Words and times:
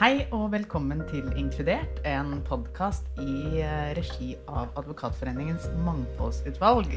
Hei 0.00 0.22
og 0.32 0.46
velkommen 0.54 1.02
til 1.10 1.26
Inkludert, 1.36 1.98
en 2.08 2.38
podkast 2.46 3.04
i 3.20 3.60
eh, 3.60 3.90
regi 3.98 4.30
av 4.48 4.70
Advokatforeningens 4.80 5.66
mangfoldsutvalg. 5.84 6.94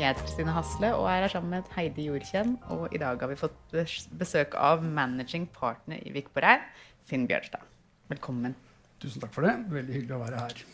heter 0.00 0.32
Stine 0.32 0.56
Hasle 0.56 0.94
og 0.96 1.10
er 1.12 1.26
her 1.26 1.34
sammen 1.36 1.58
med 1.58 1.68
Heidi 1.76 2.08
Jorkjenn. 2.08 2.56
Og 2.72 2.88
i 2.96 3.04
dag 3.04 3.20
har 3.20 3.34
vi 3.34 3.36
fått 3.36 3.78
besøk 4.16 4.56
av 4.56 4.80
managing 4.80 5.44
partner 5.52 6.00
i 6.00 6.16
Vikborg, 6.16 6.64
Finn 7.04 7.28
Bjørstad. 7.28 7.68
Velkommen. 8.08 8.56
Tusen 8.96 9.20
takk 9.20 9.36
for 9.36 9.44
det. 9.44 9.58
Veldig 9.76 10.00
hyggelig 10.00 10.16
å 10.16 10.24
være 10.24 10.44
her. 10.46 10.68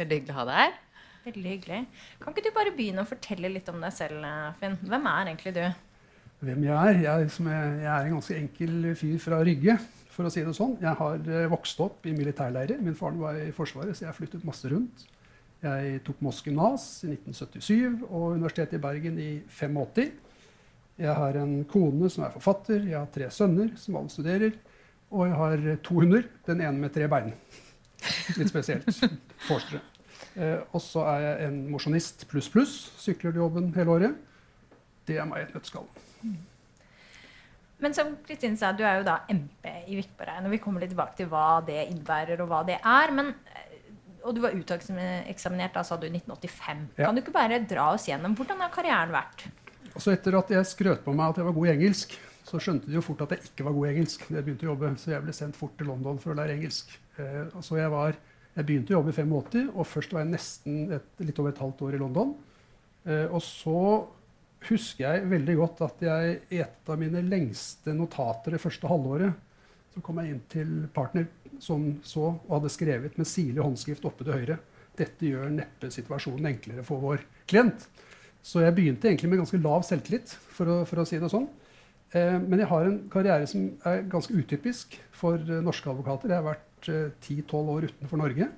Veldig 0.00 0.22
hyggelig 0.22 0.38
å 0.38 0.40
ha 0.40 0.50
deg 0.54 0.62
her. 0.64 0.84
Veldig 1.26 1.50
hyggelig. 1.56 1.82
Kan 2.22 2.32
ikke 2.34 2.46
du 2.46 2.54
bare 2.56 2.72
begynne 2.76 3.04
å 3.04 3.08
fortelle 3.08 3.50
litt 3.52 3.68
om 3.72 3.82
deg 3.82 3.92
selv, 3.94 4.24
Finn? 4.60 4.78
Hvem 4.86 5.08
er 5.10 5.30
egentlig 5.32 5.54
du? 5.56 5.64
Hvem 6.38 6.64
jeg 6.68 6.74
er? 6.76 7.00
Jeg, 7.02 7.28
er, 7.42 7.78
jeg 7.82 7.92
er 7.92 8.06
en 8.06 8.14
ganske 8.14 8.36
enkel 8.38 8.90
fyr 8.98 9.18
fra 9.22 9.40
Rygge, 9.42 9.74
for 10.14 10.28
å 10.28 10.32
si 10.32 10.44
det 10.46 10.54
sånn. 10.54 10.76
Jeg 10.82 10.94
har 11.00 11.30
eh, 11.34 11.48
vokst 11.50 11.80
opp 11.82 12.06
i 12.06 12.14
militærleirer. 12.14 12.78
Min 12.82 12.96
far 12.98 13.16
var 13.18 13.38
i 13.42 13.50
Forsvaret, 13.54 13.98
så 13.98 14.06
jeg 14.06 14.16
flyttet 14.16 14.46
masse 14.46 14.70
rundt. 14.70 15.06
Jeg 15.58 15.98
tok 16.06 16.20
Moss 16.22 16.38
gymnas 16.46 16.84
i 17.02 17.10
1977 17.16 18.04
og 18.06 18.36
Universitetet 18.36 18.78
i 18.78 18.82
Bergen 18.82 19.18
i 19.18 19.30
85. 19.50 20.12
Jeg 21.02 21.14
har 21.18 21.38
en 21.40 21.56
kone 21.70 22.10
som 22.10 22.24
er 22.26 22.34
forfatter, 22.34 22.86
jeg 22.86 22.98
har 22.98 23.10
tre 23.14 23.26
sønner 23.34 23.74
som 23.78 23.98
alle 23.98 24.14
studerer. 24.14 24.54
Og 25.10 25.26
jeg 25.26 25.38
har 25.40 25.68
to 25.82 25.98
hunder, 25.98 26.26
den 26.46 26.62
ene 26.62 26.78
med 26.84 26.94
tre 26.94 27.10
bein. 27.10 27.32
Litt 28.38 28.50
spesielt. 28.52 28.86
Forstere. 29.48 29.82
Eh, 30.38 30.60
og 30.70 30.82
så 30.82 31.02
er 31.10 31.24
jeg 31.24 31.48
en 31.48 31.58
mosjonist 31.72 32.22
pluss 32.30 32.48
pluss. 32.52 32.76
Sykler 33.00 33.34
til 33.34 33.42
jobben 33.42 33.72
hele 33.74 33.96
året. 33.96 34.20
Det 35.08 35.18
er 35.18 35.26
meg 35.26 35.42
i 35.42 35.48
et 35.48 35.56
nøtteskall. 35.56 35.88
Men 37.78 37.94
som 37.94 38.10
Kristin 38.26 38.56
sa, 38.58 38.72
du 38.74 38.82
er 38.86 39.00
jo 39.00 39.06
da 39.06 39.20
MP 39.30 39.68
i 39.86 39.98
Vikborg. 39.98 40.44
Og 40.44 40.54
vi 40.54 40.60
kommer 40.62 40.82
litt 40.82 40.92
tilbake 40.94 41.18
til 41.18 41.30
hva 41.30 41.60
det 41.66 41.78
innebærer, 41.88 42.42
og 42.42 42.50
hva 42.50 42.64
det 42.66 42.78
er. 42.78 43.14
Men, 43.14 43.32
eh, 43.54 43.76
og 44.22 44.34
du 44.34 44.42
var 44.42 44.54
uteksaminert 44.54 45.74
da, 45.74 45.84
sa 45.86 45.98
du, 45.98 46.08
i 46.08 46.14
1985. 46.14 46.86
Ja. 46.98 47.06
Kan 47.06 47.18
du 47.18 47.22
ikke 47.22 47.34
bare 47.34 47.62
dra 47.66 47.92
oss 47.94 48.08
gjennom 48.10 48.34
hvordan 48.38 48.62
har 48.62 48.74
karrieren 48.74 49.14
vært? 49.14 49.46
Altså 49.94 50.12
etter 50.14 50.36
at 50.38 50.50
jeg 50.52 50.70
skrøt 50.70 51.04
på 51.06 51.14
meg 51.16 51.32
at 51.32 51.40
jeg 51.40 51.46
var 51.48 51.54
god 51.56 51.70
i 51.70 51.74
engelsk, 51.74 52.18
så 52.48 52.60
skjønte 52.62 52.88
de 52.88 52.96
jo 52.96 53.04
fort 53.04 53.22
at 53.24 53.34
jeg 53.34 53.50
ikke 53.50 53.66
var 53.66 53.74
god 53.76 53.86
i 53.86 53.92
engelsk. 53.92 54.26
jeg 54.30 54.44
begynte 54.44 54.66
å 54.66 54.72
jobbe, 54.72 54.92
Så 54.96 55.10
jeg 55.10 55.22
ble 55.24 55.34
sendt 55.36 55.56
fort 55.58 55.74
til 55.78 55.90
London 55.90 56.18
for 56.22 56.32
å 56.32 56.38
lære 56.38 56.54
engelsk. 56.54 56.92
Eh, 57.18 57.46
så 57.60 57.78
jeg, 57.78 57.90
var, 57.92 58.18
jeg 58.58 58.66
begynte 58.66 58.90
å 58.90 58.98
jobbe 58.98 59.12
i 59.12 59.16
85, 59.16 59.68
og 59.70 59.86
først 59.86 60.14
var 60.14 60.24
jeg 60.24 60.32
nesten 60.32 60.78
et, 60.96 61.10
litt 61.22 61.36
over 61.38 61.52
et 61.52 61.60
halvt 61.62 61.82
år 61.86 61.94
i 61.94 62.00
London. 62.00 62.32
Eh, 63.06 63.26
og 63.30 63.38
så 63.44 63.82
husker 64.66 65.04
jeg 65.04 65.28
veldig 65.30 65.54
godt 65.60 65.82
at 65.86 66.02
jeg 66.02 66.32
i 66.50 66.58
et 66.64 66.90
av 66.90 66.98
mine 66.98 67.22
lengste 67.22 67.94
notater 67.94 68.56
det 68.56 68.62
første 68.62 68.90
halvåret, 68.90 69.36
så 69.94 70.02
kom 70.02 70.18
jeg 70.18 70.34
inn 70.34 70.42
til 70.50 70.72
partner 70.94 71.28
som 71.62 71.86
så 72.06 72.32
og 72.32 72.50
hadde 72.56 72.74
skrevet 72.74 73.16
med 73.18 73.30
sirlig 73.30 73.62
håndskrift 73.62 74.04
oppe 74.10 74.26
til 74.26 74.34
høyre. 74.34 74.58
Dette 74.98 75.30
gjør 75.30 75.54
neppe 75.54 75.92
situasjonen 75.94 76.50
enklere 76.50 76.82
for 76.86 77.02
vår 77.02 77.22
klient. 77.48 77.86
Så 78.42 78.64
jeg 78.64 78.74
begynte 78.74 79.06
egentlig 79.06 79.30
med 79.30 79.44
ganske 79.44 79.62
lav 79.62 79.86
selvtillit, 79.86 80.34
for 80.54 80.70
å, 80.70 80.80
for 80.88 81.02
å 81.02 81.06
si 81.06 81.22
det 81.22 81.30
sånn. 81.30 81.46
Eh, 82.10 82.38
men 82.42 82.58
jeg 82.58 82.70
har 82.72 82.90
en 82.90 83.02
karriere 83.12 83.46
som 83.50 83.70
er 83.86 84.02
ganske 84.10 84.34
utypisk 84.34 84.98
for 85.14 85.38
norske 85.62 85.94
advokater. 85.94 86.34
Jeg 86.34 86.42
har 86.42 86.50
vært 86.50 86.67
eh, 86.88 87.10
10-12 87.24 87.74
år 87.74 87.88
utenfor 87.90 88.20
Norge. 88.20 88.48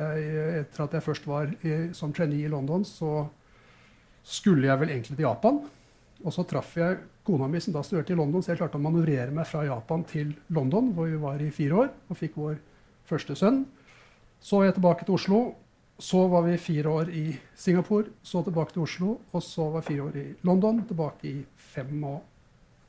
Jeg, 0.00 0.44
etter 0.62 0.84
at 0.86 0.96
jeg 0.96 1.04
først 1.04 1.26
var 1.28 1.50
i, 1.66 1.74
som 1.96 2.12
trainee 2.16 2.46
i 2.46 2.52
London, 2.52 2.86
så 2.88 3.26
skulle 4.24 4.68
jeg 4.68 4.80
vel 4.80 4.92
egentlig 4.94 5.18
til 5.18 5.26
Japan. 5.26 5.60
Og 6.20 6.34
så 6.34 6.44
traff 6.48 6.76
jeg 6.76 7.00
kona 7.24 7.48
mi, 7.48 7.60
som 7.60 7.74
da 7.74 7.82
studerte 7.84 8.14
i 8.14 8.18
London, 8.18 8.42
så 8.42 8.52
jeg 8.52 8.60
klarte 8.60 8.78
å 8.78 8.84
manøvrere 8.84 9.32
meg 9.34 9.48
fra 9.48 9.64
Japan 9.66 10.04
til 10.08 10.34
London, 10.52 10.92
hvor 10.96 11.08
vi 11.08 11.20
var 11.20 11.40
i 11.40 11.50
fire 11.54 11.84
år 11.84 11.90
og 12.08 12.18
fikk 12.18 12.38
vår 12.40 12.58
første 13.08 13.36
sønn. 13.38 13.64
Så 14.40 14.60
var 14.60 14.70
jeg 14.70 14.78
tilbake 14.78 15.06
til 15.06 15.16
Oslo. 15.16 15.40
Så 16.00 16.22
var 16.32 16.46
vi 16.46 16.56
fire 16.56 16.88
år 16.88 17.10
i 17.12 17.24
Singapore, 17.60 18.08
så 18.24 18.40
tilbake 18.44 18.72
til 18.72 18.86
Oslo. 18.86 19.18
Og 19.36 19.42
så 19.44 19.66
var 19.74 19.84
fire 19.84 20.06
år 20.08 20.16
i 20.16 20.26
London, 20.48 20.80
tilbake 20.88 21.28
i 21.28 21.34
fem 21.56 22.04
og, 22.08 22.22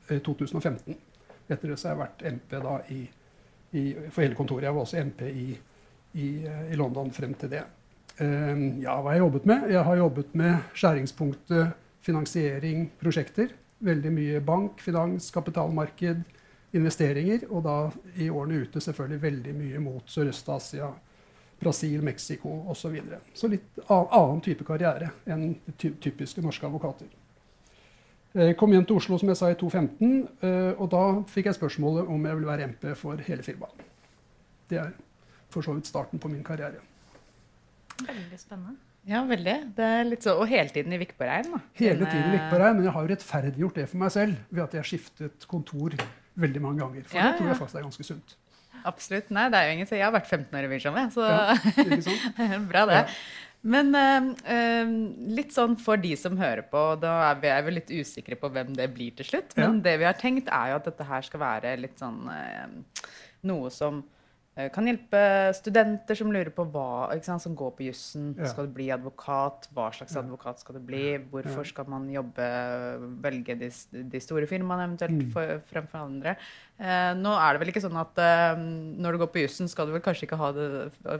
eh, 0.08 0.18
2015. 0.18 0.96
Etter 1.48 1.68
det 1.68 1.78
så 1.78 1.88
har 1.88 1.96
jeg 1.96 2.02
vært 2.06 2.22
MP 2.32 2.50
da 2.62 2.78
i, 2.88 3.02
i, 3.72 3.84
for 4.10 4.24
hele 4.24 4.36
kontoret. 4.38 4.66
Jeg 4.68 4.74
var 4.76 4.84
også 4.84 5.04
MP 5.04 5.22
i, 5.28 5.46
i, 6.14 6.26
i 6.72 6.78
London 6.78 7.12
frem 7.14 7.34
til 7.40 7.52
det. 7.54 7.62
Uh, 8.18 8.80
ja, 8.82 8.98
hva 8.98 9.10
har 9.10 9.16
jeg 9.16 9.24
jobbet 9.24 9.48
med? 9.48 9.70
Jeg 9.72 9.86
har 9.88 10.02
jobbet 10.02 10.34
med 10.38 10.76
skjæringspunktet 10.76 11.78
finansiering, 12.02 12.90
prosjekter. 13.00 13.54
Veldig 13.82 14.12
mye 14.14 14.42
bank, 14.44 14.82
finans, 14.82 15.30
kapitalmarked, 15.34 16.22
investeringer. 16.76 17.46
Og 17.50 17.64
da 17.66 17.78
i 18.20 18.28
årene 18.30 18.62
ute 18.66 18.82
selvfølgelig 18.82 19.22
veldig 19.22 19.56
mye 19.56 19.82
mot 19.82 20.10
Sørøst-Asia, 20.10 20.90
Brasil, 21.62 22.02
Mexico 22.02 22.56
osv. 22.66 22.80
Så, 22.80 22.90
videre. 22.90 23.20
så 23.34 23.50
litt 23.50 23.82
annen 23.88 24.40
type 24.42 24.66
karriere 24.66 25.12
enn 25.30 25.52
ty 25.78 25.92
typiske 26.02 26.42
norske 26.42 26.66
advokater. 26.66 27.10
Jeg 28.32 28.56
kom 28.56 28.72
hjem 28.72 28.84
til 28.88 28.96
Oslo 28.96 29.18
som 29.20 29.28
jeg 29.28 29.36
sa 29.36 29.50
i 29.52 29.56
2015, 29.60 30.12
eh, 30.40 30.70
og 30.80 30.86
da 30.94 31.02
fikk 31.28 31.50
jeg 31.50 31.58
spørsmålet 31.58 32.08
om 32.08 32.24
jeg 32.24 32.38
ville 32.38 32.48
være 32.48 32.68
MP 32.70 32.86
for 32.96 33.20
hele 33.26 33.44
firmaet. 33.44 33.82
Det 34.70 34.78
er 34.80 34.94
for 35.52 35.64
så 35.64 35.74
vidt 35.76 35.90
starten 35.90 36.22
på 36.22 36.30
min 36.32 36.44
karriere. 36.46 36.80
Veldig 38.00 38.40
spennende. 38.40 38.78
Ja, 39.04 39.24
veldig. 39.26 39.56
Det 39.76 39.84
er 39.84 40.04
litt 40.06 40.24
så, 40.24 40.36
og 40.38 40.46
hele 40.48 40.70
tiden 40.72 40.94
i 40.94 41.00
Vikborgheim. 41.02 41.50
da. 41.52 41.60
Hele 41.76 42.06
tiden 42.06 42.32
i 42.32 42.38
her, 42.38 42.72
men 42.72 42.84
jeg 42.86 42.94
har 42.94 43.02
jo 43.02 43.10
rettferdiggjort 43.12 43.80
det 43.80 43.88
for 43.90 44.00
meg 44.00 44.12
selv 44.14 44.36
ved 44.48 44.62
at 44.62 44.76
jeg 44.76 44.80
har 44.84 44.88
skiftet 44.88 45.46
kontor 45.50 45.96
veldig 46.34 46.62
mange 46.62 46.80
ganger. 46.80 47.04
For 47.04 47.18
Ja, 47.18 47.32
det 47.32 47.40
tror 47.40 47.50
jeg 47.50 47.58
faktisk 47.58 47.80
er 47.80 47.86
ganske 47.88 48.06
sunt. 48.06 48.36
Absolutt. 48.84 49.30
Nei, 49.30 49.48
det 49.50 49.58
er 49.58 49.68
jo 49.68 49.74
ingen 49.76 49.86
som. 49.90 49.96
Jeg 49.98 50.06
har 50.06 50.14
vært 50.14 50.30
15 50.30 50.58
år 50.58 50.66
i 50.66 50.70
Vision, 50.72 50.96
jeg, 50.96 51.12
så 51.14 51.26
Ja, 51.26 51.56
ikke 51.82 52.02
sant? 52.06 52.38
bra 52.72 52.86
det. 52.88 53.02
Ja. 53.02 53.04
Men 53.62 53.94
eh, 53.94 54.24
eh, 54.50 54.88
litt 55.36 55.52
sånn 55.54 55.76
for 55.78 56.00
de 56.02 56.16
som 56.18 56.34
hører 56.40 56.64
på, 56.66 56.80
da 57.02 57.12
er 57.30 57.36
vi, 57.42 57.52
vi 57.68 57.74
litt 57.76 57.92
usikre 57.94 58.34
på 58.40 58.50
hvem 58.50 58.72
det 58.74 58.88
blir 58.94 59.14
til 59.18 59.28
slutt. 59.28 59.54
Men 59.56 59.76
Ja. 59.78 59.82
det 59.86 59.98
vi 60.00 60.08
har 60.08 60.18
tenkt, 60.18 60.48
er 60.50 60.72
jo 60.72 60.80
at 60.80 60.88
dette 60.90 61.06
her 61.06 61.22
skal 61.22 61.40
være 61.44 61.76
litt 61.78 61.98
sånn 62.02 62.24
eh, 62.32 63.06
noe 63.46 63.70
som 63.70 64.02
kan 64.52 64.84
hjelpe 64.84 65.20
studenter 65.56 66.18
som 66.18 66.28
lurer 66.28 66.50
på 66.52 66.66
hva, 66.74 67.08
sant, 67.24 67.40
som 67.40 67.54
går 67.56 67.70
på 67.78 67.86
jussen. 67.86 68.34
Ja. 68.36 68.50
Skal 68.52 68.66
du 68.68 68.74
bli 68.76 68.90
advokat? 68.92 69.70
Hva 69.72 69.86
slags 69.96 70.12
advokat 70.20 70.60
skal 70.60 70.76
du 70.76 70.82
bli? 70.84 71.14
Hvorfor 71.32 71.64
skal 71.64 71.88
man 71.88 72.04
jobbe, 72.12 72.48
velge 73.24 73.56
de, 73.62 73.70
de 74.12 74.20
store 74.20 74.44
firmaene 74.50 74.84
eventuelt 74.90 75.16
Mm. 75.22 75.30
for, 75.32 75.54
fremfor 75.72 76.04
andre? 76.04 76.34
Eh, 76.82 77.14
nå 77.16 77.32
er 77.38 77.52
det 77.54 77.62
vel 77.62 77.72
ikke 77.72 77.84
sånn 77.84 77.96
at 78.00 78.20
eh, 78.20 78.60
når 78.60 79.12
du 79.16 79.20
går 79.22 79.30
på 79.32 79.42
jussen, 79.44 79.68
skal 79.72 79.88
du 79.88 79.94
vel 79.96 80.04
kanskje 80.04 80.26
ikke 80.28 80.40
ha 80.40 80.50
det 80.56 80.68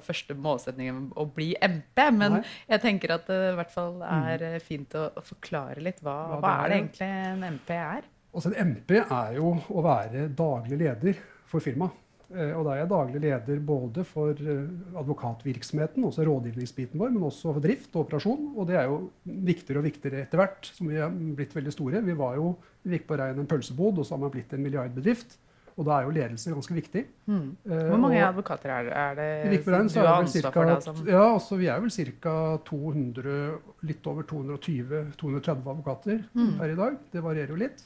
første 0.04 0.37
målsetningen 0.37 1.12
å 1.16 1.25
bli 1.32 1.53
MP, 1.60 2.04
men 2.10 2.38
Nei. 2.38 2.43
Mm. 2.43 2.53
jeg 2.75 2.84
tenker 2.84 3.14
at 3.16 3.26
det 3.32 3.41
i 3.53 3.56
hvert 3.62 3.72
fall 3.72 4.03
er 4.04 4.47
eh, 4.50 4.59
fint 4.64 4.93
å, 4.99 5.06
å 5.16 5.25
forklare 5.25 5.81
litt 5.81 6.04
hva, 6.04 6.19
Hva 6.34 6.41
hva, 6.43 6.43
det 6.43 6.53
er 6.53 6.69
det 6.69 6.78
egentlig 6.82 7.10
en 7.32 7.49
MP 7.56 7.75
er. 7.81 8.09
Altså, 8.32 8.53
en 8.53 8.72
MP 8.76 8.97
er 9.03 9.34
jo 9.41 9.56
å 9.72 9.82
være 9.84 10.28
daglig 10.37 10.82
leder 10.84 11.20
for 11.49 11.64
firmaet. 11.64 11.97
Eh, 12.34 12.53
Og 12.56 12.65
da 12.65 12.70
er 12.75 12.78
jeg 12.82 12.88
daglig 12.88 13.20
leder 13.20 13.60
både 13.60 14.04
for 14.09 14.31
eh, 14.32 14.66
advokatvirksomheten, 14.97 16.04
også 16.04 16.25
rådgivningsbiten 16.26 16.98
vår, 17.00 17.10
men 17.12 17.22
også 17.28 17.53
for 17.53 17.60
drift 17.60 17.94
og 17.97 18.06
operasjon. 18.06 18.54
Og 18.56 18.66
det 18.70 18.76
er 18.81 18.84
jo 18.88 19.10
viktigere 19.26 19.78
og 19.82 19.84
viktigere 19.84 20.22
etter 20.25 20.38
hvert 20.41 20.70
som 20.72 20.88
vi 20.88 20.97
er 20.97 21.09
blitt 21.37 21.54
veldig 21.54 21.72
store. 21.72 22.03
Vi 22.06 22.12
var 22.16 22.37
jo 22.41 22.56
vi 22.84 22.97
gikk 22.97 23.06
på 23.06 23.19
rein 23.20 23.38
en 23.38 23.47
pølsebod, 23.47 23.98
og 23.98 24.04
så 24.06 24.15
har 24.16 24.22
man 24.25 24.31
blitt 24.34 24.53
en 24.56 24.62
milliardbedrift. 24.65 25.37
Og 25.78 25.87
da 25.87 25.94
er 26.00 26.04
jo 26.04 26.10
ledelse 26.12 26.50
ganske 26.53 26.75
viktig. 26.76 27.03
Mm. 27.26 27.56
Hvor 27.65 27.97
mange 28.00 28.19
og- 28.20 28.28
advokater 28.34 28.69
er 28.70 28.82
det? 28.84 28.93
Er 28.93 29.14
det 29.14 29.50
Vikborgheim 29.54 29.88
du 29.88 29.94
har 30.00 30.19
ansvar 30.20 30.43
cirka, 30.43 30.50
for 30.53 30.64
det? 30.69 30.82
Som, 30.84 30.97
ja, 31.09 31.22
altså 31.34 31.56
vi 31.56 31.66
er 31.72 31.81
vel 31.81 31.91
ca. 32.20 32.34
200, 32.66 33.59
litt 33.88 34.06
over 34.06 34.22
220-230 34.22 35.70
advokater 35.73 36.25
Mm. 36.35 36.58
per 36.58 36.69
i 36.69 36.75
dag. 36.76 36.99
Det 37.12 37.23
varierer 37.23 37.49
jo 37.49 37.56
litt. 37.56 37.82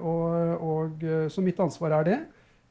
Og, 0.00 0.62
og, 0.62 1.00
så 1.30 1.42
mitt 1.42 1.58
ansvar 1.60 1.90
er 2.00 2.04
det. 2.04 2.18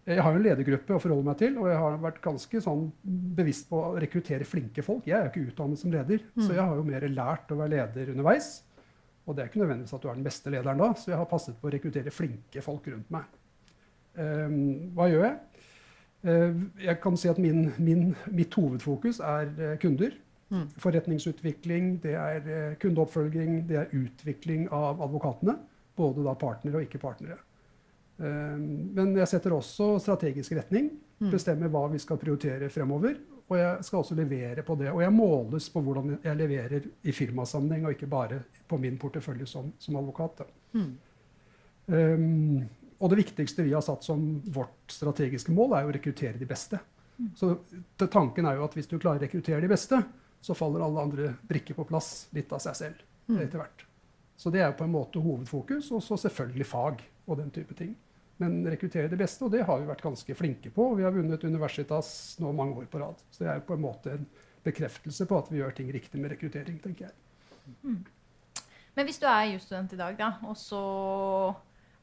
Jeg 0.08 0.24
har 0.24 0.32
jo 0.32 0.40
en 0.40 0.46
ledergruppe 0.46 0.96
å 0.96 1.02
forholde 1.04 1.28
meg 1.28 1.40
til, 1.42 1.58
og 1.60 1.66
jeg 1.68 1.80
har 1.82 1.98
vært 2.00 2.22
ganske 2.24 2.62
sånn 2.64 2.86
bevisst 3.36 3.66
på 3.68 3.82
å 3.90 3.96
rekruttere 4.00 4.46
flinke 4.48 4.84
folk. 4.86 5.04
Jeg 5.10 5.18
er 5.18 5.26
jo 5.26 5.32
ikke 5.34 5.52
utdannet 5.52 5.82
som 5.82 5.92
leder, 5.92 6.22
så 6.38 6.48
Mm. 6.48 6.56
jeg 6.56 6.64
har 6.64 6.76
jo 6.76 6.84
mer 6.88 7.08
lært 7.10 7.52
å 7.52 7.58
være 7.60 7.74
leder 7.74 8.12
underveis. 8.14 8.64
Og 9.28 9.36
det 9.36 9.44
er 9.44 9.50
ikke 9.50 9.60
nødvendigvis 9.60 9.94
at 9.94 10.02
du 10.02 10.08
er 10.08 10.16
den 10.16 10.24
beste 10.24 10.50
lederen 10.50 10.78
da, 10.78 10.94
så 10.94 11.12
jeg 11.12 11.18
har 11.18 11.26
passet 11.26 11.58
på 11.60 11.68
å 11.68 11.72
rekruttere 11.74 12.14
flinke 12.16 12.62
folk 12.64 12.88
rundt 12.88 13.12
meg. 13.12 13.26
Um, 14.18 14.94
hva 14.96 15.10
gjør 15.12 15.26
jeg? 15.26 15.36
Uh, 16.24 16.64
jeg 16.86 17.02
kan 17.02 17.18
si 17.18 17.28
at 17.28 17.38
min, 17.38 17.74
min, 17.78 18.16
mitt 18.32 18.56
hovedfokus 18.56 19.20
er 19.20 19.52
uh, 19.60 19.76
kunder. 19.78 20.16
Mm. 20.50 20.70
Forretningsutvikling, 20.80 22.02
det 22.02 22.16
er 22.16 22.48
uh, 22.48 22.76
kundeoppfølging, 22.80 23.68
det 23.68 23.82
er 23.82 23.92
utvikling 23.92 24.70
av 24.72 25.02
advokatene. 25.04 25.58
Både 25.98 26.24
da 26.24 26.34
partnere 26.34 26.80
og 26.80 26.88
ikke-partnere. 26.88 27.38
Eh, 28.18 28.58
men 28.98 29.14
jeg 29.18 29.30
setter 29.30 29.56
også 29.56 29.96
strategisk 30.02 30.56
retning. 30.58 30.92
Mm. 31.22 31.32
Bestemmer 31.34 31.72
hva 31.74 31.88
vi 31.92 32.02
skal 32.02 32.20
prioritere 32.22 32.70
fremover. 32.74 33.18
og 33.48 33.56
jeg 33.56 33.84
skal 33.88 34.02
også 34.02 34.16
levere 34.16 34.64
på 34.64 34.76
det. 34.76 34.90
Og 34.92 35.02
jeg 35.02 35.14
måles 35.16 35.70
på 35.72 35.82
hvordan 35.82 36.18
jeg 36.24 36.36
leverer 36.36 36.84
i 37.08 37.14
firmasammenheng, 37.16 37.86
og 37.86 37.96
ikke 37.96 38.10
bare 38.12 38.42
på 38.68 38.78
min 38.78 38.98
portefølje 39.00 39.48
som, 39.48 39.72
som 39.80 39.96
advokat. 39.96 40.42
Mm. 40.74 40.90
Um, 41.88 42.66
og 43.00 43.10
det 43.10 43.22
viktigste 43.22 43.64
vi 43.64 43.72
har 43.72 43.86
satt 43.86 44.04
som 44.04 44.42
vårt 44.52 44.92
strategiske 44.92 45.54
mål, 45.56 45.78
er 45.78 45.88
å 45.88 45.94
rekruttere 45.96 46.36
de 46.36 46.50
beste. 46.50 46.80
Mm. 47.18 47.30
Så 47.40 47.54
tanken 48.12 48.46
er 48.46 48.58
jo 48.58 48.66
at 48.68 48.76
hvis 48.76 48.90
du 48.90 48.98
klarer 49.00 49.22
å 49.22 49.24
rekruttere 49.24 49.64
de 49.64 49.72
beste, 49.72 50.02
så 50.44 50.56
faller 50.58 50.84
alle 50.84 51.06
andre 51.08 51.30
brikker 51.48 51.78
på 51.78 51.88
plass 51.88 52.28
litt 52.36 52.52
av 52.52 52.60
seg 52.64 52.76
selv 52.78 53.06
mm. 53.32 53.40
etter 53.46 53.62
hvert. 53.62 53.86
Så 54.38 54.52
det 54.54 54.60
er 54.60 54.74
jo 54.74 54.78
på 54.82 54.86
en 54.86 54.94
måte 54.94 55.24
hovedfokus, 55.24 55.88
og 55.96 56.04
så 56.04 56.20
selvfølgelig 56.28 56.68
fag 56.68 57.00
og 57.28 57.40
den 57.40 57.50
type 57.56 57.80
ting. 57.80 57.96
Men 58.42 58.60
rekruttere 58.70 59.10
det 59.10 59.18
beste, 59.18 59.46
og 59.46 59.54
det 59.54 59.64
har 59.66 59.80
vi 59.82 59.88
vært 59.90 60.04
ganske 60.06 60.36
flinke 60.38 60.70
på. 60.74 60.92
Og 60.92 61.00
vi 61.00 61.06
har 61.08 61.16
vunnet 61.16 61.46
Universitas 61.48 62.10
nå 62.42 62.52
mange 62.56 62.84
år 62.84 62.90
på 62.92 63.02
rad. 63.02 63.24
Så 63.32 63.44
det 63.44 63.50
er 63.54 63.64
på 63.66 63.78
en 63.78 63.86
måte 63.88 64.14
en 64.14 64.28
bekreftelse 64.68 65.26
på 65.30 65.40
at 65.40 65.50
vi 65.52 65.62
gjør 65.62 65.74
ting 65.78 65.90
riktig 65.94 66.22
med 66.22 66.36
rekruttering, 66.36 66.78
tenker 66.84 67.08
jeg. 67.08 67.16
Mm. 67.82 68.04
Men 68.98 69.08
hvis 69.08 69.20
du 69.22 69.28
er 69.30 69.52
jusstudent 69.54 69.94
i 69.94 70.00
dag, 70.00 70.16
da, 70.18 70.32
og 70.50 70.58
så 70.58 70.84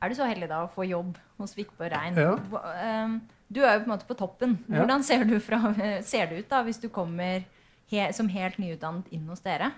er 0.02 0.10
du 0.10 0.18
så 0.18 0.28
heldig 0.28 0.50
da 0.50 0.64
å 0.64 0.70
få 0.72 0.86
jobb 0.86 1.16
hos 1.40 1.56
Vikborg 1.58 1.94
Rein. 1.94 2.18
Ja. 2.18 2.34
Ehm, 2.82 3.18
du 3.48 3.62
er 3.62 3.76
jo 3.76 3.84
på 3.84 3.88
en 3.88 3.94
måte 3.94 4.08
på 4.08 4.18
toppen. 4.18 4.58
Hvordan 4.68 5.02
ser 5.06 5.24
du, 5.28 5.38
fra, 5.42 5.60
ser 6.12 6.30
du 6.30 6.38
ut 6.38 6.50
da 6.50 6.62
hvis 6.66 6.82
du 6.82 6.88
kommer 6.92 7.44
he, 7.90 8.06
som 8.16 8.30
helt 8.32 8.60
nyutdannet 8.62 9.10
inn 9.14 9.26
hos 9.30 9.42
dere? 9.44 9.72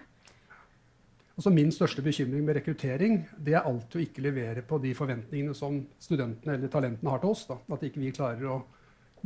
Altså 1.36 1.52
min 1.52 1.68
største 1.74 2.00
bekymring 2.00 2.46
med 2.46 2.56
rekruttering 2.56 3.18
det 3.44 3.58
er 3.58 3.66
alltid 3.68 3.98
å 3.98 4.04
ikke 4.06 4.24
levere 4.24 4.62
på 4.64 4.78
de 4.80 4.94
forventningene 4.96 5.52
som 5.56 5.82
studentene 6.00 6.56
eller 6.56 6.72
talentene 6.72 7.12
har 7.12 7.20
til 7.20 7.34
oss. 7.34 7.44
Da. 7.50 7.58
At 7.76 7.84
ikke 7.84 8.00
vi 8.00 8.14
klarer 8.16 8.48
å 8.54 8.62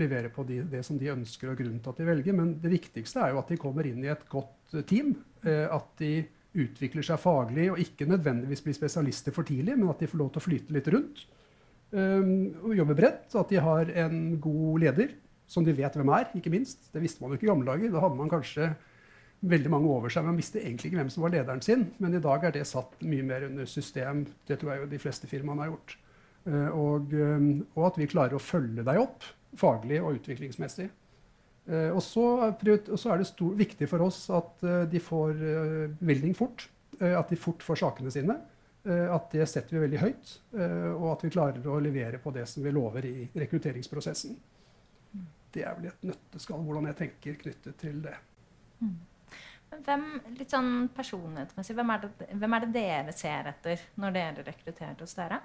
levere 0.00 0.32
på 0.34 0.42
de, 0.48 0.60
det 0.66 0.82
som 0.86 0.98
de 0.98 1.12
ønsker 1.12 1.52
og 1.52 1.60
grunnen 1.60 1.78
til 1.82 1.92
at 1.92 2.02
de 2.02 2.08
velger. 2.08 2.34
Men 2.34 2.56
det 2.62 2.72
viktigste 2.72 3.22
er 3.22 3.34
jo 3.34 3.40
at 3.42 3.52
de 3.52 3.60
kommer 3.60 3.86
inn 3.86 4.02
i 4.02 4.10
et 4.10 4.26
godt 4.32 4.74
team. 4.90 5.14
Eh, 5.46 5.66
at 5.70 5.92
de 6.02 6.12
utvikler 6.60 7.06
seg 7.06 7.20
faglig 7.22 7.68
og 7.70 7.78
ikke 7.78 8.08
nødvendigvis 8.10 8.64
blir 8.66 8.74
spesialister 8.74 9.34
for 9.34 9.46
tidlig, 9.46 9.76
men 9.78 9.92
at 9.92 10.02
de 10.02 10.10
får 10.10 10.18
lov 10.18 10.32
til 10.34 10.42
å 10.42 10.46
flyte 10.48 10.74
litt 10.74 10.90
rundt. 10.90 11.24
Um, 11.90 12.54
og 12.62 12.74
jobbe 12.78 12.96
bredt. 12.98 13.30
At 13.38 13.50
de 13.50 13.62
har 13.62 13.90
en 14.04 14.20
god 14.42 14.82
leder 14.82 15.14
som 15.50 15.66
de 15.66 15.74
vet 15.74 15.94
hvem 15.98 16.10
er, 16.14 16.30
ikke 16.38 16.52
minst. 16.52 16.90
Det 16.90 17.02
visste 17.02 17.22
man 17.22 17.32
jo 17.32 17.38
ikke 17.38 17.48
i 17.48 17.50
gamle 17.50 17.70
dager. 17.70 17.94
Da 17.94 18.02
hadde 18.02 18.18
man 18.18 18.30
kanskje 18.30 18.72
veldig 19.40 19.72
mange 19.72 19.88
over 19.88 20.12
seg. 20.12 20.26
Man 20.26 20.38
visste 20.38 20.60
egentlig 20.60 20.90
ikke 20.90 21.00
hvem 21.00 21.10
som 21.12 21.24
var 21.24 21.32
lederen 21.34 21.62
sin, 21.64 21.86
men 22.02 22.14
i 22.16 22.22
dag 22.22 22.44
er 22.44 22.54
det 22.54 22.66
satt 22.68 22.98
mye 23.06 23.24
mer 23.26 23.46
under 23.48 23.68
system. 23.68 24.26
Det 24.48 24.60
tror 24.60 24.74
jeg 24.74 24.82
jo 24.82 24.90
de 24.90 25.02
fleste 25.02 25.30
firmaene 25.30 25.64
har 25.64 25.72
gjort. 25.72 25.96
Uh, 26.48 26.68
og, 26.72 27.12
um, 27.12 27.50
og, 27.74 27.84
at 27.90 28.00
vi 28.00 28.08
klarer 28.08 28.36
å 28.36 28.42
følge 28.42 28.84
deg 28.86 29.00
opp 29.00 29.26
faglig 29.60 30.00
og 30.00 30.20
utviklingsmessig. 30.20 30.88
Uh, 31.70 31.90
og, 31.92 32.00
så, 32.04 32.26
er 32.48 33.20
det 33.20 33.28
stor, 33.28 33.56
viktig 33.58 33.88
for 33.90 34.06
oss 34.06 34.22
at 34.34 34.64
de 34.90 35.02
får 35.02 35.34
bevilgning 36.00 36.36
fort. 36.36 36.68
at 37.00 37.28
de 37.32 37.36
fort 37.36 37.62
får 37.64 37.78
sakene 37.80 38.10
sine. 38.12 38.34
at 38.84 39.32
det 39.32 39.46
setter 39.48 39.76
vi 39.76 39.82
veldig 39.84 40.00
høyt. 40.00 40.32
og 40.96 41.06
at 41.12 41.24
vi 41.24 41.30
klarer 41.30 41.66
å 41.68 41.78
levere 41.80 42.18
på 42.18 42.30
det 42.30 42.46
som 42.48 42.62
vi 42.64 42.72
lover 42.72 43.06
i 43.06 43.28
rekrutteringsprosessen. 43.34 44.36
Det 45.52 45.64
er 45.64 45.76
vel 45.76 45.88
et 45.90 46.04
nøtteskall 46.04 46.60
hvordan 46.64 46.88
jeg 46.90 46.96
tenker 46.96 47.38
knyttet 47.40 47.78
til 47.80 48.02
det. 48.04 48.16
Mm. 48.80 48.96
Hvem, 49.70 50.04
litt 50.34 50.50
sånn 50.50 50.88
personlighetsmessig, 50.94 51.76
hvem 51.78 51.90
er, 51.94 52.02
det, 52.02 52.28
hvem 52.40 52.54
er 52.56 52.64
det 52.64 52.70
dere 52.74 53.12
ser 53.14 53.52
etter 53.52 53.82
når 54.02 54.14
dere 54.16 54.44
rekrutterer 54.48 54.98
hos 54.98 55.14
dere? 55.14 55.38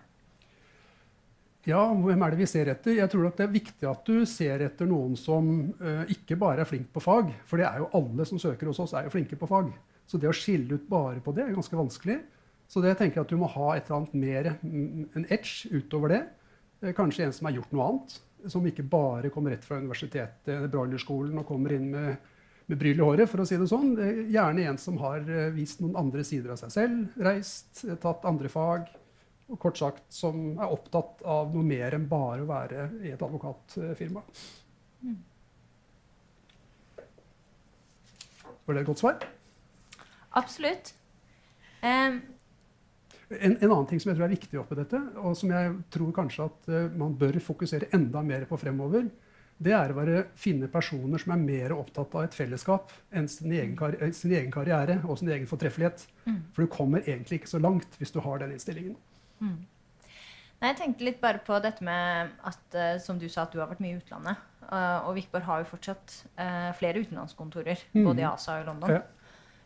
Ja, 1.66 1.82
hvem 1.90 2.22
er 2.22 2.34
det 2.34 2.40
vi 2.44 2.48
ser 2.50 2.70
etter? 2.70 2.94
Jeg 2.94 3.10
tror 3.10 3.32
Det 3.34 3.46
er 3.46 3.54
viktig 3.54 3.88
at 3.90 4.06
du 4.06 4.26
ser 4.30 4.62
etter 4.68 4.86
noen 4.90 5.16
som 5.18 5.48
uh, 5.82 6.04
ikke 6.14 6.38
bare 6.38 6.62
er 6.62 6.70
flink 6.70 6.92
på 6.94 7.02
fag. 7.02 7.32
For 7.50 7.62
det 7.62 7.66
er 7.66 7.82
jo 7.82 7.90
alle 7.98 8.28
som 8.30 8.42
søker 8.42 8.70
hos 8.70 8.82
oss, 8.84 8.94
er 8.94 9.08
jo 9.08 9.14
flinke 9.14 9.38
på 9.40 9.50
fag. 9.50 9.72
Så 10.06 10.22
det 10.22 10.30
å 10.30 10.36
skille 10.36 10.78
ut 10.78 10.86
bare 10.90 11.24
på 11.26 11.34
det 11.34 11.48
er 11.48 11.56
ganske 11.56 11.80
vanskelig. 11.80 12.20
Så 12.70 12.82
det 12.86 12.94
tenker 13.00 13.18
jeg 13.18 13.26
at 13.26 13.34
du 13.34 13.42
må 13.42 13.50
ha 13.50 13.72
et 13.74 13.90
eller 13.90 13.98
annet 13.98 14.14
mer, 14.22 14.52
mm, 14.62 15.10
en 15.18 15.26
edge 15.34 15.74
utover 15.74 16.14
det. 16.14 16.22
Uh, 16.84 16.94
kanskje 16.98 17.26
en 17.26 17.34
som 17.34 17.50
har 17.50 17.58
gjort 17.58 17.74
noe 17.74 17.90
annet. 17.90 18.20
Som 18.54 18.70
ikke 18.70 18.86
bare 18.86 19.34
kommer 19.34 19.56
rett 19.56 19.66
fra 19.66 19.82
universitetet 19.82 20.54
eller 20.54 20.70
broilerskolen 20.70 21.42
og 21.42 21.50
kommer 21.50 21.74
inn 21.74 21.90
med, 21.96 22.30
med 22.66 22.80
bryl 22.82 23.00
i 23.00 23.06
håret, 23.06 23.30
for 23.30 23.44
å 23.44 23.48
si 23.48 23.58
det 23.62 23.70
sånn. 23.70 23.94
Gjerne 24.34 24.68
en 24.72 24.80
som 24.82 24.98
har 25.04 25.26
uh, 25.30 25.50
vist 25.56 25.84
noen 25.84 25.98
andre 26.02 26.26
sider 26.28 26.54
av 26.56 26.62
seg 26.62 26.74
selv. 26.74 27.18
Reist, 27.22 27.86
tatt 28.02 28.26
andre 28.28 28.52
fag 28.52 28.90
og 29.46 29.60
kort 29.62 29.78
sagt 29.78 30.06
som 30.14 30.56
er 30.58 30.72
opptatt 30.74 31.22
av 31.30 31.54
noe 31.54 31.66
mer 31.66 31.94
enn 31.94 32.08
bare 32.10 32.42
å 32.42 32.50
være 32.50 32.88
i 33.06 33.12
et 33.14 33.22
advokatfirma. 33.22 34.24
Mm. 35.06 35.20
Var 38.66 38.74
det 38.74 38.82
et 38.82 38.90
godt 38.90 39.04
svar? 39.04 39.28
Absolutt. 40.36 40.96
Um. 41.84 42.24
En, 43.30 43.54
en, 43.54 43.72
annen 43.72 43.88
ting 43.90 44.02
som 44.02 44.12
jeg 44.12 44.18
tror 44.18 44.28
er 44.28 44.34
viktig 44.36 44.60
oppi 44.62 44.78
dette, 44.78 45.00
og 45.22 45.38
som 45.38 45.54
jeg 45.54 45.78
tror 45.94 46.12
kanskje 46.14 46.50
at 46.50 46.68
uh, 46.74 46.82
man 46.98 47.14
bør 47.18 47.38
fokusere 47.44 47.92
enda 47.94 48.22
mer 48.26 48.48
på 48.50 48.58
fremover, 48.62 49.08
det 49.56 49.72
er 49.72 49.92
å 49.92 49.96
være, 49.96 50.24
finne 50.36 50.68
personer 50.72 51.22
som 51.22 51.32
er 51.36 51.44
mer 51.44 51.74
opptatt 51.78 52.16
av 52.18 52.26
et 52.26 52.36
fellesskap 52.36 52.92
enn 53.16 53.30
sin 53.32 53.54
egen, 53.56 53.76
karri 53.80 54.10
sin 54.16 54.34
egen 54.36 54.52
karriere 54.52 54.98
og 55.06 55.22
sin 55.22 55.32
egen 55.32 55.48
fortreffelighet. 55.48 56.04
Mm. 56.26 56.42
For 56.56 56.66
du 56.66 56.74
kommer 56.74 57.06
egentlig 57.06 57.40
ikke 57.40 57.54
så 57.54 57.62
langt 57.64 57.96
hvis 58.02 58.12
du 58.12 58.20
har 58.26 58.44
den 58.44 58.52
innstillingen. 58.56 58.98
Mm. 59.40 59.64
Nei, 60.60 60.72
jeg 60.72 60.78
tenkte 60.80 61.08
litt 61.08 61.22
bare 61.24 61.40
på 61.46 61.56
dette 61.64 61.84
med 61.88 62.36
at 62.48 62.78
uh, 62.80 62.92
som 63.04 63.20
du 63.20 63.28
sa, 63.30 63.46
at 63.46 63.56
du 63.56 63.62
har 63.62 63.72
vært 63.72 63.84
mye 63.84 63.96
i 63.96 64.02
utlandet. 64.02 64.44
Uh, 64.66 65.08
og 65.08 65.16
Vikborg 65.20 65.48
har 65.48 65.64
jo 65.64 65.72
fortsatt 65.72 66.20
uh, 66.40 66.72
flere 66.80 67.04
utenlandskontorer, 67.06 67.88
mm. 67.94 68.04
både 68.04 68.24
i 68.24 68.28
Asa 68.28 68.58
og 68.58 68.64
i 68.64 68.70
London. 68.70 68.96
Ja. 68.96 69.04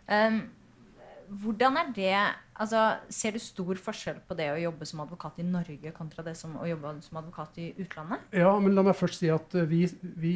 Um, 0.10 0.42
hvordan 1.30 1.78
er 1.78 1.90
det 1.96 2.14
altså, 2.60 2.82
Ser 3.14 3.36
du 3.36 3.40
stor 3.44 3.78
forskjell 3.80 4.20
på 4.28 4.36
det 4.38 4.48
å 4.52 4.60
jobbe 4.60 4.88
som 4.90 5.04
advokat 5.04 5.40
i 5.40 5.46
Norge 5.48 5.94
kontra 5.96 6.26
det 6.26 6.36
som 6.40 6.56
å 6.60 6.68
jobbe 6.68 6.96
som 7.06 7.22
advokat 7.22 7.60
i 7.62 7.68
utlandet? 7.84 8.26
Ja, 8.36 8.52
men 8.60 8.76
la 8.76 8.84
meg 8.86 8.98
først 8.98 9.22
si 9.22 9.30
at 9.34 9.56
vi, 9.70 9.86
vi 10.02 10.34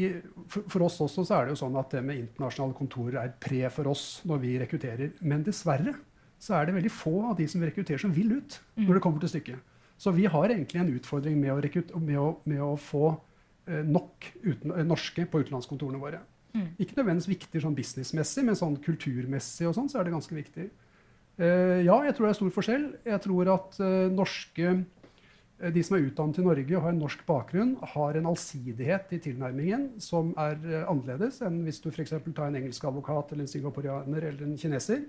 for, 0.48 0.64
for, 0.70 0.86
oss 0.88 1.02
også 1.04 1.26
så 1.26 1.38
er 1.40 1.48
det 1.48 1.56
jo 1.56 1.62
sånn 1.66 1.78
at 1.82 1.96
det 1.96 2.04
med 2.06 2.22
internasjonale 2.22 2.78
kontorer 2.78 3.20
er 3.20 3.32
et 3.32 3.38
pre 3.44 3.62
for 3.74 3.92
oss 3.92 4.08
når 4.30 4.44
vi 4.46 4.56
rekrutterer. 4.62 5.14
Men 5.26 5.46
dessverre 5.46 5.96
så 6.44 6.58
er 6.58 6.68
det 6.68 6.78
veldig 6.78 6.92
få 6.92 7.16
av 7.32 7.38
de 7.40 7.48
som 7.50 7.64
rekrutterer, 7.64 8.02
som 8.04 8.14
vil 8.14 8.36
ut. 8.36 8.60
Mm. 8.76 8.88
når 8.88 8.98
det 8.98 9.04
kommer 9.06 9.24
til 9.24 9.32
stykket. 9.32 9.70
Så 9.98 10.12
vi 10.12 10.26
har 10.28 10.52
egentlig 10.52 10.82
en 10.82 10.92
utfordring 10.98 11.38
med 11.40 11.54
å, 11.54 12.00
med 12.02 12.20
å, 12.20 12.28
med 12.50 12.62
å 12.66 12.74
få 12.76 13.14
eh, 13.70 13.84
nok 13.86 14.28
uten, 14.44 14.74
eh, 14.74 14.88
norske 14.88 15.26
på 15.30 15.44
utenlandskontorene 15.44 16.02
våre. 16.02 16.20
Mm. 16.54 16.74
Ikke 16.78 16.98
nødvendigvis 16.98 17.30
viktig 17.32 17.62
sånn 17.64 17.78
businessmessig, 17.78 18.44
men 18.46 18.58
sånn 18.58 18.76
kulturmessig 18.84 19.70
og 19.70 19.78
sånn, 19.78 19.88
så 19.90 20.02
er 20.02 20.08
det 20.08 20.16
ganske 20.18 20.36
viktig. 20.36 20.68
Eh, 21.42 21.80
ja, 21.88 21.96
jeg 22.06 22.14
tror 22.16 22.28
det 22.28 22.34
er 22.34 22.40
stor 22.40 22.54
forskjell. 22.54 22.84
Jeg 23.10 23.24
tror 23.24 23.50
at 23.56 23.80
eh, 23.82 24.12
norske 24.14 24.68
eh, 24.70 25.72
de 25.74 25.84
som 25.86 25.98
er 25.98 26.06
utdannet 26.08 26.40
i 26.40 26.46
Norge 26.46 26.78
og 26.78 26.86
har 26.86 26.94
en 26.94 27.02
norsk 27.02 27.24
bakgrunn, 27.28 27.76
har 27.96 28.20
en 28.20 28.30
allsidighet 28.30 29.16
i 29.18 29.22
tilnærmingen 29.24 29.90
som 30.04 30.34
er 30.38 30.60
annerledes 30.84 31.42
enn 31.46 31.64
hvis 31.66 31.82
du 31.82 31.90
f.eks. 31.94 32.16
tar 32.20 32.50
en 32.50 32.60
engelsk 32.60 32.86
advokat 32.90 33.34
eller 33.34 33.48
en 33.48 33.54
singaporianer 33.54 34.30
eller 34.30 34.46
en 34.46 34.60
kineser 34.60 35.08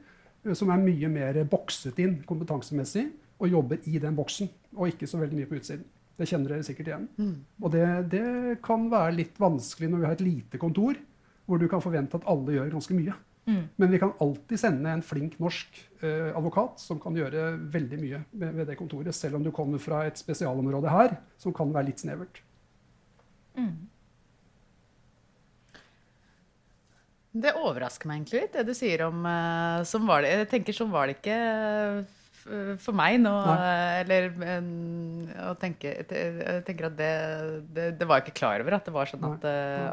som 0.52 0.70
er 0.70 0.80
mye 0.80 1.08
mer 1.08 1.40
bokset 1.48 1.98
inn 2.04 2.18
kompetansemessig 2.28 3.06
og 3.40 3.50
jobber 3.50 3.86
i 3.88 3.98
den 4.00 4.16
boksen, 4.16 4.48
og 4.76 4.92
ikke 4.92 5.08
så 5.08 5.18
veldig 5.18 5.38
mye 5.38 5.48
på 5.48 5.56
utsiden. 5.58 5.84
Det 6.14 6.28
kjenner 6.30 6.52
dere 6.52 6.66
sikkert 6.66 6.90
igjen. 6.90 7.06
Mm. 7.18 7.36
Og 7.64 7.72
det, 7.74 7.86
det, 8.12 8.26
kan 8.64 8.84
være 8.92 9.16
litt 9.16 9.40
vanskelig 9.40 9.88
når 9.90 10.00
vi 10.00 10.06
har 10.06 10.14
et 10.14 10.24
lite 10.24 10.60
kontor, 10.62 11.00
hvor 11.44 11.60
du 11.60 11.66
kan 11.68 11.82
forvente 11.82 12.20
at 12.20 12.28
alle 12.30 12.54
gjør 12.54 12.76
ganske 12.76 12.96
mye. 12.96 13.16
Mm. 13.44 13.64
Men 13.76 13.90
vi 13.90 13.98
kan 14.00 14.12
alltid 14.24 14.60
sende 14.60 14.90
en 14.90 15.02
flink 15.04 15.36
norsk 15.42 15.80
eh, 16.00 16.30
advokat 16.36 16.80
som 16.80 17.00
kan 17.00 17.16
gjøre 17.16 17.50
veldig 17.74 17.98
mye 18.00 18.20
ved, 18.30 18.54
ved, 18.56 18.68
det 18.70 18.78
kontoret, 18.80 19.16
selv 19.16 19.36
om 19.36 19.44
du 19.44 19.52
kommer 19.52 19.82
fra 19.82 20.04
et 20.08 20.20
spesialområde 20.20 20.92
her 20.92 21.18
som 21.40 21.52
kan 21.56 21.72
være 21.74 21.90
litt 21.90 22.00
snevert. 22.00 22.40
Mm. 23.58 23.90
Det 27.44 27.52
overrasker 27.58 28.08
meg 28.08 28.22
egentlig 28.22 28.44
litt, 28.44 28.54
det 28.54 28.64
du 28.68 28.76
sier 28.78 29.04
om 29.08 29.24
uh, 29.26 29.82
som 29.88 30.06
var 30.06 30.22
det, 30.22 30.36
Jeg 30.44 30.50
tenker 30.52 30.76
sånn 30.76 30.92
var 30.94 31.10
det 31.10 31.18
ikke 31.18 31.38
for 32.82 32.96
meg 32.96 33.16
nå. 33.22 33.32
Uh, 33.32 34.00
eller 34.02 34.28
Jeg 34.34 35.56
tenker 35.62 36.02
at 36.04 36.98
det, 36.98 37.12
det, 37.74 37.86
det, 37.98 38.08
var 38.08 38.20
jeg 38.20 38.26
ikke 38.26 38.38
klar 38.42 38.62
over 38.62 38.76
at 38.76 38.88
det 38.88 38.94
var 38.94 39.10
sånn 39.10 39.24
at, 39.30 39.46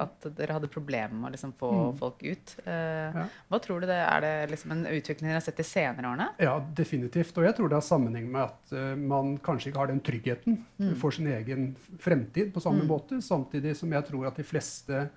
at 0.06 0.28
dere 0.38 0.58
hadde 0.58 0.72
problemer 0.72 1.16
med 1.16 1.32
å 1.32 1.34
liksom 1.36 1.56
få 1.60 1.72
mm. 1.72 1.96
folk 2.02 2.26
ut. 2.26 2.56
Ja. 2.66 3.26
Hva 3.52 3.60
tror 3.64 3.82
du 3.82 3.88
det 3.90 3.98
Er 4.02 4.24
det 4.24 4.34
liksom 4.52 4.76
en 4.76 4.84
utvikling 4.90 5.30
dere 5.30 5.40
har 5.40 5.46
sett 5.46 5.60
de 5.60 5.68
senere 5.68 6.12
årene? 6.12 6.30
Ja, 6.42 6.58
definitivt. 6.78 7.34
Og 7.40 7.48
jeg 7.48 7.58
tror 7.58 7.72
det 7.72 7.80
har 7.80 7.88
sammenheng 7.88 8.30
med 8.32 8.50
at 8.50 8.76
man 9.00 9.36
kanskje 9.44 9.72
ikke 9.72 9.84
har 9.84 9.92
den 9.92 10.04
tryggheten 10.04 10.62
mm. 10.82 10.94
for 11.02 11.16
sin 11.16 11.30
egen 11.32 11.72
fremtid 12.02 12.54
på 12.54 12.64
samme 12.64 12.86
mm. 12.86 12.92
måte, 12.92 13.22
samtidig 13.26 13.76
som 13.80 13.92
jeg 13.96 14.08
tror 14.10 14.30
at 14.32 14.40
de 14.40 14.48
fleste 14.48 15.08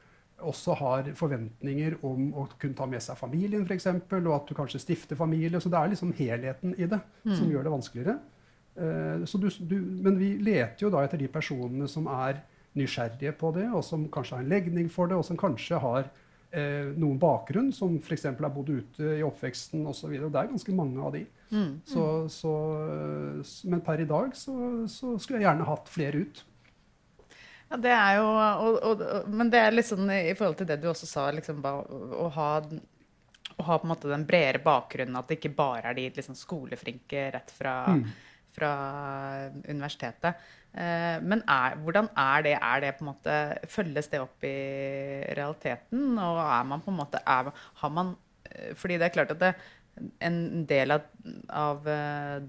også 0.43 0.75
har 0.81 1.11
forventninger 1.17 1.99
om 2.07 2.33
å 2.37 2.47
kunne 2.59 2.76
ta 2.76 2.87
med 2.91 3.03
seg 3.03 3.19
familien, 3.19 3.64
f.eks., 3.69 3.87
og 3.93 4.33
at 4.35 4.49
du 4.49 4.55
kanskje 4.57 4.83
stifter 4.83 5.19
familie. 5.19 5.61
Så 5.62 5.71
det 5.73 5.79
er 5.79 5.93
liksom 5.93 6.14
helheten 6.19 6.75
i 6.75 6.88
det 6.88 7.00
mm. 7.25 7.37
som 7.37 7.50
gjør 7.50 7.67
det 7.67 7.75
vanskeligere. 7.76 8.17
Uh, 8.75 9.23
du, 9.23 9.49
du, 9.71 9.76
men 10.03 10.19
vi 10.19 10.35
leter 10.43 10.87
jo 10.87 10.91
da 10.91 11.05
etter 11.05 11.21
de 11.21 11.31
personene 11.31 11.87
som 11.91 12.09
er 12.11 12.43
nysgjerrige 12.75 13.37
på 13.38 13.53
det, 13.55 13.69
og 13.71 13.85
som 13.87 14.09
kanskje 14.11 14.38
har 14.38 14.45
en 14.45 14.50
legning 14.50 14.91
for 14.91 15.11
det, 15.11 15.19
og 15.19 15.26
som 15.26 15.38
kanskje 15.38 15.79
har 15.83 16.09
uh, 16.09 16.91
noen 16.99 17.21
bakgrunn, 17.23 17.71
som 17.75 18.00
f.eks. 18.00 18.26
har 18.33 18.55
bodd 18.55 18.73
ute 18.75 19.14
i 19.21 19.23
oppveksten 19.26 19.87
osv. 19.91 20.17
Det 20.19 20.33
er 20.33 20.50
ganske 20.50 20.75
mange 20.75 20.99
av 20.99 21.14
de. 21.14 21.23
Mm. 21.55 21.76
Så, 21.87 22.05
så, 22.33 22.53
men 23.71 23.83
per 23.87 24.03
i 24.03 24.09
dag 24.11 24.35
så, 24.35 24.57
så, 24.91 25.14
skulle 25.23 25.38
jeg 25.38 25.47
gjerne 25.47 25.69
hatt 25.69 25.93
flere 25.93 26.25
ut. 26.25 26.43
Ja, 27.75 27.78
det 27.83 27.90
er 27.90 28.19
jo 28.21 28.26
og, 28.31 28.76
og, 28.87 29.00
Men 29.35 29.49
det 29.50 29.59
er 29.59 29.75
litt 29.75 29.88
sånn 29.88 30.07
i 30.14 30.35
forhold 30.38 30.61
til 30.61 30.69
det 30.69 30.76
du 30.78 30.87
også 30.93 31.09
sa, 31.11 31.25
liksom, 31.35 31.64
å 31.64 32.28
ha 32.37 32.50
å 33.54 33.64
ha 33.69 33.78
på 33.78 33.87
en 33.87 33.93
måte 33.93 34.11
den 34.11 34.25
bredere 34.26 34.59
bakgrunnen, 34.62 35.14
at 35.19 35.28
det 35.31 35.38
ikke 35.38 35.54
bare 35.54 35.93
er 35.93 35.99
de 35.99 36.09
liksom, 36.16 36.35
skoleflinke 36.38 37.28
rett 37.37 37.52
fra, 37.54 37.75
mm. 37.95 38.00
fra 38.57 38.71
universitetet. 39.69 40.43
Eh, 40.75 41.21
men 41.23 41.45
er, 41.50 41.76
hvordan 41.85 42.09
er 42.19 42.47
det? 42.47 42.57
Er 42.59 42.83
det 42.83 42.93
på 42.99 43.04
en 43.04 43.12
måte, 43.12 43.37
Følges 43.71 44.11
det 44.11 44.25
opp 44.25 44.43
i 44.49 44.57
realiteten? 45.38 46.16
Og 46.19 46.40
er 46.43 46.66
man 46.66 46.83
på 46.83 46.90
en 46.90 46.99
måte 46.99 47.23
er, 47.23 47.52
har 47.83 47.95
man, 47.95 48.16
eh, 48.50 48.73
Fordi 48.75 48.99
det 48.99 49.07
er 49.07 49.14
klart 49.21 49.37
at 49.37 49.43
det, 49.45 49.54
en 50.26 50.66
del 50.66 50.90
av, 50.90 51.04
av 51.54 51.85
uh, 51.87 52.40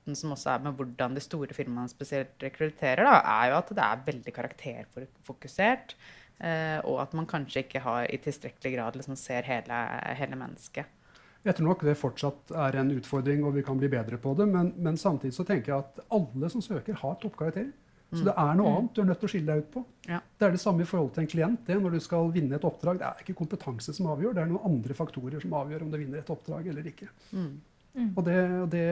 debatten 0.00 0.16
som 0.16 0.32
også 0.32 0.54
er 0.54 0.62
med 0.64 0.76
hvordan 0.76 1.14
de 1.14 1.20
store 1.20 1.54
firmaene 1.54 1.88
spesielt 1.88 2.40
rekrutterer, 2.40 3.04
da, 3.04 3.20
er 3.20 3.50
jo 3.50 3.58
at 3.58 3.74
det 3.74 3.84
er 3.84 4.06
veldig 4.06 4.32
karakterfokusert. 4.32 5.96
Eh, 6.40 6.80
og 6.88 7.02
at 7.02 7.12
man 7.12 7.26
kanskje 7.26 7.64
ikke 7.64 7.80
har 7.80 8.06
i 8.08 8.16
tilstrekkelig 8.18 8.76
grad 8.76 8.96
liksom 8.96 9.16
ser 9.16 9.42
hele, 9.44 9.76
hele, 10.16 10.36
mennesket. 10.36 10.86
Jeg 11.44 11.54
tror 11.54 11.66
nok 11.66 11.84
det 11.84 11.96
fortsatt 11.96 12.50
er 12.52 12.76
en 12.80 12.90
utfordring, 12.92 13.44
og 13.44 13.54
vi 13.54 13.62
kan 13.62 13.78
bli 13.78 13.88
bedre 13.88 14.16
på 14.16 14.34
det. 14.34 14.48
Men, 14.48 14.72
men 14.76 14.96
samtidig 14.96 15.34
så 15.34 15.44
tenker 15.44 15.72
jeg 15.72 15.84
at 15.84 16.00
alle 16.10 16.50
som 16.50 16.62
søker, 16.62 16.94
har 16.94 17.16
toppkarakterer. 17.20 17.72
Så 18.10 18.24
det 18.26 18.32
er 18.34 18.56
noe 18.58 18.66
mm. 18.66 18.76
annet 18.76 18.94
du 18.96 19.00
er 19.00 19.06
nødt 19.06 19.20
til 19.22 19.28
å 19.28 19.30
skille 19.30 19.52
deg 19.52 19.60
ut 19.62 19.68
på. 19.70 19.80
Ja. 20.08 20.16
Det 20.18 20.46
er 20.48 20.54
det 20.56 20.60
samme 20.60 20.82
i 20.82 20.88
forhold 20.88 21.12
til 21.14 21.22
en 21.22 21.28
klient. 21.30 21.60
det 21.68 21.76
Når 21.78 21.92
du 21.94 22.00
skal 22.02 22.32
vinne 22.34 22.56
et 22.56 22.64
oppdrag, 22.66 22.98
det 22.98 23.06
er 23.06 23.20
ikke 23.22 23.36
kompetanse 23.38 23.94
som 23.94 24.08
avgjør, 24.10 24.32
det 24.34 24.42
er 24.42 24.50
noen 24.50 24.66
andre 24.66 24.96
faktorer 24.98 25.44
som 25.44 25.54
avgjør 25.60 25.84
om 25.84 25.92
du 25.92 25.98
vinner 26.00 26.18
et 26.18 26.32
oppdrag 26.34 26.66
eller 26.72 26.88
ikke. 26.90 27.06
Mm. 27.30 27.52
Mm. 27.94 28.10
Og 28.16 28.26
det, 28.26 28.40
det, 28.74 28.88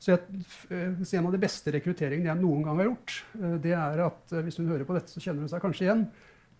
så, 0.00 0.14
jeg, 0.14 0.42
så 1.04 1.18
En 1.18 1.28
av 1.28 1.34
de 1.34 1.42
beste 1.42 1.72
rekrutteringene 1.74 2.30
jeg 2.30 2.40
noen 2.40 2.64
gang 2.64 2.80
har 2.80 2.88
gjort, 2.88 3.16
eh, 3.36 3.56
det 3.66 3.76
er 3.76 4.04
at 4.06 4.34
eh, 4.34 4.44
hvis 4.46 4.56
hun 4.60 4.70
hører 4.72 4.88
på 4.88 4.96
dette, 4.96 5.12
så 5.12 5.20
kjenner 5.20 5.44
hun 5.44 5.52
seg 5.52 5.62
kanskje 5.62 5.86
igjen. 5.86 6.06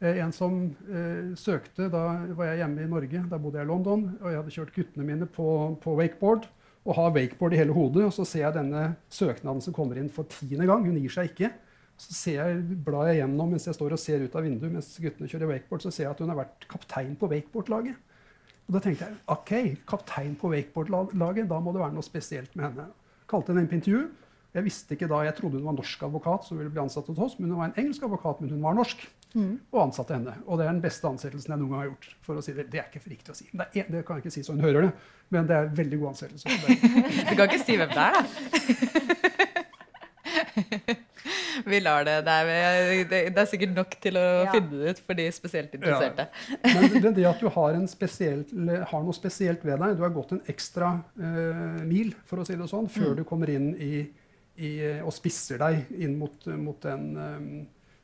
Eh, 0.00 0.20
en 0.25 0.32
som 0.32 0.62
eh, 0.88 1.32
søkte, 1.37 1.88
Da 1.92 2.04
var 2.37 2.50
jeg 2.50 2.62
hjemme 2.62 2.85
i 2.85 2.90
Norge, 2.90 3.25
da 3.28 3.40
bodde 3.40 3.61
jeg 3.61 3.68
i 3.68 3.70
London, 3.70 4.06
og 4.20 4.28
jeg 4.28 4.40
hadde 4.40 4.54
kjørt 4.54 4.76
guttene 4.76 5.09
mine 5.09 5.28
på, 5.28 5.47
på 5.80 5.97
wakeboard 5.99 6.49
og 6.88 6.94
har 6.97 7.11
wakeboard 7.12 7.52
i 7.52 7.59
hele 7.61 7.75
hodet. 7.76 8.06
Og 8.09 8.14
så 8.16 8.25
ser 8.28 8.47
jeg 8.47 8.56
denne 8.56 8.85
søknaden 9.12 9.61
som 9.64 9.76
kommer 9.76 10.00
inn 10.00 10.09
for 10.12 10.28
tiende 10.30 10.68
gang. 10.68 10.87
Hun 10.87 11.00
gir 11.00 11.12
seg 11.12 11.32
ikke. 11.32 11.50
Så 12.00 12.16
ser 12.16 12.38
jeg, 12.38 12.62
blar 12.85 13.11
jeg 13.11 13.20
gjennom 13.20 13.50
mens 13.52 13.66
jeg 13.68 13.76
står 13.76 13.92
og 13.92 14.00
ser 14.00 14.23
ut 14.25 14.37
av 14.38 14.47
vinduet 14.47 14.73
mens 14.73 14.94
guttene 15.04 15.28
kjører 15.28 15.50
wakeboard, 15.50 15.85
så 15.85 15.92
ser 15.92 16.06
jeg 16.06 16.14
at 16.14 16.23
hun 16.25 16.32
har 16.32 16.38
vært 16.38 16.64
kaptein 16.70 17.12
på 17.20 17.28
wakeboardlaget. 17.28 17.99
Og 18.64 18.76
da 18.76 18.80
tenkte 18.80 19.09
jeg 19.09 19.18
OK, 19.35 19.52
kaptein 19.90 20.32
på 20.40 20.49
wakeboardlaget, 20.54 21.50
da 21.50 21.59
må 21.61 21.75
det 21.76 21.82
være 21.82 21.97
noe 21.99 22.06
spesielt 22.06 22.56
med 22.56 22.70
henne. 22.70 22.88
Kalte 23.30 23.52
henne 23.52 23.64
inn 23.64 23.70
på 23.70 23.78
intervju. 23.78 24.02
Jeg 24.50 24.66
visste 24.66 24.96
ikke 24.96 25.06
da, 25.10 25.20
jeg 25.22 25.37
trodde 25.38 25.60
hun 25.60 25.68
var 25.68 25.76
norsk 25.76 26.00
advokat, 26.02 26.46
som 26.49 26.58
ville 26.58 26.72
bli 26.75 26.82
ansatt 26.82 27.06
hos 27.12 27.20
oss, 27.22 27.37
men 27.38 27.52
hun 27.52 27.60
var 27.60 27.68
en 27.70 27.78
engelsk 27.78 28.02
advokat, 28.02 28.40
men 28.42 28.50
hun 28.50 28.64
var 28.64 28.75
norsk. 28.75 29.04
Mm. 29.30 29.60
Og 29.70 29.78
ansatte 29.84 30.16
henne. 30.16 30.32
Og 30.49 30.58
det 30.58 30.64
er 30.66 30.72
den 30.72 30.82
beste 30.82 31.06
ansettelsen 31.06 31.52
jeg 31.54 31.60
noen 31.60 31.70
gang 31.70 31.82
har 31.84 31.90
gjort. 31.92 32.08
for 32.26 32.34
å 32.34 32.42
si 32.42 32.52
Det 32.56 32.64
Det 32.72 32.80
er 32.80 32.88
ikke 32.90 33.04
for 33.04 33.14
riktig 33.14 33.30
å 33.30 33.38
si. 33.38 33.46
Det, 33.52 33.66
er, 33.78 33.87
det, 33.87 34.02
kan 34.06 34.18
jeg 34.18 34.25
ikke 34.26 34.34
si 34.34 34.42
så 34.42 34.56
hun 34.56 34.64
hører 34.66 34.88
det, 34.88 34.92
men 35.30 35.46
det 35.46 35.54
er 35.54 35.68
en 35.68 35.76
veldig 35.76 35.99
god 36.00 36.08
ansettelse. 36.14 36.46
du 37.30 37.34
kan 37.37 37.46
ikke 37.46 37.62
si 37.62 37.78
hvem 37.78 37.94
det 37.94 38.02
er, 38.08 38.12
da? 38.18 38.25
Vi 41.70 41.80
lar 41.82 42.06
det. 42.06 42.16
Det 42.26 42.36
er, 42.40 43.02
det 43.10 43.30
er, 43.30 43.48
sikkert 43.50 43.74
nok 43.76 43.96
til 44.02 44.18
å 44.20 44.24
ja. 44.44 44.54
finne 44.54 44.80
det 44.80 44.94
ut 44.94 45.02
for 45.06 45.18
de 45.18 45.26
spesielt 45.34 45.76
interesserte. 45.78 46.28
Ja. 46.50 46.72
Men 46.76 47.14
det 47.16 47.26
at 47.32 47.42
du 47.42 47.50
har, 47.54 47.78
spesiell, 47.90 48.46
har, 48.90 49.04
noe 49.06 49.16
spesielt 49.16 49.64
ved 49.66 49.78
deg, 49.82 49.98
du 49.98 50.04
har 50.06 50.14
gått 50.14 50.34
en 50.36 50.42
ekstra 50.50 50.96
uh, 51.20 51.78
mil 51.86 52.14
for 52.28 52.42
å 52.42 52.48
si 52.48 52.58
det 52.58 52.70
sånn, 52.70 52.90
før 52.92 53.12
mm. 53.12 53.20
du 53.20 53.24
kommer 53.28 53.52
inn 53.54 53.70
i 53.78 53.92
i, 54.60 54.70
og 55.00 55.12
spisser 55.14 55.60
deg 55.60 55.92
inn 56.04 56.16
mot, 56.20 56.46
mot 56.60 56.80
den 56.84 57.04
um, 57.16 57.52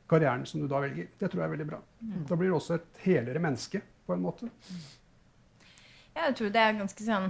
karrieren 0.09 0.45
som 0.47 0.61
du 0.61 0.67
da 0.69 0.81
velger. 0.83 1.09
Det 1.19 1.29
tror 1.29 1.43
jeg 1.43 1.49
er 1.49 1.55
veldig 1.55 1.67
bra. 1.69 1.81
Mm. 2.01 2.21
Da 2.29 2.37
blir 2.39 2.51
du 2.51 2.57
også 2.57 2.77
et 2.77 3.03
helere 3.05 3.41
menneske 3.43 3.81
på 4.07 4.15
en 4.15 4.23
måte. 4.23 4.49
Ja, 6.15 6.29
jeg 6.29 6.37
tror 6.39 6.53
det 6.53 6.63
er 6.63 6.79
ganske 6.79 7.05
sånn 7.05 7.29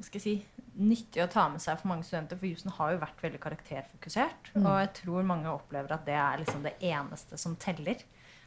hva 0.00 0.06
skal 0.06 0.20
jeg 0.20 0.24
si, 0.24 0.59
nyttig 0.78 1.22
å 1.24 1.30
ta 1.30 1.46
med 1.52 1.62
seg 1.62 1.78
for 1.80 1.90
mange 1.90 2.06
studenter. 2.06 2.38
For 2.40 2.50
jussen 2.50 2.74
har 2.76 2.94
jo 2.94 3.02
vært 3.02 3.22
veldig 3.24 3.42
karakterfokusert. 3.42 4.50
Mm. 4.54 4.64
Og 4.64 4.74
jeg 4.78 4.90
tror 5.02 5.28
mange 5.28 5.52
opplever 5.52 5.94
at 5.96 6.06
det 6.08 6.16
er 6.18 6.42
liksom 6.42 6.66
det 6.66 6.76
eneste 6.90 7.38
som 7.40 7.56
teller. 7.60 8.02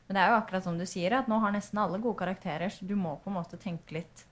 Men 0.07 0.17
det 0.17 0.23
er 0.23 0.31
jo 0.31 0.37
akkurat 0.41 0.65
som 0.65 0.77
du 0.79 0.85
sier, 0.89 1.15
at 1.15 1.29
nå 1.31 1.39
har 1.39 1.53
nesten 1.55 1.79
alle 1.79 1.99
gode 2.03 2.19
karakterer, 2.19 2.71
så 2.73 2.85
du 2.87 2.95
må 2.99 3.15
på 3.23 3.31
en 3.31 3.37
måte 3.37 3.59
tenke 3.61 3.95
litt 3.95 4.25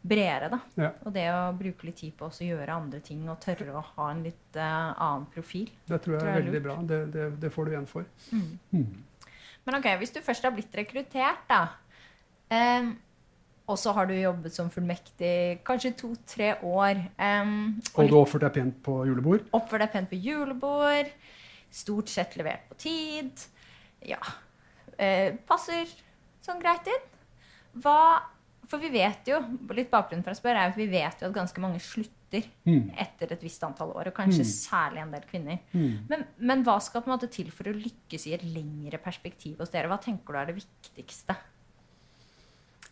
bredere. 0.00 0.48
da. 0.52 0.60
Ja. 0.80 0.90
Og 1.04 1.12
det 1.14 1.26
å 1.34 1.50
bruke 1.56 1.88
litt 1.88 2.00
tid 2.00 2.14
på 2.16 2.30
å 2.30 2.46
gjøre 2.46 2.78
andre 2.78 3.02
ting 3.04 3.26
og 3.28 3.40
tørre 3.42 3.74
å 3.76 3.84
ha 3.94 4.08
en 4.14 4.22
litt 4.24 4.56
uh, 4.56 4.94
annen 4.94 5.26
profil. 5.34 5.68
Det 5.86 6.00
tror 6.00 6.16
jeg, 6.16 6.22
tror 6.22 6.30
jeg 6.30 6.38
er 6.38 6.46
veldig 6.46 6.64
bra. 6.64 6.78
Det, 6.88 7.00
det, 7.16 7.28
det, 7.42 7.52
får 7.54 7.66
du 7.66 7.74
igjen 7.74 7.90
for. 7.90 8.08
Mm. 8.30 8.48
Mm. 8.72 9.28
Men 9.66 9.78
ok, 9.80 9.90
hvis 10.00 10.14
du 10.14 10.22
først 10.24 10.46
har 10.46 10.54
blitt 10.56 10.76
rekruttert, 10.78 11.44
da, 11.50 11.62
um, 12.80 12.94
og 13.70 13.78
så 13.80 13.94
har 13.96 14.08
du 14.10 14.14
jobbet 14.16 14.54
som 14.54 14.70
fullmektig 14.72 15.60
kanskje 15.66 15.94
to-tre 15.98 16.52
år 16.66 17.00
um, 17.16 17.54
Og, 17.94 18.02
og 18.02 18.10
du 18.10 18.18
oppførte 18.18 18.48
deg 18.48 18.56
pent 18.58 18.80
på 18.86 18.96
julebord? 19.08 19.46
Oppførte 19.56 19.84
deg 19.86 19.94
pent 19.94 20.10
på 20.10 20.20
julebord. 20.24 21.14
Stort 21.70 22.10
sett 22.10 22.34
levert 22.40 22.66
på 22.70 22.78
tid. 22.82 23.46
Ja. 24.06 24.20
Uh, 24.98 25.38
passer 25.48 25.88
sånn 26.44 26.60
greit 26.62 26.90
inn. 26.90 27.08
Hva 27.80 28.00
for 28.70 28.78
vi 28.82 28.90
vet 28.94 29.26
jo, 29.26 29.40
litt 29.74 29.90
bakgrunnen 29.90 30.22
for 30.22 30.34
å 30.34 30.38
spørre, 30.38 30.62
er 30.62 30.70
at 30.70 30.78
vi 30.78 30.86
vet 30.90 31.22
jo 31.22 31.30
at 31.30 31.34
ganske 31.34 31.62
mange 31.62 31.80
slutter 31.82 32.44
mm. 32.68 32.92
etter 33.02 33.32
et 33.34 33.42
visst 33.42 33.64
antall 33.66 33.90
år. 33.96 34.12
Og 34.12 34.16
kanskje 34.16 34.44
mm. 34.44 34.50
særlig 34.50 35.02
en 35.02 35.14
del 35.16 35.24
kvinner. 35.26 35.62
Mm. 35.72 35.94
Men, 36.10 36.22
men, 36.38 36.62
hva 36.66 36.76
skal 36.82 37.02
på 37.02 37.10
en 37.10 37.16
måte 37.16 37.30
til 37.34 37.50
for 37.54 37.70
å 37.70 37.74
lykkes 37.74 38.28
i 38.30 38.36
et 38.36 38.44
lengre 38.46 39.00
perspektiv 39.02 39.58
hos 39.58 39.74
dere? 39.74 39.90
Hva 39.90 39.98
tenker 40.02 40.36
du 40.36 40.38
er 40.38 40.52
det 40.52 40.60
viktigste? 40.60 41.34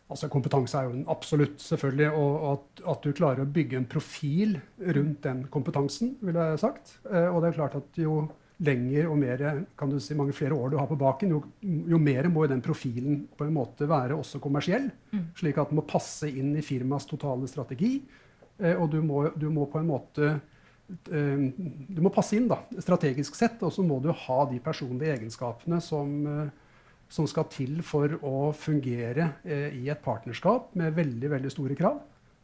Altså 0.09 0.31
Kompetanse 0.33 0.81
er 0.81 0.89
jo 0.89 1.05
absolutt, 1.13 1.61
selvfølgelig. 1.61 2.11
Og 2.17 2.45
at, 2.53 2.83
at, 2.95 3.05
du 3.05 3.17
klarer 3.17 3.45
å 3.45 3.53
bygge 3.53 3.77
en 3.77 3.89
profil 3.89 4.57
rundt 4.81 5.23
den 5.27 5.43
kompetansen, 5.53 6.15
ville 6.25 6.51
jeg 6.53 6.63
sagt. 6.65 6.95
Eh, 7.11 7.29
og 7.29 7.43
det 7.43 7.51
er 7.51 7.59
klart 7.59 7.77
at 7.77 8.01
jo 8.01 8.23
lenger 8.65 9.07
og 9.07 9.19
mer, 9.21 9.43
kan 9.79 9.91
du 9.91 10.01
si, 10.03 10.17
mange 10.19 10.35
flere 10.35 10.57
år 10.57 10.73
du 10.73 10.79
har 10.81 10.89
på 10.91 10.99
baken, 10.99 11.31
jo, 11.31 11.43
jo 11.63 11.99
mer 12.03 12.27
må 12.33 12.47
den 12.51 12.63
profilen 12.65 13.21
på 13.39 13.47
en 13.47 13.55
måte 13.55 13.87
være 13.91 14.17
også 14.19 14.41
kommersiell. 14.43 14.89
Mm. 15.13 15.27
Slik 15.39 15.61
at 15.61 15.71
den 15.71 15.79
må 15.79 15.85
passe 15.87 16.31
inn 16.31 16.57
i 16.59 16.65
firmas 16.67 17.07
totale 17.07 17.47
strategi. 17.51 17.99
Eh, 18.59 18.75
og 18.75 18.89
du 18.95 19.03
må, 19.05 19.27
du 19.37 19.47
må, 19.53 19.69
på 19.71 19.83
en 19.83 19.93
måte 19.93 20.33
eh, 20.33 21.45
Du 21.93 22.01
må 22.03 22.11
passe 22.15 22.35
inn 22.39 22.49
da, 22.51 22.63
strategisk 22.81 23.37
sett, 23.39 23.61
og 23.63 23.77
så 23.77 23.85
må 23.87 24.01
du 24.03 24.09
ha 24.11 24.41
de 24.51 24.59
personlige 24.65 25.21
egenskapene 25.21 25.83
som, 25.85 26.17
som 27.09 27.27
skal 27.29 27.49
til 27.53 27.81
for 27.87 28.19
å 28.27 28.51
fungere 28.57 29.33
eh, 29.45 29.75
i 29.79 29.89
et 29.89 30.03
partnerskap 30.05 30.75
med 30.79 30.97
veldig, 30.97 31.31
veldig 31.37 31.53
store 31.53 31.77
krav. 31.79 32.01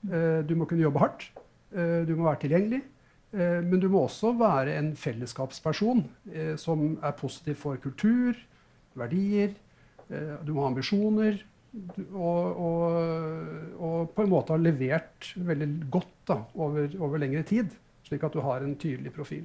Eh, 0.08 0.40
du 0.46 0.54
må 0.56 0.68
kunne 0.68 0.86
jobbe 0.86 1.02
hardt. 1.02 1.28
Eh, 1.74 2.02
du 2.08 2.14
må 2.16 2.28
være 2.28 2.44
tilgjengelig. 2.46 2.82
Eh, 3.34 3.60
men 3.66 3.80
du 3.82 3.88
må 3.90 4.04
også 4.06 4.32
være 4.38 4.76
en 4.78 4.92
fellesskapsperson 4.98 6.04
eh, 6.30 6.54
som 6.60 6.94
er 7.02 7.16
positiv 7.18 7.58
for 7.64 7.80
kultur, 7.82 8.38
verdier. 8.94 9.56
Eh, 10.08 10.36
du 10.46 10.54
må 10.54 10.64
ha 10.64 10.70
ambisjoner. 10.72 11.42
Og, 12.14 12.60
og, 12.62 12.98
og 13.82 14.12
på 14.14 14.22
en 14.22 14.30
måte 14.30 14.54
ha 14.54 14.60
levert 14.62 15.32
veldig 15.34 15.68
godt 15.90 16.12
da, 16.30 16.36
over, 16.54 16.86
over, 17.00 17.18
lengre 17.18 17.42
tid. 17.48 17.72
Slik 18.06 18.22
at 18.22 18.36
du 18.36 18.44
har 18.44 18.62
en 18.62 18.76
tydelig 18.78 19.10
profil. 19.16 19.42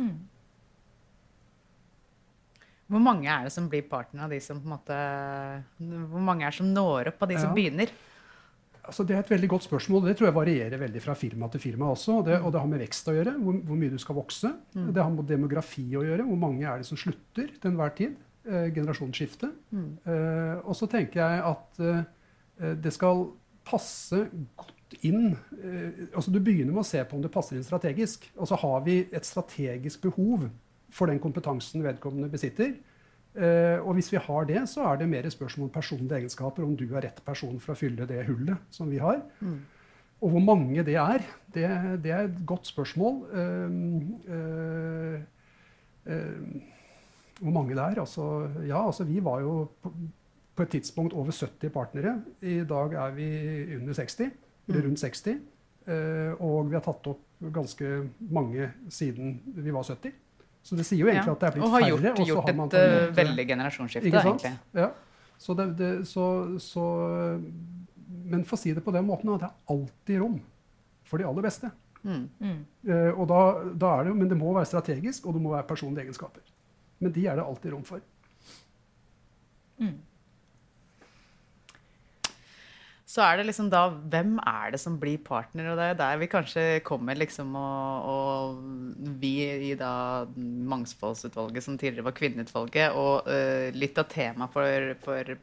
Mm. 0.00 0.16
Hvor 2.90 3.02
mange 3.02 3.30
er 3.30 3.46
det 3.46 3.52
som 3.54 3.68
blir 3.70 3.84
partner 3.88 4.26
av 4.26 4.32
de 4.34 4.40
som 4.42 4.58
på 4.58 4.66
en 4.66 4.74
måte 4.74 5.00
Hvor 6.10 6.24
mange 6.26 6.46
er 6.46 6.50
det 6.50 6.58
som 6.58 6.70
når 6.74 7.12
opp 7.12 7.26
av 7.26 7.30
de 7.30 7.36
ja. 7.38 7.42
som 7.44 7.54
begynner? 7.56 7.92
Altså, 8.80 9.04
det 9.06 9.14
er 9.14 9.20
et 9.22 9.30
veldig 9.30 9.50
godt 9.52 9.66
spørsmål. 9.68 10.08
Det 10.08 10.16
tror 10.18 10.30
jeg 10.30 10.34
varierer 10.34 10.80
veldig 10.80 11.02
fra 11.04 11.14
firma 11.14 11.46
til 11.52 11.62
firma 11.62 11.92
også. 11.92 12.16
Og 12.18 12.24
det, 12.26 12.40
og 12.40 12.50
det 12.50 12.62
har 12.62 12.70
med 12.70 12.80
vekst 12.82 13.10
å 13.12 13.14
gjøre, 13.14 13.36
hvor, 13.38 13.58
hvor 13.68 13.78
mye 13.78 13.92
du 13.92 14.00
skal 14.02 14.16
vokse. 14.16 14.50
Mm. 14.74 14.88
Det 14.96 15.04
har 15.04 15.12
med 15.14 15.28
demografi 15.28 15.84
å 15.94 16.02
gjøre, 16.06 16.26
hvor 16.26 16.40
mange 16.40 16.64
er 16.66 16.80
det 16.80 16.88
som 16.88 16.98
slutter 16.98 17.52
til 17.52 17.70
enhver 17.70 17.92
tid. 17.98 18.16
Eh, 18.48 18.70
generasjonsskifte. 18.74 19.50
Mm. 19.70 19.90
Eh, 20.08 20.56
og 20.64 20.74
så 20.78 20.88
tenker 20.90 21.20
jeg 21.20 21.42
at 21.52 21.82
eh, 21.84 22.74
det 22.80 22.92
skal 22.96 23.26
passe 23.68 24.24
godt 24.56 24.96
inn 25.06 25.34
eh, 25.60 26.08
altså 26.08 26.32
Du 26.32 26.40
begynner 26.40 26.72
med 26.72 26.82
å 26.82 26.88
se 26.88 27.02
på 27.04 27.18
om 27.18 27.22
det 27.22 27.32
passer 27.34 27.58
inn 27.58 27.66
strategisk. 27.66 28.24
Og 28.40 28.48
så 28.48 28.58
har 28.62 28.80
vi 28.86 29.02
et 29.12 29.28
strategisk 29.28 30.02
behov 30.08 30.48
for 30.94 31.10
den 31.10 31.20
kompetansen 31.22 31.84
vedkommende 31.84 32.30
besitter. 32.32 32.74
Uh, 33.30 33.78
og 33.86 33.94
hvis 33.94 34.10
vi 34.10 34.18
har 34.18 34.46
det, 34.48 34.64
så 34.66 34.88
er 34.90 34.96
det 34.98 35.08
mer 35.10 35.28
spørsmål 35.30 35.68
om 35.68 35.74
personlige 35.74 36.18
egenskaper. 36.18 36.64
Om 36.66 36.76
du 36.76 36.86
er 36.88 37.06
rett 37.06 37.20
person 37.26 37.60
for 37.62 37.74
å 37.74 37.78
fylle 37.78 38.08
det 38.10 38.24
hullet 38.26 38.74
som 38.74 38.90
vi 38.90 38.98
har. 39.02 39.20
Mm. 39.38 39.60
Og 40.20 40.34
hvor 40.34 40.42
mange 40.44 40.82
det 40.84 40.96
er, 41.00 41.22
det, 41.54 41.68
det, 42.04 42.10
er 42.12 42.26
et 42.26 42.40
godt 42.46 42.66
spørsmål. 42.68 43.22
Uh, 43.30 43.70
uh, 44.28 45.16
hvor 47.40 47.54
mange 47.54 47.76
det 47.76 47.84
er? 47.84 48.00
Altså, 48.02 48.24
ja, 48.66 48.82
altså 48.82 49.06
vi 49.08 49.22
var 49.24 49.40
jo 49.40 49.54
på, 49.80 49.92
på 50.56 50.66
et 50.66 50.74
tidspunkt 50.74 51.14
over 51.14 51.32
70 51.32 51.70
partnere. 51.72 52.18
I 52.42 52.60
dag 52.68 52.92
er 52.92 53.14
vi 53.16 53.30
under 53.78 53.96
60, 53.96 54.30
eller 54.68 54.84
rundt 54.84 55.00
60. 55.00 55.38
Eh, 55.88 56.32
og 56.44 56.68
vi 56.68 56.76
har 56.76 56.84
tatt 56.84 57.06
opp 57.10 57.22
ganske 57.54 57.88
mange 58.30 58.68
siden 58.92 59.38
vi 59.56 59.72
var 59.72 59.86
70. 59.88 60.12
Så 60.62 60.76
det 60.76 60.84
sier 60.86 60.98
jo 61.00 61.06
egentlig 61.08 61.26
Ja. 61.26 61.32
at 61.32 61.40
det 61.40 61.46
er 61.48 61.52
blitt 61.56 61.64
Og 61.64 61.70
har 61.70 61.80
færre. 61.80 61.90
gjort, 61.90 62.10
og 62.10 62.26
så 62.26 62.26
gjort 62.34 62.44
har 62.48 62.54
man 62.54 62.68
et 62.68 62.74
eh, 62.74 62.80
måte- 62.90 63.14
veldig 63.16 63.46
generasjonsskifte, 63.48 64.10
egentlig. 64.10 64.58
Ja. 64.74 64.90
Så 65.38 65.54
det, 65.56 65.76
det, 65.78 65.90
så, 66.06 66.24
så, 66.60 66.84
men 68.24 68.44
for 68.44 68.56
å 68.56 68.60
si 68.60 68.74
det 68.76 68.84
på 68.84 68.92
den 68.92 69.06
måten, 69.08 69.32
at 69.34 69.40
det 69.40 69.48
er 69.48 69.74
alltid 69.74 70.20
rom 70.20 70.40
for 71.04 71.18
de 71.18 71.24
aller 71.24 71.42
beste. 71.42 71.70
Mm. 72.04 72.28
Mm. 72.40 72.58
Eh, 72.88 73.10
og 73.18 73.26
da, 73.28 73.40
da 73.74 73.94
er 74.00 74.04
det, 74.04 74.16
men 74.16 74.28
det 74.28 74.36
må 74.38 74.52
være 74.54 74.66
strategisk, 74.68 75.26
og 75.26 75.34
det 75.34 75.42
må 75.42 75.50
være 75.54 75.66
personlige 75.66 76.04
egenskaper. 76.04 76.42
Men 77.00 77.12
de 77.12 77.26
er 77.26 77.36
det 77.40 77.44
alltid 77.44 77.72
rom 77.72 77.82
for. 77.88 78.00
Mm. 79.80 79.96
Så 83.10 83.22
er 83.24 83.40
det 83.40 83.48
liksom 83.48 83.70
da 83.72 83.88
Hvem 83.90 84.36
er 84.46 84.70
det 84.70 84.78
som 84.78 84.98
blir 85.00 85.18
partner? 85.24 85.72
Og 85.72 85.80
det 85.80 85.86
er 85.90 85.96
der 85.98 86.20
vi 86.20 86.28
kanskje 86.30 86.64
kommer 86.86 87.18
liksom 87.18 87.56
og, 87.58 88.10
og 88.12 89.16
vi 89.22 89.32
i 89.70 89.72
da 89.78 90.26
Mangfoldsutvalget, 90.36 91.64
som 91.64 91.78
tidligere 91.78 92.06
var 92.06 92.14
Kvinneutvalget, 92.14 92.94
og 92.94 93.26
uh, 93.26 93.66
litt 93.74 93.98
av 93.98 94.06
temaet 94.12 94.54
for, 94.54 94.92
for 95.02 95.34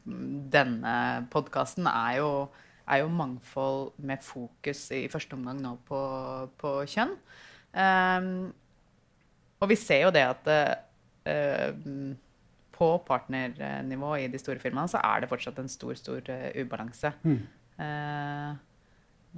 denne 0.54 0.94
podkasten 1.34 1.90
er 1.90 2.22
er 2.88 3.02
jo 3.02 3.10
mangfold 3.12 3.90
med 4.00 4.22
fokus 4.24 4.86
i 4.96 5.02
første 5.12 5.36
omgang 5.36 5.60
nå 5.60 5.74
på, 5.88 5.98
på 6.60 6.70
kjønn. 6.88 7.12
Um, 7.76 8.48
og 9.60 9.68
vi 9.68 9.76
ser 9.76 10.06
jo 10.06 10.14
det 10.14 10.24
at 10.24 10.48
uh, 11.28 11.68
på 12.78 12.88
partnernivå 13.06 14.14
i 14.22 14.30
de 14.32 14.40
store 14.40 14.62
firmaene 14.62 14.90
så 14.90 15.02
er 15.04 15.20
det 15.20 15.30
fortsatt 15.30 15.60
en 15.60 15.68
stor, 15.68 15.92
stor 16.00 16.32
uh, 16.32 16.48
ubalanse. 16.56 17.12
Mm. 17.26 17.42
Eh, 17.78 18.56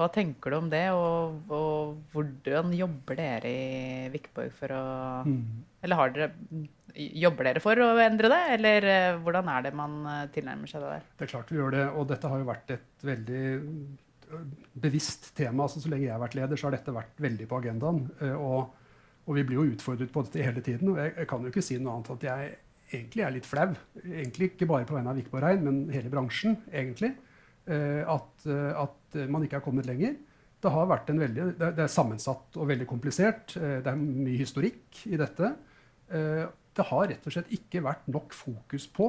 hva 0.01 0.07
tenker 0.13 0.53
du 0.53 0.57
om 0.61 0.69
det, 0.73 0.85
og, 0.97 1.41
og 1.53 2.13
hvordan 2.13 2.71
jobber 2.73 3.19
dere 3.19 3.51
i 3.51 4.11
Vikborg 4.13 4.53
for 4.57 4.77
å 4.77 4.85
Mm. 5.27 5.67
Eller 5.81 5.97
har 5.97 6.13
dere, 6.13 6.29
jobber 6.95 7.47
dere 7.49 7.61
for 7.65 7.81
å 7.81 7.89
endre 8.03 8.29
det, 8.33 8.41
eller 8.57 8.87
eh, 8.89 9.19
hvordan 9.25 9.49
er 9.53 9.67
det 9.67 9.73
man 9.77 9.95
eh, 10.07 10.27
tilnærmer 10.35 10.71
seg 10.71 10.85
det 10.85 10.93
der? 10.95 11.07
Det 11.17 11.27
er 11.27 11.33
klart 11.33 11.53
vi 11.53 11.59
gjør 11.59 11.75
det, 11.77 11.85
og 11.97 12.09
dette 12.11 12.31
har 12.31 12.41
jo 12.41 12.49
vært 12.49 12.73
et 12.77 13.07
veldig 13.09 13.45
øh, 13.57 14.43
bevisst 14.85 15.31
tema. 15.37 15.65
altså 15.65 15.81
Så 15.81 15.93
lenge 15.93 16.07
jeg 16.07 16.15
har 16.15 16.23
vært 16.23 16.37
leder, 16.37 16.61
så 16.61 16.69
har 16.69 16.77
dette 16.77 16.97
vært 16.97 17.21
veldig 17.21 17.49
på 17.49 17.61
agendaen. 17.61 18.03
Og, 18.37 18.91
og 19.25 19.39
vi 19.39 19.47
blir 19.49 19.61
jo 19.61 19.71
utfordret 19.75 20.13
på 20.13 20.25
dette 20.27 20.45
hele 20.45 20.65
tiden. 20.65 20.93
Og 20.93 21.01
jeg, 21.01 21.15
jeg 21.17 21.31
kan 21.33 21.45
jo 21.45 21.53
ikke 21.53 21.65
si 21.65 21.81
noe 21.81 21.97
annet 21.97 22.13
at 22.17 22.29
jeg 22.29 22.53
egentlig 22.91 23.25
er 23.25 23.35
litt 23.37 23.49
flau. 23.49 23.71
Egentlig 24.05 24.53
ikke 24.53 24.69
bare 24.69 24.89
på 24.89 24.97
vegne 24.99 25.13
av 25.15 25.21
Vikborg 25.21 25.47
Rein, 25.47 25.65
men 25.65 25.83
hele 25.95 26.13
bransjen, 26.13 26.59
egentlig. 26.73 27.15
Øh, 27.71 28.03
At, 28.17 28.47
øh, 28.47 28.83
at 28.83 29.29
man 29.31 29.43
ikke 29.47 29.57
har 29.61 29.65
kommet 29.65 29.87
lenger. 29.87 30.15
Det 30.61 30.71
har 30.75 30.87
vært 30.91 31.09
en 31.11 31.19
veldig, 31.23 31.45
det 31.59 31.63
er, 31.71 31.79
er 31.87 31.89
sammensatt 31.89 32.57
og 32.61 32.69
veldig 32.69 32.87
komplisert. 32.87 33.55
øh, 33.57 33.79
Det 33.83 33.87
er 33.87 33.97
mye 33.97 34.37
historikk 34.39 35.07
i 35.07 35.17
dette. 35.17 35.55
Eh, 36.11 36.47
Det 36.77 36.85
har 36.87 37.09
rett 37.09 37.25
og 37.27 37.33
slett 37.33 37.49
ikke 37.51 37.83
vært 37.83 38.07
nok 38.09 38.33
fokus 38.33 38.87
på 38.87 39.09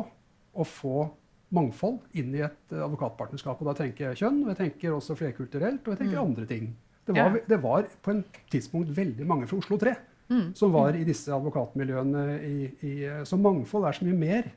å 0.57 0.63
få 0.65 1.09
mangfold 1.53 1.99
inn 2.17 2.33
i 2.35 2.41
et 2.41 2.71
eh, 2.73 2.79
advokatpartnerskap. 2.81 3.59
Og 3.61 3.67
da 3.67 3.73
tenker 3.83 4.07
jeg 4.09 4.17
kjønn, 4.23 4.39
og 4.45 4.49
jeg 4.53 4.57
tenker 4.63 4.95
også 4.95 5.15
flerkulturelt, 5.19 5.85
og 5.87 5.93
jeg 5.93 5.99
tenker 5.99 6.17
Mm. 6.21 6.25
andre 6.29 6.45
ting. 6.45 6.75
Det 7.05 7.15
var, 7.15 7.39
det 7.47 7.61
var 7.61 7.83
på 8.03 8.11
en 8.11 8.23
tidspunkt 8.49 8.89
veldig 8.95 9.25
mange 9.27 9.47
fra 9.47 9.57
Oslo 9.57 9.77
3 9.77 9.95
Mm. 10.29 10.53
som 10.55 10.71
var 10.71 10.95
i 10.95 11.03
disse 11.03 11.27
advokatmiljøene. 11.33 12.41
I, 12.41 12.71
i, 12.81 13.03
eh, 13.05 13.23
så 13.23 13.37
mangfold 13.37 13.85
er 13.85 13.91
så 13.91 14.05
mye 14.05 14.17
mer 14.17 14.51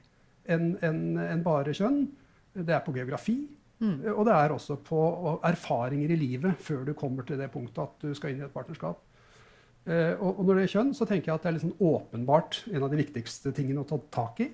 enn 0.49 0.79
en, 0.83 1.17
enn 1.19 1.43
bare 1.43 1.73
kjønn. 1.75 2.09
Det 2.55 2.69
er 2.71 2.81
på 2.87 2.95
geografi. 2.95 3.49
Mm. 3.85 3.97
Og 4.15 4.23
det 4.29 4.35
er 4.35 4.55
også 4.55 4.79
på 4.81 5.01
erfaringer 5.45 6.15
i 6.15 6.21
livet 6.21 6.63
før 6.65 6.87
du 6.89 6.95
kommer 6.97 7.27
til 7.27 7.41
det 7.41 7.51
punktet 7.53 7.83
at 7.85 8.07
du 8.07 8.15
skal 8.17 8.33
inn 8.33 8.41
i 8.41 8.47
et 8.47 8.55
partnerskap. 8.55 9.03
Eh, 9.85 10.15
og, 10.17 10.39
og 10.41 10.47
når 10.49 10.59
det 10.59 10.67
er 10.67 10.75
kjønn, 10.79 10.93
så 10.97 11.07
tenker 11.09 11.31
jeg 11.31 11.37
at 11.37 11.45
det 11.45 11.53
er 11.53 11.63
sånn 11.67 11.77
åpenbart 11.85 12.63
en 12.73 12.87
av 12.87 12.93
de 12.93 13.01
viktigste 13.03 13.53
tingene 13.57 13.83
å 13.83 13.89
ta 13.89 14.01
tak 14.15 14.41
i. 14.45 14.49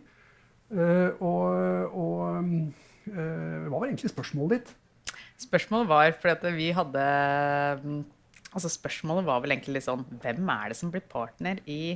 Eh, 0.70 1.22
og 1.22 1.98
og 2.00 2.44
mm, 2.46 2.66
eh, 3.10 3.66
hva 3.66 3.78
var 3.78 3.88
egentlig 3.88 4.12
spørsmålet 4.12 4.56
ditt? 4.58 4.74
Spørsmålet 5.40 5.90
var 5.90 6.12
fordi 6.20 6.36
at 6.36 6.56
vi 6.56 6.70
hadde 6.76 7.04
mm, 7.82 8.00
Altså 8.50 8.66
spørsmålet 8.70 9.26
var 9.26 9.42
vel 9.42 9.54
egentlig 9.54 9.76
litt 9.76 9.86
sånn 9.86 10.02
Hvem 10.22 10.48
er 10.52 10.70
det 10.70 10.76
som 10.78 10.90
blir 10.90 11.04
partner 11.06 11.60
i 11.70 11.94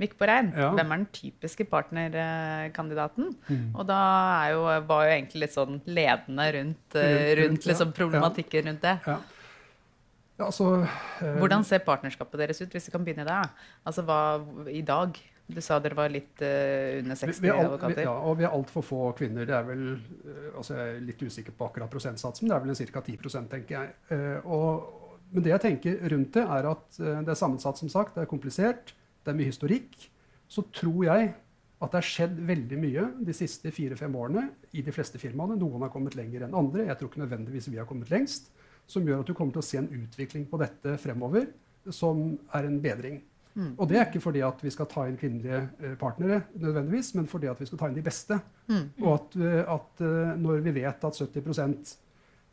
Vikborg 0.00 0.30
Rein? 0.32 0.52
Ja. 0.56 0.70
Hvem 0.76 0.94
er 0.94 1.02
den 1.02 1.08
typiske 1.14 1.66
partnerkandidaten? 1.70 3.34
Mm. 3.48 3.66
Og 3.74 3.86
da 3.88 3.98
er 4.46 4.54
jo, 4.54 4.62
var 4.88 5.04
jo 5.06 5.12
egentlig 5.18 5.44
litt 5.44 5.56
sånn 5.56 5.80
ledende 5.86 6.46
rundt, 6.56 6.96
eh, 6.96 7.10
Rundt- 7.10 7.42
rundt, 7.44 7.68
liksom 7.70 7.92
problematikken 7.96 8.70
rundt 8.72 8.82
det. 8.86 8.96
Ja. 9.06 9.18
Ja, 10.40 10.46
altså, 10.46 10.86
eh, 11.20 11.36
Hvordan 11.36 11.64
ser 11.68 11.82
partnerskapet 11.84 12.40
deres 12.40 12.62
ut, 12.62 12.72
hvis 12.72 12.88
vi 12.88 12.92
kan 12.94 13.04
begynne 13.04 13.26
der? 13.28 13.50
Altså 13.84 14.02
hva 14.08 14.40
i 14.72 14.80
dag? 14.80 15.18
Du 15.50 15.60
sa 15.60 15.80
dere 15.82 15.96
var 15.98 16.08
litt 16.08 16.40
uh, 16.46 17.00
under 17.00 17.18
60 17.18 17.40
vi 17.42 17.48
er 17.50 17.56
alt, 17.56 17.60
vi, 17.60 17.66
advokater. 17.66 18.02
ja, 18.06 18.12
og 18.12 18.36
vi 18.38 18.44
er 18.46 18.52
altfor 18.54 18.84
få 18.86 19.00
kvinner. 19.18 19.44
Det 19.48 19.56
er 19.56 19.64
vel, 19.66 19.82
eh, 20.22 20.56
altså 20.56 20.76
Jeg 20.76 20.94
er 20.94 21.00
litt 21.08 21.24
usikker 21.26 21.56
på 21.58 21.66
akkurat 21.66 21.90
prosentsatsen, 21.90 22.46
men 22.46 22.54
det 22.54 22.56
er 22.56 22.66
vel 22.68 22.92
ca. 22.94 23.02
10% 23.02 23.50
tenker 23.50 23.76
jeg. 23.80 23.90
Uh, 24.12 24.46
og, 24.46 25.18
men 25.32 25.42
det 25.42 25.50
jeg 25.50 25.64
tenker 25.64 25.98
rundt 26.14 26.32
det, 26.38 26.44
er 26.46 26.70
at 26.70 27.00
uh, 27.02 27.18
det 27.26 27.34
er 27.34 27.40
sammensatt, 27.42 27.82
som 27.82 27.90
sagt. 27.90 28.14
Det 28.14 28.22
er 28.22 28.30
komplisert. 28.30 28.94
Det 29.24 29.32
er 29.32 29.38
mye 29.38 29.52
historikk. 29.52 29.94
Så 30.50 30.64
tror 30.74 31.04
jeg 31.06 31.30
at 31.80 31.92
det 31.92 31.96
har 31.96 32.06
skjedd 32.06 32.36
veldig 32.44 32.78
mye 32.80 33.06
de 33.24 33.34
siste 33.36 33.72
fire-fem 33.72 34.16
årene 34.20 34.48
i 34.76 34.82
de 34.84 34.92
fleste 34.92 35.20
firmaene. 35.20 35.56
Noen 35.60 35.86
har 35.86 35.92
kommet 35.92 36.16
lenger 36.18 36.44
enn 36.44 36.56
andre. 36.56 36.84
Jeg 36.90 36.98
tror 37.00 37.10
ikke 37.10 37.22
nødvendigvis 37.22 37.70
vi 37.72 37.80
har 37.80 37.88
kommet 37.88 38.12
lengst. 38.12 38.50
Som 38.90 39.06
gjør 39.06 39.22
at 39.22 39.30
du 39.30 39.36
kommer 39.38 39.54
til 39.54 39.62
å 39.62 39.68
se 39.68 39.78
en 39.80 39.88
utvikling 40.00 40.44
på 40.50 40.60
dette 40.60 40.96
fremover 41.00 41.48
som 41.94 42.34
er 42.56 42.68
en 42.68 42.80
bedring. 42.82 43.20
Mm. 43.54 43.72
Og 43.78 43.88
det 43.90 43.98
er 43.98 44.06
ikke 44.06 44.22
fordi 44.22 44.42
at 44.46 44.60
vi 44.62 44.70
skal 44.72 44.88
ta 44.90 45.06
inn 45.08 45.16
kvinnelige 45.18 45.60
eh, 45.80 45.96
partnere, 45.98 46.42
nødvendigvis, 46.60 47.14
men 47.16 47.26
fordi 47.30 47.48
at 47.50 47.58
vi 47.60 47.66
skal 47.66 47.80
ta 47.80 47.88
inn 47.90 47.96
de 47.96 48.04
beste. 48.06 48.38
Mm. 48.70 48.84
Og 49.02 49.10
at, 49.14 49.36
eh, 49.40 49.72
at 49.74 50.04
eh, 50.06 50.36
når 50.38 50.62
vi 50.66 50.74
vet 50.78 51.08
at 51.08 51.20
70% 51.24 51.96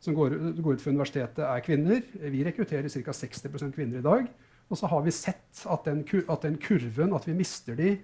som 0.02 0.14
går, 0.14 0.36
går 0.62 0.78
ut 0.78 0.82
fra 0.82 0.94
universitetet, 0.94 1.42
er 1.42 1.62
kvinner 1.66 2.02
Vi 2.30 2.44
rekrutterer 2.46 2.86
ca. 2.88 3.12
60 3.12 3.72
kvinner 3.74 3.98
i 3.98 4.04
dag. 4.04 4.28
Og 4.68 4.78
så 4.78 4.88
har 4.90 5.02
vi 5.04 5.14
sett 5.14 5.64
at 5.64 5.84
den, 5.88 6.04
at 6.28 6.44
den 6.44 6.58
kurven, 6.60 7.14
at 7.16 7.28
vi 7.28 7.36
mister 7.36 7.76
de 7.78 7.94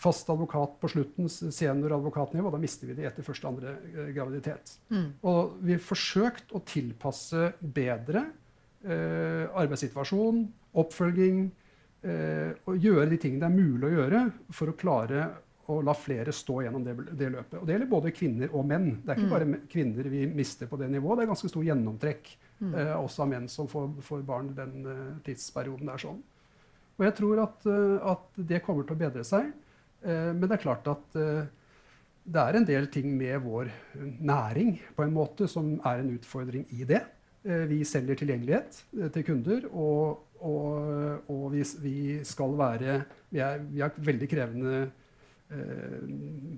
fast 0.00 0.30
advokat 0.32 0.78
på 0.80 0.88
slutten, 0.88 1.28
senioradvokatnivå, 1.28 2.50
da 2.50 2.58
mister 2.60 2.88
vi 2.88 2.96
de 2.96 3.04
etter 3.08 3.24
første 3.26 3.48
andre 3.50 3.74
eh, 3.92 4.08
graviditet. 4.16 4.72
Mm. 4.88 5.10
Og 5.28 5.58
vi 5.60 5.76
har 5.76 5.82
forsøkt 5.84 6.54
å 6.56 6.62
tilpasse 6.64 7.50
bedre 7.60 8.24
eh, 8.82 9.44
arbeidssituasjon, 9.60 10.40
oppfølging, 10.80 11.44
eh, 12.02 12.56
og 12.64 12.80
gjøre 12.80 13.10
de 13.12 13.20
tingene 13.20 13.44
det 13.44 13.50
er 13.50 13.58
mulig 13.60 13.90
å 13.90 13.94
gjøre 13.98 14.24
for 14.56 14.72
å 14.72 14.76
klare 14.80 15.28
å 15.70 15.78
la 15.86 15.92
flere 15.94 16.32
stå 16.34 16.62
gjennom 16.64 16.82
det, 16.82 16.96
det 17.14 17.28
løpet. 17.30 17.60
Og 17.60 17.68
det 17.68 17.76
gjelder 17.76 17.90
både 17.92 18.10
kvinner 18.16 18.54
og 18.56 18.64
menn. 18.66 18.88
Det 19.04 19.12
er 19.12 19.20
ikke 19.20 19.28
Mm. 19.28 19.36
bare 19.36 19.60
kvinner 19.70 20.08
vi 20.10 20.26
mister 20.26 20.66
på 20.66 20.78
det 20.80 20.88
nivået. 20.90 21.20
Det 21.20 21.22
er 21.28 21.30
ganske 21.34 21.50
stor 21.52 21.62
gjennomtrekk 21.68 22.32
Mm. 22.60 22.74
eh, 22.76 22.92
også 22.92 23.22
av 23.24 23.28
menn 23.30 23.46
som 23.48 23.68
får, 23.68 23.86
får 24.04 24.22
barn 24.28 24.50
den 24.52 24.84
eh, 24.84 25.06
tidsperioden 25.24 25.88
det 25.88 25.94
er 25.94 26.02
sånn. 26.02 26.18
Og 27.00 27.06
jeg 27.06 27.14
tror 27.16 27.38
at, 27.46 27.64
eh, 27.72 28.10
at 28.12 28.42
det 28.50 28.60
kommer 28.66 28.84
til 28.84 28.98
å 28.98 29.00
bedre 29.00 29.24
seg. 29.24 29.46
Eh, 30.04 30.28
men 30.34 30.44
det 30.44 30.58
er 30.58 30.62
klart 30.66 30.90
at 30.92 31.16
eh, 31.16 31.46
det 32.30 32.42
er 32.42 32.58
en 32.58 32.66
del 32.68 32.90
ting 32.92 33.14
med 33.16 33.40
vår 33.46 33.70
næring 34.20 34.74
på 34.96 35.06
en 35.06 35.14
måte 35.16 35.48
som 35.48 35.72
er 35.88 36.02
en 36.02 36.12
utfordring 36.18 36.66
i 36.76 36.84
det. 36.84 37.00
Eh, 37.48 37.64
Vi 37.72 37.80
selger 37.88 38.20
tilgjengelighet 38.20 38.82
til 39.16 39.24
kunder, 39.24 39.64
og, 39.72 40.20
og, 40.44 41.24
og 41.32 41.46
vi, 41.56 41.64
vi 41.80 41.98
skal 42.28 42.52
være 42.60 43.02
Vi, 43.30 43.40
vi 43.72 43.80
har 43.80 43.96
veldig 43.96 44.28
krevende 44.28 44.90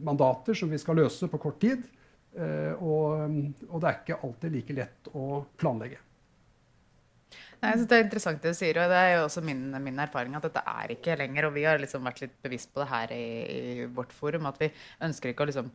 mandater 0.04 0.52
som 0.52 0.68
vi 0.68 0.76
skal 0.76 0.98
løse 1.00 1.24
på 1.30 1.38
kort 1.40 1.56
tid. 1.62 1.86
Eh, 2.32 2.72
og, 2.80 3.28
og 3.68 3.82
det 3.82 3.90
er 3.90 4.00
ikke 4.00 4.18
alltid 4.24 4.56
like 4.56 4.76
lett 4.76 5.12
å 5.12 5.44
planlegge. 5.60 6.00
Nei, 7.62 7.70
jeg 7.70 7.78
synes 7.78 7.88
Det 7.90 7.96
er 7.96 8.04
interessant 8.08 8.42
det 8.42 8.52
du 8.52 8.58
sier, 8.58 8.78
og 8.82 8.90
det 8.90 8.98
er 8.98 9.10
jo 9.14 9.24
også 9.28 9.42
min, 9.46 9.64
min 9.84 10.00
erfaring 10.02 10.34
at 10.34 10.46
dette 10.48 10.62
er 10.66 10.94
ikke 10.96 11.18
lenger. 11.20 11.46
Og 11.48 11.56
vi 11.56 11.66
har 11.68 11.80
liksom 11.80 12.08
vært 12.08 12.24
litt 12.24 12.38
bevisst 12.42 12.72
på 12.74 12.82
det 12.82 12.90
her 12.90 13.12
i, 13.14 13.24
i 13.52 13.88
vårt 13.94 14.14
forum, 14.16 14.48
at 14.50 14.58
vi 14.62 14.72
ønsker 15.08 15.32
ikke 15.32 15.46
å 15.46 15.52
liksom 15.52 15.72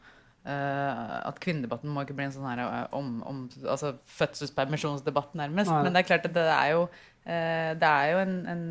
Uh, 0.47 1.27
At 1.27 1.41
kvinnedebatten 1.43 1.91
må 1.91 2.05
ikke 2.05 2.13
bli 2.15 2.23
en 2.23 2.31
sånn 2.31 2.45
her 2.47 2.61
eh, 2.63 2.83
om, 2.95 3.17
om 3.27 3.39
altså 3.67 3.89
fødselspermisjonsdebatt, 4.15 5.33
nærmest. 5.35 5.67
Nei. 5.73 5.81
Men 5.83 5.91
det 5.91 5.99
er 5.99 6.07
klart 6.07 6.27
at 6.29 6.35
det 6.37 6.45
er 6.53 6.69
jo, 6.71 6.85
uh, 6.87 7.71
det 7.81 7.89
er 7.89 8.11
jo 8.13 8.21
en, 8.21 8.37
en, 8.53 8.61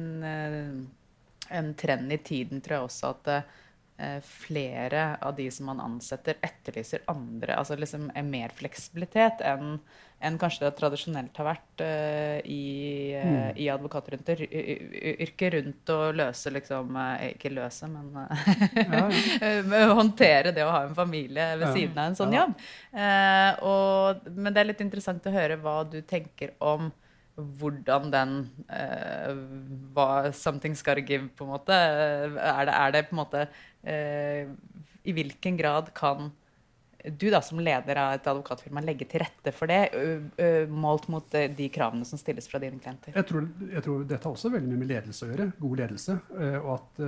en 1.60 1.68
trend 1.76 2.14
i 2.16 2.18
tiden, 2.30 2.62
tror 2.64 2.78
jeg 2.78 2.86
også, 2.86 3.10
at 3.12 3.28
flere 4.20 5.04
av 5.24 5.38
de 5.38 5.46
som 5.50 5.70
man 5.70 5.78
ansetter, 5.80 6.36
etterlyser 6.44 7.06
andre, 7.08 7.54
altså 7.56 7.78
liksom 7.80 8.10
er 8.12 8.26
mer 8.28 8.52
fleksibilitet 8.52 9.40
enn 9.40 9.78
enn 10.24 10.38
kanskje 10.40 10.64
det 10.64 10.76
tradisjonelt 10.78 11.36
har 11.36 11.46
vært 11.50 11.82
uh, 11.84 12.38
i, 12.48 13.12
uh, 13.12 13.26
mm. 13.26 13.58
i 13.60 13.68
advokatyrket 13.72 15.52
rundt 15.56 15.92
å 15.92 15.98
løse 16.16 16.52
liksom 16.54 16.96
Ikke 17.28 17.52
løse, 17.52 17.88
men 17.90 18.16
ja. 18.16 19.88
håndtere 19.98 20.54
det 20.56 20.64
å 20.64 20.72
ha 20.72 20.84
en 20.86 20.96
familie 20.96 21.50
ved 21.60 21.68
siden 21.76 21.98
av 21.98 22.10
en 22.10 22.18
sånn 22.18 22.36
jobb. 22.36 22.54
Og, 23.68 24.30
men 24.32 24.54
det 24.54 24.62
er 24.62 24.70
litt 24.70 24.84
interessant 24.84 25.28
å 25.28 25.34
høre 25.34 25.58
hva 25.60 25.82
du 25.88 26.00
tenker 26.06 26.54
om 26.64 26.88
hvordan 27.36 28.10
den 28.12 28.30
uh, 28.70 29.32
hva 29.92 30.32
Something's 30.32 30.82
gotta 30.84 31.04
give, 31.04 31.28
på 31.36 31.44
en 31.44 31.52
måte. 31.52 31.76
Er 31.76 32.64
det, 32.64 32.74
er 32.74 32.94
det 32.94 33.02
på 33.10 33.16
en 33.16 33.20
måte 33.20 33.42
uh, 33.44 33.75
I 33.86 35.14
hvilken 35.14 35.56
grad 35.60 35.92
kan 35.94 36.32
du 37.06 37.28
da 37.30 37.38
som 37.44 37.60
leder 37.62 38.00
av 38.02 38.16
et 38.16 38.26
advokatfirma 38.26 38.82
legge 38.82 39.06
til 39.06 39.22
rette 39.22 39.52
for 39.54 39.70
det, 39.70 40.66
målt 40.72 41.06
mot 41.12 41.30
de 41.30 41.68
kravene 41.70 42.08
som 42.08 42.18
stilles 42.18 42.48
fra 42.50 42.58
dine 42.58 42.80
klienter? 42.82 43.14
Jeg 43.14 43.28
tror, 43.28 43.46
jeg 43.70 43.84
tror 43.86 44.02
dette 44.02 44.26
har 44.26 44.34
også 44.34 44.50
veldig 44.50 44.72
mye 44.72 44.80
med 44.80 44.90
ledelse 44.90 45.28
å 45.28 45.30
gjøre. 45.30 45.46
God 45.60 45.82
ledelse. 45.84 46.18
og 46.64 46.72
at 46.74 47.04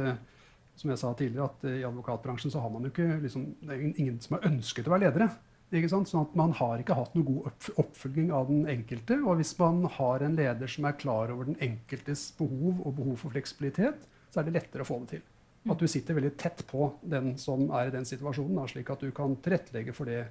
som 0.79 0.93
jeg 0.93 1.01
sa 1.01 1.11
tidligere, 1.19 1.49
at 1.51 1.65
i 1.67 1.85
advokatbransjen 1.87 2.53
så 2.55 2.63
har 2.63 2.71
man 2.71 2.87
jo 2.87 2.93
ikke 2.93 3.19
liksom, 3.25 3.47
Det 3.61 3.75
er 3.75 3.87
ingen 3.89 4.21
som 4.23 4.37
har 4.37 4.47
ønsket 4.53 4.87
å 4.87 4.95
være 4.95 5.09
ledere. 5.09 5.29
Ikke 5.75 5.91
sant? 5.91 6.09
Sånn 6.09 6.25
at 6.25 6.37
Man 6.39 6.55
har 6.57 6.81
ikke 6.81 6.97
hatt 6.97 7.17
noe 7.17 7.27
god 7.27 7.73
oppfølging 7.83 8.31
av 8.33 8.47
den 8.49 8.69
enkelte. 8.71 9.19
Og 9.25 9.41
hvis 9.41 9.53
man 9.59 9.83
har 9.99 10.25
en 10.25 10.39
leder 10.39 10.71
som 10.71 10.87
er 10.89 11.01
klar 11.01 11.35
over 11.35 11.51
den 11.51 11.59
enkeltes 11.65 12.29
behov 12.39 12.79
og 12.85 12.95
behov 13.01 13.19
for 13.25 13.35
fleksibilitet, 13.35 14.07
så 14.31 14.41
er 14.41 14.49
det 14.49 14.55
lettere 14.61 14.87
å 14.87 14.89
få 14.89 15.01
det 15.03 15.17
til. 15.17 15.27
At 15.69 15.81
du 15.81 15.89
sitter 15.91 16.17
veldig 16.17 16.35
tett 16.41 16.63
på 16.69 16.93
den 17.03 17.35
som 17.41 17.67
er 17.77 17.89
i 17.89 17.95
den 17.95 18.07
situasjonen, 18.09 18.57
da, 18.57 18.69
slik 18.71 18.89
at 18.95 19.03
du 19.05 19.11
kan 19.15 19.37
tilrettelegge 19.45 19.95
for 19.97 20.09
det 20.09 20.23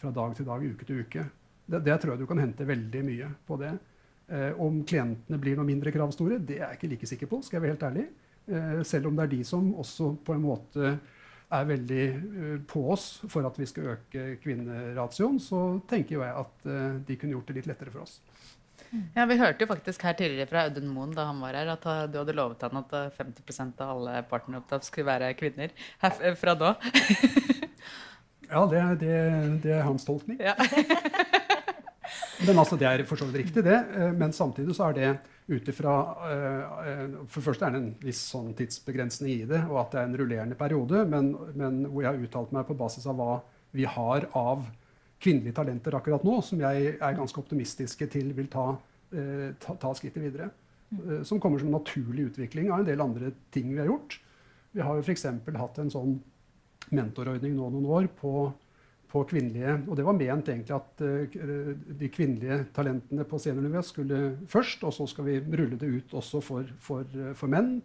fra 0.00 0.10
dag 0.14 0.34
til 0.36 0.48
dag, 0.48 0.64
uke 0.64 0.88
til 0.88 1.04
uke. 1.04 1.26
Det, 1.70 1.82
det 1.86 1.96
tror 2.00 2.14
jeg 2.14 2.22
du 2.22 2.28
kan 2.30 2.42
hente 2.42 2.66
veldig 2.66 3.04
mye 3.06 3.30
på 3.46 3.58
det. 3.60 3.74
Eh, 4.30 4.50
om 4.62 4.82
klientene 4.86 5.38
blir 5.42 5.58
noe 5.58 5.68
mindre 5.68 5.92
kravstore, 5.94 6.40
det 6.42 6.58
er 6.58 6.68
jeg 6.68 6.80
ikke 6.80 6.92
like 6.94 7.10
sikker 7.12 7.30
på, 7.30 7.40
skal 7.44 7.58
jeg 7.58 7.66
være 7.66 7.76
helt 7.76 7.88
ærlig. 7.90 8.06
Eh, 8.50 8.82
selv 8.86 9.10
om 9.10 9.16
det 9.18 9.26
er 9.26 9.32
de 9.36 9.40
som 9.46 9.72
også 9.78 10.12
på 10.26 10.36
en 10.36 10.44
måte 10.44 10.94
er 11.50 11.66
veldig 11.66 12.04
uh, 12.14 12.58
på 12.70 12.84
oss 12.92 13.06
for 13.30 13.46
at 13.48 13.56
vi 13.58 13.66
skal 13.66 13.96
øke 13.96 14.36
kvinneratioen, 14.42 15.40
så 15.42 15.80
tenker 15.90 16.20
jeg 16.20 16.36
at 16.44 16.66
uh, 16.70 17.00
de 17.06 17.16
kunne 17.18 17.34
gjort 17.34 17.50
det 17.50 17.56
litt 17.58 17.70
lettere 17.70 17.90
for 17.90 18.04
oss. 18.04 18.20
Ja, 19.14 19.26
Vi 19.30 19.38
hørte 19.40 19.64
jo 19.64 19.70
faktisk 19.70 20.02
her 20.06 20.16
tidligere 20.18 20.50
fra 20.50 20.64
Audun 20.66 20.90
Moen 20.90 21.14
da 21.16 21.26
han 21.28 21.40
var 21.42 21.58
her, 21.58 21.72
at 21.74 21.84
du 22.10 22.18
hadde 22.20 22.36
lovet 22.36 22.62
han 22.66 22.80
at 22.82 22.94
50% 23.18 23.82
av 23.84 23.94
alle 23.96 24.22
partneropptak 24.30 24.86
skulle 24.86 25.10
være 25.10 25.32
kvinner. 25.38 25.74
Her, 26.02 26.34
fra 26.40 26.56
da. 26.58 26.74
ja, 28.52 28.64
det, 28.70 28.84
det, 29.02 29.16
det, 29.66 29.74
er 29.78 29.86
hans 29.86 30.06
tolkning. 30.08 30.40
Ja. 30.42 30.56
Men 32.46 32.58
altså, 32.58 32.76
Det 32.80 32.88
er 32.88 33.04
for 33.06 33.20
så 33.20 33.28
vidt 33.28 33.44
riktig, 33.44 33.64
det. 33.64 33.78
Men 34.16 34.32
samtidig 34.32 34.74
så 34.76 34.88
er 34.88 34.96
det 34.96 35.10
ut 35.50 35.68
ifra 35.68 35.94
For 37.26 37.40
det 37.40 37.46
første 37.46 37.66
er 37.66 37.74
det 37.74 37.80
en 37.80 37.94
viss 38.02 38.20
sånn 38.32 38.52
tidsbegrensning 38.58 39.32
i 39.34 39.48
det, 39.50 39.64
og 39.68 39.82
at 39.84 39.94
det 39.94 40.02
er 40.02 40.10
en 40.10 40.18
rullerende 40.20 40.58
periode, 40.58 41.04
men, 41.10 41.32
men, 41.58 41.82
hvor 41.88 42.04
jeg 42.04 42.12
har 42.12 42.26
uttalt 42.26 42.54
meg 42.54 42.68
på 42.68 42.78
basis 42.78 43.08
av 43.10 43.18
hva 43.18 43.40
vi 43.76 43.86
har 43.86 44.26
av 44.34 44.64
kvinnelige 45.20 45.56
talenter 45.56 45.96
akkurat 45.98 46.24
nå, 46.24 46.38
som 46.44 46.62
jeg 46.62 46.94
er 46.96 47.18
ganske 47.18 47.40
optimistiske 47.42 48.08
til 48.12 48.32
vil 48.36 48.48
ta, 48.52 48.72
eh, 49.12 49.52
ta, 49.60 49.76
ta 49.76 49.92
skrittet 49.94 50.24
videre. 50.24 50.50
Eh, 50.96 51.22
som 51.28 51.40
kommer 51.40 51.60
som 51.60 51.68
en 51.68 51.78
naturlig 51.78 52.30
utvikling 52.30 52.70
av 52.70 52.80
en 52.80 52.88
del 52.88 53.04
andre 53.04 53.32
ting 53.52 53.70
vi 53.72 53.82
har 53.82 53.90
gjort. 53.90 54.18
Vi 54.72 54.82
har 54.86 54.96
jo 54.96 55.04
f.eks. 55.04 55.26
hatt 55.60 55.78
en 55.82 55.92
sånn 55.92 56.18
mentorordning 56.90 57.54
nå 57.56 57.68
noen 57.70 57.88
år 58.00 58.10
på 58.20 58.50
på 59.10 59.24
kvinnelige 59.26 59.72
Og 59.88 59.96
det 59.98 60.04
var 60.06 60.18
ment 60.18 60.50
egentlig 60.52 60.76
at 60.76 61.02
eh, 61.02 61.72
de 62.00 62.10
kvinnelige 62.12 62.60
talentene 62.76 63.26
på 63.28 63.40
seniornivå 63.42 63.82
skulle 63.86 64.20
først, 64.50 64.84
og 64.86 64.94
så 64.94 65.06
skal 65.10 65.26
vi 65.26 65.40
rulle 65.40 65.78
det 65.80 65.90
ut 65.90 66.14
også 66.20 66.42
for, 66.44 66.70
for, 66.78 67.06
uh, 67.16 67.32
for 67.34 67.50
menn. 67.50 67.80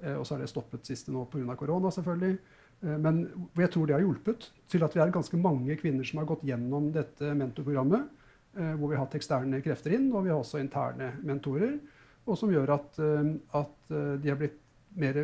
Uh, 0.00 0.16
og 0.18 0.24
så 0.26 0.36
er 0.36 0.44
det 0.44 0.52
stoppet 0.52 0.88
siste 0.88 1.12
nå 1.12 1.26
pga. 1.28 1.56
korona, 1.58 1.92
selvfølgelig. 1.92 2.38
Men 2.80 3.18
jeg 3.60 3.70
tror 3.74 3.88
det 3.88 3.92
har 3.96 4.02
hjulpet 4.04 4.46
til 4.72 4.84
at 4.86 4.94
vi 4.96 5.02
er 5.02 5.12
ganske 5.12 5.36
mange 5.36 5.74
kvinner 5.76 6.06
som 6.08 6.22
har 6.22 6.28
gått 6.30 6.46
gjennom 6.48 6.86
dette 6.94 7.34
mentorprogrammet, 7.36 8.06
hvor 8.54 8.88
vi 8.88 8.96
har 8.96 9.02
hatt 9.04 9.18
eksterne 9.18 9.60
krefter 9.60 9.92
inn, 9.98 10.06
og 10.14 10.24
vi 10.24 10.32
har 10.32 10.40
også 10.40 10.62
interne 10.62 11.10
mentorer. 11.20 11.74
Og 12.24 12.38
som 12.40 12.48
gjør 12.52 12.72
at, 12.78 12.96
at 13.60 13.92
de 13.92 14.32
har 14.32 14.40
blitt 14.40 14.56
mer 14.96 15.20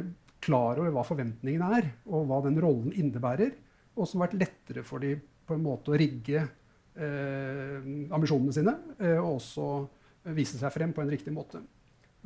klar 0.47 0.79
over 0.81 0.93
hva 0.95 1.05
forventningene 1.07 1.71
er, 1.79 1.89
og 2.11 2.29
hva 2.29 2.43
den 2.45 2.61
rollen 2.63 2.93
innebærer. 2.95 3.55
Og 3.97 4.09
som 4.09 4.21
har 4.21 4.31
vært 4.31 4.41
lettere 4.45 4.85
for 4.87 5.03
dem 5.03 5.23
på 5.47 5.57
en 5.57 5.65
måte 5.65 5.93
å 5.93 5.99
rigge 5.99 6.43
eh, 6.43 7.77
ambisjonene 8.15 8.55
sine, 8.55 8.75
eh, 8.99 9.17
og 9.17 9.39
også 9.39 9.69
vise 10.37 10.59
seg 10.61 10.75
frem 10.75 10.93
på 10.95 11.05
en 11.05 11.13
riktig 11.13 11.35
måte. 11.35 11.63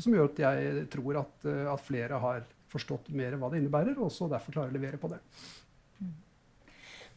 Som 0.01 0.17
gjør 0.17 0.31
at 0.31 0.43
jeg 0.43 0.87
tror 0.93 1.21
at, 1.23 1.37
eh, 1.49 1.67
at 1.69 1.85
flere 1.85 2.21
har 2.23 2.47
forstått 2.71 3.11
mer 3.17 3.37
hva 3.39 3.51
det 3.51 3.61
innebærer, 3.61 3.97
og 3.99 4.09
også 4.09 4.31
derfor 4.31 4.55
klarer 4.55 4.73
å 4.73 4.79
levere 4.79 5.01
på 5.01 5.11
det. 5.13 5.21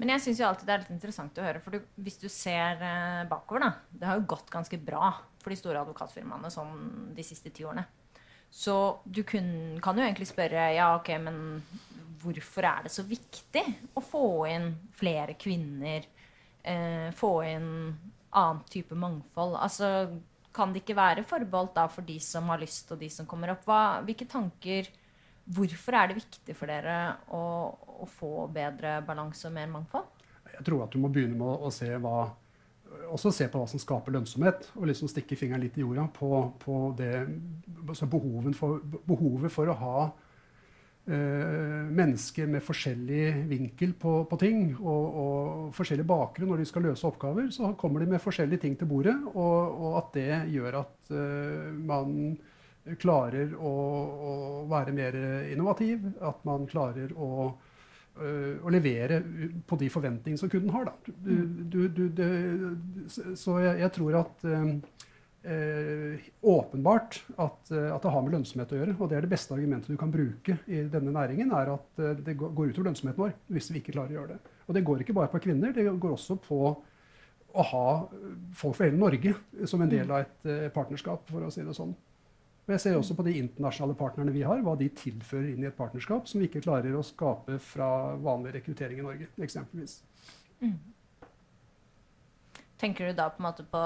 Men 0.02 0.10
jeg 0.16 0.24
syns 0.24 0.42
alltid 0.42 0.68
det 0.68 0.74
er 0.74 0.82
litt 0.84 0.94
interessant 0.96 1.38
å 1.38 1.46
høre. 1.46 1.62
For 1.62 1.76
du, 1.76 1.84
hvis 2.02 2.18
du 2.22 2.26
ser 2.32 2.82
eh, 2.82 3.26
bakover, 3.30 3.62
da 3.68 4.00
Det 4.00 4.10
har 4.10 4.18
jo 4.20 4.30
gått 4.34 4.50
ganske 4.54 4.80
bra 4.82 5.12
for 5.44 5.54
de 5.54 5.60
store 5.60 5.84
advokatfirmaene 5.84 6.50
sånn 6.54 7.12
de 7.14 7.26
siste 7.26 7.52
ti 7.54 7.66
årene. 7.68 7.86
Så 8.54 8.76
du 9.06 9.24
kun, 9.26 9.80
kan 9.82 9.98
jo 9.98 10.06
egentlig 10.06 10.30
spørre 10.30 10.68
ja, 10.76 10.92
ok, 10.98 11.10
men 11.22 11.38
hvorfor 12.22 12.66
er 12.70 12.86
det 12.86 12.94
så 12.94 13.06
viktig 13.06 13.64
å 13.98 14.04
få 14.06 14.26
inn 14.50 14.68
flere 14.98 15.38
kvinner? 15.40 16.06
Eh, 16.64 17.10
få 17.18 17.32
inn 17.50 17.70
annen 18.34 18.62
type 18.72 18.98
mangfold? 18.98 19.58
Altså, 19.62 19.90
kan 20.54 20.74
det 20.74 20.84
ikke 20.84 20.98
være 20.98 21.26
forbeholdt 21.28 21.76
da 21.78 21.88
for 21.90 22.06
de 22.06 22.20
som 22.22 22.50
har 22.54 22.62
lyst, 22.62 22.92
og 22.94 23.02
de 23.02 23.10
som 23.14 23.30
kommer 23.30 23.56
opp? 23.56 23.66
Hva, 23.68 24.04
hvilke 24.06 24.30
tanker 24.30 24.90
Hvorfor 25.44 25.98
er 26.00 26.10
det 26.10 26.22
viktig 26.22 26.56
for 26.56 26.72
dere 26.72 26.98
å, 27.36 27.42
å 28.04 28.08
få 28.08 28.48
bedre 28.54 29.02
balanse 29.08 29.50
og 29.50 29.56
mer 29.58 29.68
mangfold? 29.72 30.08
Jeg 30.54 30.64
tror 30.68 30.86
at 30.86 30.94
du 30.94 31.02
må 31.02 31.10
begynne 31.12 31.36
med 31.40 31.66
å, 31.68 31.72
se 31.74 31.90
hva 32.00 32.30
se 33.18 33.48
på 33.50 33.60
hva 33.60 33.68
som 33.68 33.82
skaper 33.82 34.14
lønnsomhet, 34.14 34.70
og 34.78 34.88
liksom 34.88 35.10
stikke 35.12 35.36
fingeren 35.36 35.64
litt 35.66 35.80
i 35.80 35.84
jorda 35.84 36.06
på, 36.14 36.30
på 36.62 36.78
det, 36.98 37.26
altså 37.88 38.08
behovet, 38.08 38.56
for, 38.56 38.84
behovet 39.10 39.52
for 39.52 39.72
å 39.72 39.80
ha 39.82 39.96
Eh, 41.04 41.88
mennesker 41.92 42.48
med 42.48 42.64
forskjellig 42.64 43.34
vinkel 43.50 43.92
på, 44.00 44.22
på 44.24 44.38
ting 44.40 44.70
og, 44.78 45.18
og, 45.20 45.66
forskjellig 45.76 46.06
bakgrunn 46.08 46.54
når 46.54 46.62
de 46.62 46.68
skal 46.70 46.86
løse 46.88 47.04
oppgaver, 47.10 47.50
så 47.52 47.74
kommer 47.76 48.00
de 48.00 48.14
med 48.14 48.24
forskjellige 48.24 48.62
ting 48.64 48.78
til 48.80 48.88
bordet. 48.88 49.18
Og, 49.34 49.82
og 49.84 49.98
at 50.00 50.14
det 50.16 50.38
gjør 50.54 50.78
at 50.80 51.12
eh, 51.12 51.74
man 51.76 52.38
klarer 53.00 53.54
å, 53.56 53.74
å, 54.30 54.34
være 54.72 54.96
mer 54.96 55.18
innovativ. 55.52 56.10
At 56.24 56.44
man 56.48 56.68
klarer 56.70 57.14
å, 57.16 57.54
uh, 58.20 58.56
å 58.60 58.74
levere 58.74 59.22
på 59.68 59.80
de 59.80 59.90
forventningene 59.94 60.42
som 60.42 60.52
kunden 60.52 60.74
har. 60.76 60.92
Du, 61.08 61.34
du, 61.46 61.80
du, 61.88 62.04
det, 62.10 62.30
så 63.40 63.60
jeg, 63.64 63.80
jeg, 63.84 63.92
tror 63.98 64.20
at 64.24 64.46
eh, 64.48 66.30
åpenbart 66.40 67.20
at, 67.36 67.60
at, 67.68 68.04
det 68.04 68.14
har 68.16 68.24
med 68.24 68.38
lønnsomhet 68.38 68.72
å 68.76 68.80
gjøre. 68.82 68.96
Og 69.00 69.12
det 69.12 69.20
er 69.20 69.28
det 69.28 69.34
beste 69.34 69.56
argumentet 69.56 69.92
du 69.92 70.00
kan 70.00 70.14
bruke 70.14 70.60
i 70.68 70.86
denne 70.92 71.16
næringen, 71.16 71.52
er 71.56 71.76
at 71.76 72.04
det 72.24 72.38
går 72.40 72.72
utover 72.72 72.92
lønnsomheten 72.92 73.26
vår 73.26 73.38
hvis 73.54 73.72
vi 73.74 73.84
ikke 73.84 73.96
klarer 73.96 74.16
å 74.16 74.20
gjøre 74.22 74.36
det. 74.36 74.58
Og 74.68 74.78
det 74.78 74.86
går 74.88 75.04
ikke 75.04 75.16
bare 75.18 75.32
på 75.32 75.44
kvinner, 75.44 75.76
det 75.76 75.84
går 75.88 76.16
også 76.16 76.40
på 76.44 76.64
å 77.54 77.64
ha 77.70 77.88
folk 78.58 78.78
fra 78.78 78.88
hele 78.88 78.98
Norge 78.98 79.36
som 79.70 79.82
en 79.84 79.92
del 79.92 80.10
av 80.10 80.24
et 80.24 80.74
partnerskap, 80.74 81.28
for 81.30 81.46
å 81.46 81.52
si 81.54 81.66
det 81.66 81.76
sånn. 81.78 81.94
Og 82.64 82.74
jeg 82.76 82.80
ser 82.80 82.96
også 82.96 83.16
på 83.18 83.26
de 83.28 83.36
internasjonale 83.42 83.96
partnerne 84.00 84.32
vi 84.32 84.46
har, 84.48 84.62
hva 84.64 84.78
de 84.80 84.88
tilfører 84.96 85.52
inn 85.52 85.66
i 85.66 85.68
et 85.68 85.78
partnerskap 85.78 86.30
som 86.32 86.40
vi 86.40 86.48
ikke 86.48 86.64
klarer 86.64 86.96
å 86.96 87.04
skape 87.04 87.58
fra 87.60 87.88
vanlig 88.24 88.54
rekruttering 88.56 89.02
i 89.02 89.08
Norge, 89.08 89.28
eksempelvis. 89.44 89.98
Mm. 90.64 90.78
Tenker 92.80 93.10
du 93.10 93.18
da 93.18 93.30
på 93.32 93.44
en 93.44 93.48
måte 93.50 93.66
på 93.68 93.82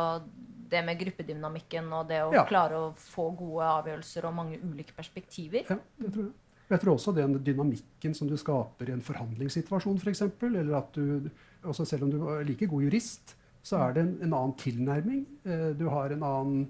det 0.70 0.84
med 0.86 1.00
gruppedynamikken 1.00 1.90
og 1.96 2.10
det 2.12 2.22
å 2.26 2.34
ja. 2.36 2.44
klare 2.50 2.80
å 2.80 2.92
få 2.98 3.30
gode 3.38 3.66
avgjørelser 3.80 4.28
og 4.30 4.38
mange 4.38 4.60
ulike 4.62 4.94
perspektiver? 4.98 5.66
Ja, 5.70 5.80
det 6.02 6.14
tror 6.14 6.30
jeg. 6.30 6.36
Jeg 6.68 6.82
tror 6.84 6.98
også 6.98 7.14
den 7.16 7.38
dynamikken 7.46 8.16
som 8.18 8.28
du 8.28 8.36
skaper 8.40 8.90
i 8.90 8.96
en 8.98 9.04
forhandlingssituasjon, 9.06 10.02
f.eks. 10.04 10.26
For 10.36 10.52
eller 10.52 10.82
at 10.82 10.98
du, 10.98 11.30
også 11.64 11.86
selv 11.88 12.08
om 12.08 12.12
du 12.12 12.18
er 12.34 12.44
like 12.48 12.68
god 12.68 12.84
jurist, 12.84 13.38
så 13.64 13.80
er 13.86 13.96
det 13.96 14.04
en, 14.04 14.12
en 14.26 14.34
annen 14.34 14.56
tilnærming. 14.60 15.24
Eh, 15.48 15.70
du 15.80 15.86
har 15.92 16.12
en 16.12 16.26
annen, 16.28 16.66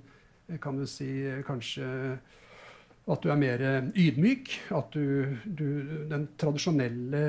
kan 0.61 0.79
du 0.79 0.85
si, 0.89 1.09
kanskje 1.47 1.87
at 3.07 3.23
du 3.23 3.29
er 3.31 3.39
mer 3.39 3.61
ydmyk. 3.95 4.51
At 4.75 4.95
du, 4.95 5.37
du, 5.45 5.67
Den 6.11 6.25
tradisjonelle 6.39 7.21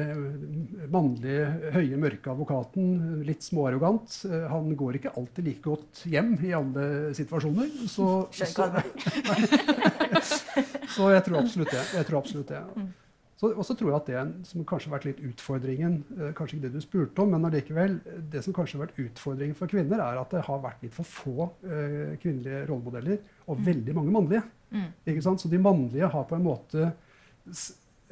mannlige, 0.91 1.73
høye, 1.77 2.01
mørke 2.01 2.33
advokaten, 2.33 3.21
litt 3.27 3.47
småarrogant, 3.47 4.21
han 4.51 4.73
går 4.79 4.99
ikke 4.99 5.15
alltid 5.19 5.51
like 5.51 5.65
godt 5.67 6.03
hjem 6.11 6.35
i 6.47 6.55
alle 6.59 6.89
situasjoner. 7.19 7.71
Så, 7.87 8.09
så, 8.35 8.49
så 10.97 11.13
jeg 11.15 11.29
tror 11.29 11.45
absolutt 11.45 11.75
det. 11.75 11.85
Jeg 12.01 12.11
tror 12.11 12.25
absolutt 12.25 12.57
det. 12.57 12.65
Mm. 13.39 13.53
Og 13.55 13.65
så 13.67 13.75
tror 13.79 13.93
jeg 13.93 13.99
at 14.01 14.09
det 14.11 14.47
som 14.49 14.65
kanskje 14.67 14.91
har 14.91 14.97
vært 14.97 15.07
litt 15.07 15.21
utfordringen, 15.29 15.99
eh, 16.17 16.31
kanskje 16.37 16.57
ikke 16.57 16.67
det 16.67 16.75
du 16.75 16.83
spurte 16.83 17.23
om, 17.23 17.31
men 17.31 17.47
allikevel, 17.47 17.99
det 18.33 18.43
som 18.45 18.55
kanskje 18.57 18.79
har 18.79 18.87
vært 18.87 18.99
utfordringen 19.05 19.59
for 19.59 19.71
kvinner, 19.71 20.03
er 20.03 20.19
at 20.19 20.35
det 20.35 20.45
har 20.49 20.63
vært 20.65 20.83
litt 20.83 20.97
for 20.97 21.07
få 21.07 21.49
uh, 21.63 22.17
kvinnelige 22.19 22.65
rollemodeller 22.71 23.21
og 23.47 23.61
mm. 23.61 23.67
veldig 23.69 23.99
mange 24.01 24.15
mannlige. 24.17 24.43
Mm. 24.75 24.89
Ikke 25.13 25.25
sant? 25.25 25.43
Så 25.43 25.51
de 25.53 25.61
mannlige 25.63 26.11
har 26.11 26.27
på 26.29 26.39
en 26.39 26.49
måte 26.49 26.91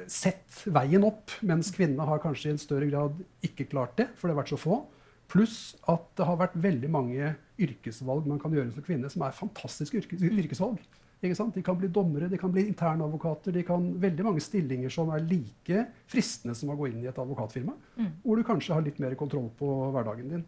sett 0.07 0.61
veien 0.71 1.03
opp, 1.07 1.33
mens 1.45 1.73
kvinnene 1.75 2.05
har 2.07 2.21
kanskje 2.23 2.51
i 2.51 2.55
en 2.55 2.61
større 2.61 2.87
grad 2.89 3.19
ikke 3.45 3.67
klart 3.71 3.97
det, 3.99 4.07
for 4.15 4.27
det 4.27 4.35
har 4.35 4.43
vært 4.43 4.53
så 4.53 4.61
få. 4.61 4.79
Pluss 5.27 5.75
at 5.91 6.05
det 6.15 6.27
har 6.27 6.39
vært 6.39 6.55
veldig 6.63 6.89
mange 6.93 7.33
yrkesvalg 7.59 8.29
man 8.29 8.39
kan 8.39 8.53
gjøre 8.53 8.71
som 8.71 8.85
kvinne, 8.85 9.09
som 9.11 9.25
er 9.25 9.35
fantastiske 9.35 9.99
yrkes 9.99 10.23
yrkesvalg. 10.23 10.79
De 11.21 11.61
kan 11.65 11.77
bli 11.79 11.87
dommere, 11.89 12.27
de 12.29 12.37
kan 12.37 12.51
bli 12.53 12.67
internadvokater, 12.69 13.55
de 13.55 13.63
kan 13.65 13.87
veldig 14.01 14.25
mange 14.27 14.43
stillinger 14.43 14.91
som 14.93 15.09
er 15.15 15.23
like 15.25 15.85
fristende 16.11 16.53
som 16.55 16.69
å 16.69 16.77
gå 16.77 16.91
inn 16.91 16.99
i 17.01 17.09
et 17.09 17.17
advokatfirma, 17.17 17.73
mm. 17.97 18.11
hvor 18.21 18.37
du 18.37 18.45
kanskje 18.45 18.75
har 18.77 18.85
litt 18.85 18.99
mer 19.01 19.15
kontroll 19.17 19.49
på 19.57 19.71
hverdagen 19.95 20.35
din. 20.35 20.45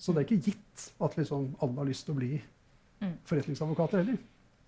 Så 0.00 0.12
det 0.12 0.22
er 0.22 0.28
ikke 0.28 0.50
gitt 0.50 0.84
at 1.00 1.16
liksom 1.16 1.54
alle 1.64 1.80
har 1.80 1.88
lyst 1.88 2.04
til 2.08 2.12
å 2.12 2.20
bli 2.20 2.34
mm. 2.36 3.16
forretningsadvokater 3.28 4.02
heller. 4.02 4.20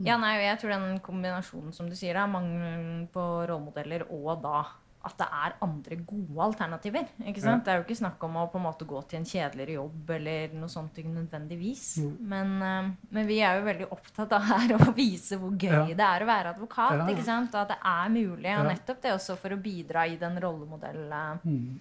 Ja, 0.03 0.17
nei, 0.19 0.35
jeg 0.43 0.59
tror 0.63 0.73
den 0.73 0.97
kombinasjonen 1.05 1.75
som 1.77 1.91
du 1.91 1.95
sier, 1.99 2.17
er 2.17 2.31
mangelen 2.31 3.05
på 3.13 3.23
rollemodeller 3.49 4.09
og 4.09 4.41
da 4.43 4.65
at 5.03 5.17
det 5.19 5.27
er 5.27 5.55
andre 5.67 5.97
gode 6.07 6.45
alternativer. 6.45 7.09
ikke 7.27 7.43
sant? 7.43 7.63
Ja. 7.63 7.65
Det 7.65 7.73
er 7.73 7.81
jo 7.81 7.85
ikke 7.87 7.99
snakk 7.99 8.23
om 8.27 8.39
å 8.39 8.47
på 8.53 8.61
en 8.61 8.67
måte 8.69 8.87
gå 8.89 9.01
til 9.11 9.19
en 9.19 9.27
kjedeligere 9.27 9.77
jobb 9.81 10.11
eller 10.17 10.55
noe 10.55 10.71
sånt 10.71 11.01
nødvendigvis. 11.03 11.87
Mm. 12.03 12.13
Men, 12.33 12.53
uh, 12.63 12.91
men, 13.11 13.27
vi 13.27 13.41
er 13.43 13.59
jo 13.59 13.67
veldig 13.67 13.89
opptatt 13.95 14.37
av 14.39 14.47
her 14.53 14.77
å 14.79 14.93
vise 14.97 15.39
hvor 15.41 15.57
gøy 15.57 15.93
ja. 15.93 15.97
det 15.99 16.09
er 16.09 16.25
å 16.25 16.29
være 16.31 16.57
advokat. 16.57 17.01
Ja. 17.01 17.09
ikke 17.11 17.27
sant? 17.27 17.55
Og 17.55 17.65
at 17.65 17.75
det 17.75 17.81
er 17.93 18.13
mulig. 18.15 18.53
Og 18.59 18.69
nettopp 18.71 19.03
det 19.03 19.17
også 19.17 19.39
for 19.41 19.57
å 19.57 19.63
bidra 19.63 20.07
i 20.07 20.19
den 20.21 20.39
rollemodellen. 20.43 21.43
Mm. 21.43 21.81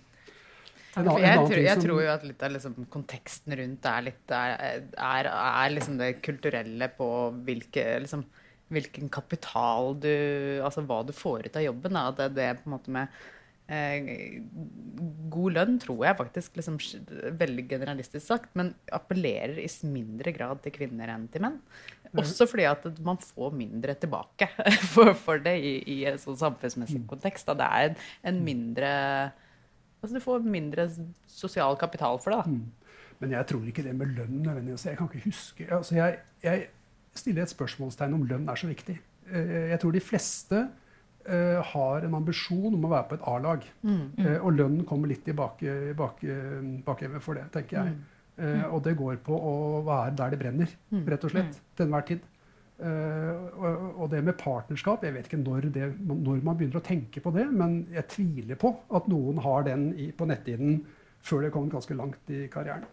For 0.92 1.08
jeg, 1.24 1.44
tror, 1.48 1.62
jeg 1.64 1.80
tror, 1.80 2.00
jo 2.04 2.10
at 2.12 2.24
litt 2.28 2.42
av 2.44 2.52
liksom 2.52 2.74
konteksten 2.92 3.56
rundt 3.56 3.86
er 3.88 4.08
litt 4.10 4.34
er, 4.36 4.82
er, 4.92 5.30
er 5.32 5.72
liksom 5.72 5.96
det 6.02 6.18
kulturelle 6.26 6.90
på 6.98 7.08
hvilke 7.48 7.86
liksom, 8.04 8.26
hvilken 8.72 9.12
kapital 9.12 9.96
du 10.02 10.14
Altså 10.64 10.84
hva 10.88 11.02
du 11.06 11.14
får 11.16 11.48
ut 11.48 11.60
av 11.60 11.68
jobben. 11.68 11.98
Da. 11.98 12.08
Det, 12.18 12.32
det 12.38 12.50
på 12.62 12.70
en 12.70 12.76
måte 12.76 12.94
med 12.96 13.22
eh, 13.72 14.42
God 15.32 15.56
lønn 15.58 15.80
tror 15.82 16.06
jeg 16.06 16.20
faktisk, 16.20 16.58
liksom, 16.60 16.78
veldig 17.40 17.66
generalistisk 17.70 18.26
sagt, 18.26 18.52
men 18.60 18.74
appellerer 18.94 19.60
i 19.62 19.70
mindre 19.90 20.34
grad 20.36 20.62
til 20.64 20.76
kvinner 20.76 21.14
enn 21.14 21.28
til 21.32 21.46
menn. 21.46 21.60
Også 22.20 22.48
fordi 22.50 22.66
at 22.68 22.84
man 23.04 23.20
får 23.24 23.54
mindre 23.56 23.96
tilbake 24.00 24.50
for, 24.94 25.14
for 25.16 25.40
det 25.44 25.56
i, 25.64 25.78
i, 25.88 26.02
en 26.10 26.20
sånn 26.20 26.40
samfunnsmessig 26.40 27.00
mm. 27.04 27.08
kontekst. 27.14 27.48
Da. 27.48 27.56
Det 27.62 27.70
er 27.70 27.90
en, 27.92 28.04
en 28.32 28.44
mindre 28.52 28.92
Altså 30.02 30.18
du 30.18 30.24
får 30.24 30.46
mindre 30.50 30.88
sosial 31.30 31.76
kapital 31.78 32.16
for 32.18 32.34
det. 32.34 32.40
da. 32.42 32.50
Mm. 32.50 33.02
Men 33.22 33.34
jeg 33.36 33.48
tror 33.52 33.66
ikke 33.70 33.84
det 33.86 33.92
med 33.94 34.16
lønn 34.18 34.40
nødvendigvis. 34.42 34.88
Jeg 34.90 34.98
kan 34.98 35.12
ikke 35.12 35.28
huske 35.28 35.68
altså 35.70 35.96
jeg, 36.00 36.16
jeg 36.42 36.64
stiller 37.18 37.46
et 37.46 37.52
spørsmålstegn 37.52 38.16
om 38.16 38.28
lønn 38.28 38.48
er 38.52 38.60
så 38.60 38.70
viktig. 38.70 38.96
Eh, 39.32 39.52
jeg 39.72 39.82
tror 39.82 39.96
de 39.96 40.04
fleste 40.04 40.62
uh, 40.62 41.60
har 41.74 42.08
en 42.08 42.18
ambisjon 42.18 42.74
om 42.74 42.88
å 42.88 42.92
være 42.96 43.10
på 43.10 43.20
et 43.20 43.28
A-lag. 43.34 43.68
Mm, 43.84 43.92
mm. 43.92 44.26
uh, 44.26 44.38
og 44.40 44.58
lønnen 44.58 44.88
kommer 44.90 45.12
litt 45.12 45.28
i 45.30 45.36
bakhevet 45.38 47.22
for 47.22 47.38
det, 47.38 47.48
tenker 47.54 47.82
jeg. 47.82 47.96
Mm, 48.42 48.62
og 48.74 48.80
det 48.82 48.96
går 48.98 49.20
på 49.22 49.36
å 49.36 49.82
være 49.86 50.16
der 50.18 50.32
det 50.34 50.38
brenner, 50.40 50.70
mm. 50.90 51.02
rett 51.14 51.26
og 51.28 51.34
slett. 51.34 51.58
Til 51.78 51.86
enhver 51.86 52.06
tid. 52.08 52.24
Og, 52.82 53.66
og, 53.92 54.08
det 54.10 54.24
med 54.26 54.34
partnerskap 54.40 55.04
Jeg 55.06 55.14
vet 55.14 55.28
ikke 55.28 55.38
når, 55.38 55.68
det, 55.76 55.92
når, 56.02 56.40
man 56.42 56.56
begynner 56.58 56.80
å 56.80 56.82
tenke 56.82 57.22
på 57.22 57.30
det, 57.36 57.44
men 57.54 57.84
jeg 57.94 58.08
tviler 58.10 58.58
på 58.58 58.72
at 58.98 59.06
noen 59.12 59.38
har 59.46 59.68
den 59.68 59.84
i, 59.94 60.08
på 60.10 60.26
netthinnen 60.26 60.80
før 61.22 61.46
det 61.46 61.52
kommer 61.54 61.76
ganske 61.76 62.00
langt 62.00 62.34
i 62.34 62.48
karrieren. 62.50 62.88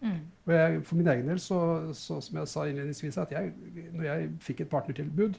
Mm. 0.00 0.22
Og 0.46 0.54
jeg, 0.54 0.80
for 0.84 0.96
min 0.96 1.08
egen 1.08 1.28
del, 1.28 1.40
så, 1.40 1.60
så, 1.96 2.20
som 2.20 2.40
jeg 2.40 2.48
sa 2.48 2.64
innledningsvis, 2.68 3.18
at 3.22 3.32
jeg, 3.32 3.52
når 3.92 4.04
jeg 4.04 4.32
fikk 4.44 4.64
et 4.64 4.72
partnertilbud, 4.72 5.38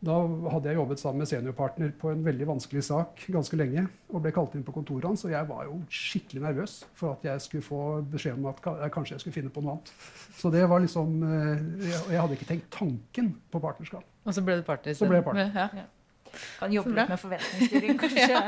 da 0.00 0.14
hadde 0.48 0.70
jeg 0.70 0.78
jobbet 0.78 1.00
sammen 1.00 1.20
med 1.20 1.28
seniorpartner 1.28 1.90
på 2.00 2.08
en 2.08 2.22
veldig 2.24 2.46
vanskelig 2.48 2.82
sak 2.86 3.20
ganske 3.28 3.56
lenge. 3.60 3.82
Og 4.08 4.22
ble 4.24 4.32
kalt 4.32 4.54
inn 4.56 4.64
på 4.64 4.72
kontoret 4.72 5.04
hans, 5.04 5.26
og 5.28 5.34
jeg 5.34 5.48
var 5.48 5.66
jo 5.68 5.76
skikkelig 5.92 6.44
nervøs 6.46 6.76
for 6.96 7.18
at 7.18 7.26
jeg 7.28 7.44
skulle 7.44 7.66
få 7.66 7.82
beskjed 8.08 8.38
om 8.38 8.48
at 8.48 8.62
kanskje 8.94 9.18
jeg 9.18 9.26
skulle 9.26 9.36
finne 9.36 9.52
på 9.52 9.60
noe 9.60 9.76
annet. 9.76 9.92
Så 10.40 10.48
det 10.52 10.64
var 10.70 10.80
liksom 10.80 11.20
Jeg, 11.20 12.00
Jeg, 12.14 12.20
hadde 12.20 12.38
ikke 12.38 12.48
tenkt 12.48 12.70
tanken 12.72 13.34
på 13.52 13.60
partnerskap. 13.60 14.06
Og 14.24 14.34
så 14.34 14.44
ble 14.44 14.56
du 14.56 14.64
partner 14.64 14.96
Så 14.96 15.08
ble 15.08 15.20
jeg 15.20 15.28
partner. 15.28 15.52
Ja. 15.54 15.68
Ja. 15.82 15.86
Kan 16.58 16.72
jobbe 16.72 16.96
litt 16.96 17.10
med 17.10 17.20
forventningsstyring, 17.20 17.98
kanskje. 18.02 18.40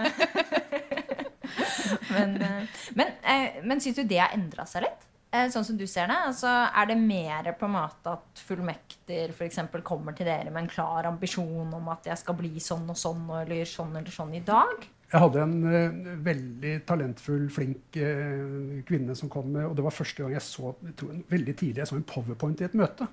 men 2.15 2.37
eh, 2.41 2.77
men, 2.97 3.17
eh, 3.29 3.63
men 3.65 3.81
syns 3.83 3.99
du 4.01 4.07
det 4.09 4.21
har 4.23 4.33
endra 4.37 4.65
seg 4.69 4.87
litt? 4.87 5.09
Eh, 5.33 5.49
sånn 5.49 5.65
som 5.65 5.77
du 5.81 5.87
ser 5.89 6.11
det, 6.11 6.17
altså, 6.29 6.49
Er 6.77 6.91
det 6.91 6.99
mer 7.01 7.47
på 7.57 7.65
en 7.65 7.73
måte 7.73 8.17
at 8.19 8.41
fullmekter 8.45 9.33
f.eks. 9.33 9.63
kommer 9.83 10.13
til 10.17 10.29
dere 10.29 10.51
med 10.51 10.67
en 10.67 10.73
klar 10.73 11.09
ambisjon 11.09 11.73
om 11.73 11.89
at 11.89 12.11
jeg 12.11 12.21
skal 12.21 12.37
bli 12.37 12.61
sånn 12.61 12.85
og 12.93 12.99
sånn 13.01 13.23
eller 13.41 13.65
sånn 13.69 13.97
eller 13.97 14.13
sånn 14.13 14.35
i 14.37 14.43
dag? 14.45 14.85
Jeg 15.13 15.21
hadde 15.21 15.41
en 15.45 15.57
uh, 15.65 16.13
veldig 16.25 16.75
talentfull, 16.89 17.49
flink 17.53 17.97
uh, 18.01 18.81
kvinne 18.89 19.17
som 19.17 19.29
kom 19.33 19.57
og 19.61 19.75
Det 19.77 19.85
var 19.85 19.93
første 19.93 20.25
gang 20.25 20.37
jeg 20.37 20.45
så 20.45 20.75
jeg 20.85 20.95
tror, 21.01 21.17
veldig 21.33 21.57
tidlig 21.57 21.83
jeg 21.83 21.91
så 21.91 21.99
en 21.99 22.07
powerpoint 22.13 22.61
i 22.61 22.69
et 22.69 22.77
møte. 22.77 23.09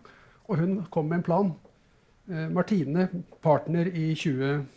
Og 0.47 0.59
hun 0.59 0.77
kom 0.91 1.07
med 1.07 1.19
en 1.21 1.27
plan. 1.27 1.55
Uh, 2.27 2.47
Martine, 2.51 3.07
partner 3.43 3.87
i 3.91 4.11
20 4.11 4.67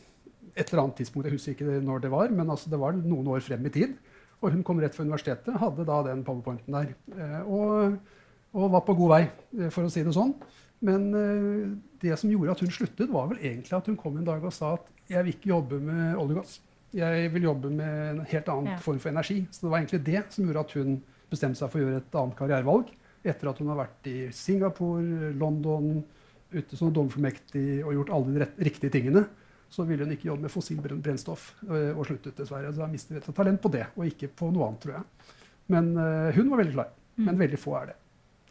et 0.52 0.68
eller 0.68 0.82
annet 0.82 0.98
tidspunkt, 1.00 1.26
jeg 1.26 1.38
husker 1.38 1.54
ikke 1.54 1.82
når 1.82 2.02
det 2.04 2.10
var, 2.12 2.30
men 2.30 2.50
altså, 2.50 2.70
det 2.70 2.78
var 2.80 2.94
noen 2.98 3.30
år 3.34 3.42
frem 3.44 3.66
i 3.66 3.72
tid. 3.72 3.94
Og 4.42 4.50
hun 4.50 4.64
kom 4.66 4.80
rett 4.82 4.96
fra 4.96 5.06
universitetet, 5.06 5.54
hadde 5.60 5.86
da 5.86 6.00
den 6.08 6.24
powerpointen 6.26 6.74
der. 6.74 6.90
Eh, 7.14 7.38
og, 7.46 7.94
og, 8.52 8.66
var 8.74 8.84
på 8.86 8.96
god 8.98 9.14
vei, 9.14 9.22
eh, 9.58 9.70
for 9.70 9.86
å 9.86 9.92
si 9.92 10.02
det 10.02 10.14
sånn. 10.16 10.34
Men 10.82 11.06
eh, 11.14 11.68
det 12.02 12.18
som 12.18 12.30
gjorde 12.30 12.56
at 12.56 12.64
hun 12.64 12.74
sluttet, 12.74 13.10
var 13.12 13.30
vel 13.30 13.42
egentlig 13.42 13.76
at 13.78 13.90
hun 13.90 13.98
kom 14.00 14.18
en 14.18 14.26
dag 14.26 14.42
og 14.42 14.54
sa 14.54 14.74
at 14.80 14.90
jeg 15.12 15.22
vil 15.22 15.36
ikke 15.36 15.52
jobbe 15.52 15.78
med 15.82 16.18
olje 16.18 16.34
og 16.34 16.40
gass. 16.40 16.56
Jeg 16.92 17.30
vil 17.32 17.46
jobbe 17.46 17.70
med 17.72 18.00
en 18.08 18.24
helt 18.28 18.50
annen 18.52 18.74
ja. 18.74 18.80
form 18.82 18.98
for 19.00 19.12
energi. 19.12 19.38
Så 19.50 19.64
det 19.64 19.70
var 19.70 19.80
egentlig 19.80 20.02
det 20.08 20.24
som 20.34 20.48
gjorde 20.48 20.64
at 20.66 20.74
hun 20.76 20.98
bestemte 21.32 21.60
seg 21.60 21.70
for 21.72 21.80
å 21.80 21.86
gjøre 21.86 22.02
et 22.02 22.18
annet 22.20 22.38
karrierevalg. 22.40 22.90
Etter 23.22 23.48
at 23.48 23.62
hun 23.62 23.70
har 23.70 23.78
vært 23.78 24.10
i 24.10 24.16
Singapore, 24.34 25.30
London, 25.38 26.02
ute 26.52 26.76
som 26.76 26.90
dommerfullmektig 26.92 27.80
og 27.86 27.94
gjort 27.96 28.12
alle 28.12 28.42
de 28.42 28.66
riktige 28.66 28.92
tingene 28.92 29.22
så 29.72 29.86
ville 29.88 30.04
hun 30.04 30.12
ikke 30.12 30.28
jobbe 30.28 30.44
med 30.44 30.52
fossilt 30.52 30.84
brennstoff 30.84 31.48
øh, 31.64 31.96
og 31.96 32.04
sluttet, 32.04 32.36
dessverre. 32.36 32.72
Så 32.72 32.82
da 32.82 32.88
mistet 32.90 33.16
vi 33.16 33.20
et 33.22 33.36
talent 33.36 33.62
på 33.62 33.70
det, 33.72 33.86
og 33.96 34.08
ikke 34.08 34.28
på 34.36 34.50
noe 34.52 34.68
annet, 34.68 34.82
tror 34.84 34.98
jeg. 34.98 35.36
Men 35.72 35.92
uh, 35.96 36.28
hun 36.36 36.50
var 36.50 36.60
veldig 36.60 36.74
klar. 36.74 36.90
Mm. 37.16 37.24
Men 37.28 37.38
veldig 37.40 37.60
få 37.60 37.76
er 37.78 37.92
det. 37.92 37.98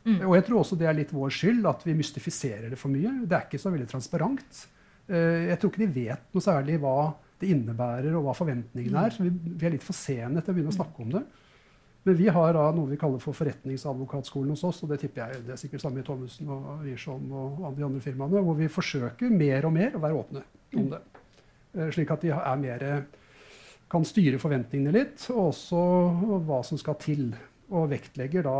Mm. 0.02 0.22
Og 0.26 0.34
jeg 0.34 0.46
tror 0.48 0.62
også 0.64 0.78
det 0.80 0.88
er 0.90 0.98
litt 0.98 1.12
vår 1.14 1.34
skyld 1.36 1.68
at 1.70 1.84
vi 1.86 1.98
mystifiserer 1.98 2.72
det 2.74 2.80
for 2.82 2.94
mye. 2.94 3.12
Det 3.30 3.38
er 3.38 3.46
ikke 3.46 3.62
så 3.62 3.74
veldig 3.74 3.90
transparent. 3.92 4.64
Uh, 5.12 5.52
jeg 5.52 5.60
tror 5.62 5.74
ikke 5.74 5.84
de 5.84 5.92
vet 6.00 6.34
noe 6.34 6.46
særlig 6.46 6.80
hva 6.82 6.96
det 7.42 7.52
innebærer, 7.54 8.16
og 8.18 8.26
hva 8.26 8.36
forventningene 8.38 9.06
er. 9.06 9.14
Så 9.14 9.28
vi, 9.28 9.30
vi 9.30 9.70
er 9.70 9.76
litt 9.76 9.86
for 9.86 9.98
sene 9.98 10.42
til 10.42 10.54
å 10.54 10.58
begynne 10.58 10.74
å 10.74 10.80
snakke 10.80 11.06
om 11.06 11.14
det. 11.20 11.24
Men 12.04 12.18
vi 12.18 12.30
har 12.34 12.56
da 12.58 12.64
noe 12.74 12.90
vi 12.90 12.98
kaller 12.98 13.22
for 13.22 13.38
forretningsadvokatskolen 13.38 14.56
hos 14.56 14.64
oss. 14.66 14.82
og 14.82 14.90
Det 14.90 15.04
tipper 15.04 15.22
jeg 15.22 15.44
det 15.46 15.54
er 15.54 15.62
sikkert 15.62 15.84
samme 15.84 16.02
i 16.02 16.06
Thommessen 16.06 16.50
og 16.50 16.82
Wiersholm 16.82 17.30
og 17.30 17.68
de 17.78 17.86
andre 17.86 18.02
firmaene, 18.02 18.42
hvor 18.42 18.58
vi 18.58 18.70
forsøker 18.74 19.30
mer 19.30 19.70
og 19.70 19.76
mer 19.76 19.98
å 19.98 20.02
være 20.02 20.18
åpne 20.24 20.42
om 20.82 20.88
det. 20.96 21.02
Eh, 21.78 21.92
slik 21.96 22.12
at 22.12 22.24
de 22.26 22.34
er 22.36 22.60
mer, 22.60 22.88
kan 23.92 24.06
styre 24.08 24.40
forventningene 24.40 24.94
litt, 24.96 25.24
og 25.34 25.52
også 25.52 25.80
hva 26.48 26.62
som 26.68 26.80
skal 26.80 26.98
til. 27.00 27.32
Og 27.72 27.88
vektlegger 27.92 28.44
da 28.44 28.56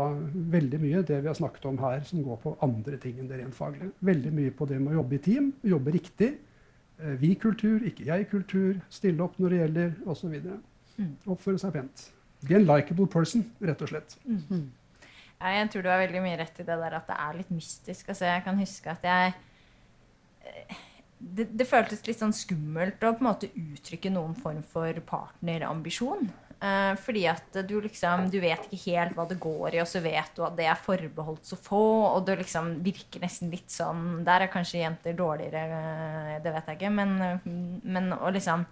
veldig 0.54 0.80
mye 0.80 1.02
det 1.04 1.18
vi 1.20 1.28
har 1.28 1.36
snakket 1.36 1.66
om 1.68 1.80
her, 1.82 2.00
som 2.08 2.22
går 2.24 2.38
på 2.40 2.54
andre 2.64 2.96
ting 3.00 3.18
enn 3.20 3.28
det 3.28 3.42
rent 3.42 3.56
faglige. 3.56 3.92
Veldig 4.00 4.32
mye 4.32 4.54
på 4.56 4.68
det 4.70 4.80
med 4.80 4.94
å 4.94 5.02
jobbe 5.02 5.18
i 5.18 5.22
team, 5.26 5.52
jobbe 5.74 5.96
riktig. 5.98 6.30
Eh, 6.98 7.16
vi-kultur, 7.20 7.84
ikke 7.88 8.08
jeg-kultur. 8.08 8.80
Stille 8.92 9.24
opp 9.24 9.36
når 9.40 9.52
det 9.52 9.62
gjelder, 9.62 9.96
osv. 10.08 10.36
Mm. 10.96 11.16
Oppføre 11.34 11.60
seg 11.60 11.74
pent. 11.76 12.06
Be 12.42 12.56
en 12.56 12.68
likable 12.68 13.08
person, 13.10 13.44
rett 13.60 13.84
og 13.84 13.92
slett. 13.92 14.16
Mm. 14.24 14.40
-hmm. 14.48 14.64
jeg 15.40 15.70
tror 15.70 15.82
du 15.82 15.88
har 15.88 15.98
veldig 15.98 16.22
mye 16.22 16.38
rett 16.38 16.60
i 16.60 16.62
det 16.62 16.78
der 16.78 16.94
at 16.94 17.06
det 17.06 17.16
er 17.18 17.36
litt 17.36 17.50
mystisk. 17.50 18.08
Altså, 18.08 18.24
jeg 18.24 18.42
kan 18.44 18.58
huske 18.58 18.90
at 18.90 19.02
jeg 19.02 19.32
det, 21.22 21.46
det, 21.54 21.66
føltes 21.68 22.02
litt 22.06 22.18
sånn 22.18 22.34
skummelt 22.34 23.02
å 23.02 23.12
på 23.14 23.22
en 23.22 23.28
måte 23.28 23.50
uttrykke 23.54 24.10
noen 24.12 24.34
form 24.38 24.62
for 24.66 24.98
partnerambisjon. 25.06 26.26
Eh, 26.62 26.92
fordi 27.02 27.24
at 27.26 27.56
du 27.66 27.80
liksom 27.82 28.28
Du 28.30 28.36
vet 28.38 28.68
ikke 28.68 28.92
helt 28.92 29.16
hva 29.16 29.24
det 29.26 29.40
går 29.42 29.74
i, 29.74 29.80
og 29.82 29.88
så 29.90 29.98
vet 30.02 30.30
du 30.36 30.44
at 30.46 30.54
det 30.58 30.68
er 30.70 30.78
forbeholdt 30.78 31.46
så 31.46 31.58
få. 31.58 31.82
Og 32.12 32.26
det 32.26 32.38
liksom 32.42 32.76
virker 32.84 33.22
nesten 33.24 33.50
litt 33.50 33.70
sånn 33.72 34.22
Der 34.26 34.44
er 34.46 34.52
kanskje 34.52 34.84
jenter 34.84 35.16
dårligere, 35.18 35.82
eh, 35.82 36.40
det 36.42 36.54
vet 36.54 36.70
jeg 36.70 36.80
ikke. 36.80 36.94
Men, 36.94 37.14
men 37.82 38.16
og 38.18 38.32
liksom 38.36 38.66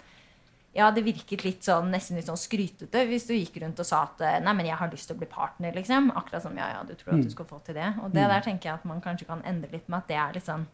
ja, 0.71 0.87
det 0.95 1.03
virket 1.03 1.43
litt 1.43 1.67
sånn, 1.67 1.89
nesten 1.91 2.15
litt 2.15 2.29
sånn 2.29 2.39
skrytete 2.39 3.01
hvis 3.09 3.25
du 3.27 3.33
gikk 3.35 3.57
rundt 3.59 3.81
og 3.83 3.89
sa 3.89 4.05
at 4.05 4.21
nei, 4.45 4.53
men 4.55 4.69
jeg 4.69 4.79
har 4.79 4.93
lyst 4.93 5.09
til 5.11 5.17
å 5.17 5.19
bli 5.19 5.27
partner. 5.27 5.75
liksom. 5.75 6.13
Akkurat 6.15 6.45
som 6.45 6.55
ja, 6.55 6.69
ja, 6.77 6.85
du 6.87 6.95
tror 6.95 7.17
at 7.17 7.25
du 7.25 7.27
mm. 7.27 7.33
skal 7.35 7.49
få 7.49 7.59
til 7.67 7.75
det. 7.75 7.89
Og 8.05 8.13
det 8.15 8.23
mm. 8.23 8.31
der 8.31 8.45
tenker 8.45 8.71
jeg 8.71 8.79
at 8.79 8.87
man 8.87 9.03
kanskje 9.03 9.27
kan 9.33 9.43
endre 9.43 9.73
litt 9.75 9.91
med 9.91 9.99
at 9.99 10.13
det 10.13 10.21
er 10.21 10.39
litt 10.39 10.47
sånn 10.47 10.69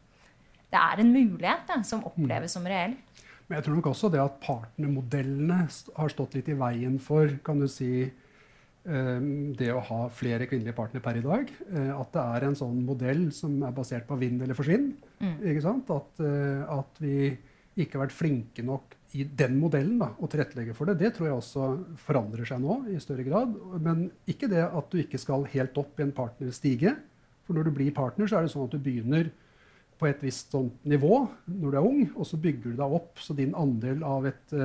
det 0.73 0.83
er 0.83 1.03
en 1.03 1.13
mulighet 1.15 1.69
da, 1.69 1.81
som 1.87 2.05
oppleves 2.09 2.57
som 2.57 2.67
reell. 2.67 2.97
Men 3.47 3.61
jeg 3.61 3.67
tror 3.67 3.77
nok 3.79 3.91
også 3.93 4.11
det 4.11 4.23
at 4.23 4.39
partnermodellene 4.43 5.59
har 5.69 6.13
stått 6.13 6.35
litt 6.35 6.49
i 6.51 6.57
veien 6.59 6.97
for 7.03 7.31
kan 7.47 7.61
du 7.63 7.69
si, 7.71 8.09
det 8.87 9.69
å 9.75 9.83
ha 9.83 10.01
flere 10.15 10.47
kvinnelige 10.47 10.77
partnere 10.77 11.03
per 11.03 11.19
i 11.19 11.25
dag. 11.25 11.49
at 11.75 12.13
det 12.15 12.23
er 12.23 12.45
en 12.47 12.59
sånn 12.59 12.85
modell 12.87 13.33
som 13.35 13.57
er 13.67 13.75
basert 13.75 14.07
på 14.07 14.19
vinn 14.21 14.41
eller 14.41 14.55
forsvinn. 14.55 14.93
Mm. 15.19 15.41
At, 15.91 16.21
at, 16.23 17.01
vi 17.03 17.35
ikke 17.77 17.99
har 17.99 18.07
vært 18.07 18.17
flinke 18.17 18.63
nok 18.65 18.95
i 19.19 19.25
den 19.27 19.59
modellen 19.59 19.99
da, 19.99 20.13
å 20.19 20.29
tilrettelegge 20.31 20.75
for 20.77 20.87
det. 20.87 20.99
Det 21.03 21.13
tror 21.17 21.29
jeg 21.29 21.37
også 21.37 21.67
forandrer 22.07 22.47
seg 22.49 22.63
nå 22.63 22.79
i 22.95 23.01
større 23.03 23.27
grad. 23.27 23.59
Men 23.83 24.07
ikke 24.31 24.49
det 24.53 24.63
at 24.65 24.93
du 24.93 25.03
ikke 25.03 25.21
skal 25.21 25.49
helt 25.51 25.77
opp 25.83 25.99
i 25.99 26.07
en 26.07 26.15
partnerstige. 26.15 26.95
For 27.47 27.59
når 27.59 27.69
du 27.69 27.75
blir 27.75 27.95
partner, 27.95 28.31
så 28.31 28.39
er 28.39 28.47
det 28.47 28.55
sånn 28.55 28.69
at 28.69 28.75
du 28.75 28.83
begynner 28.83 29.33
på 29.97 30.09
et 30.09 30.21
visst 30.25 30.53
sånt 30.53 30.85
nivå 30.85 31.23
når 31.49 31.71
du 31.73 31.79
er 31.79 31.87
ung, 31.89 32.03
og 32.17 32.29
så 32.29 32.39
bygger 32.41 32.75
du 32.75 32.81
deg 32.81 32.97
opp 32.99 33.23
så 33.23 33.37
din 33.37 33.55
andel 33.57 34.03
av 34.07 34.29
et 34.29 34.57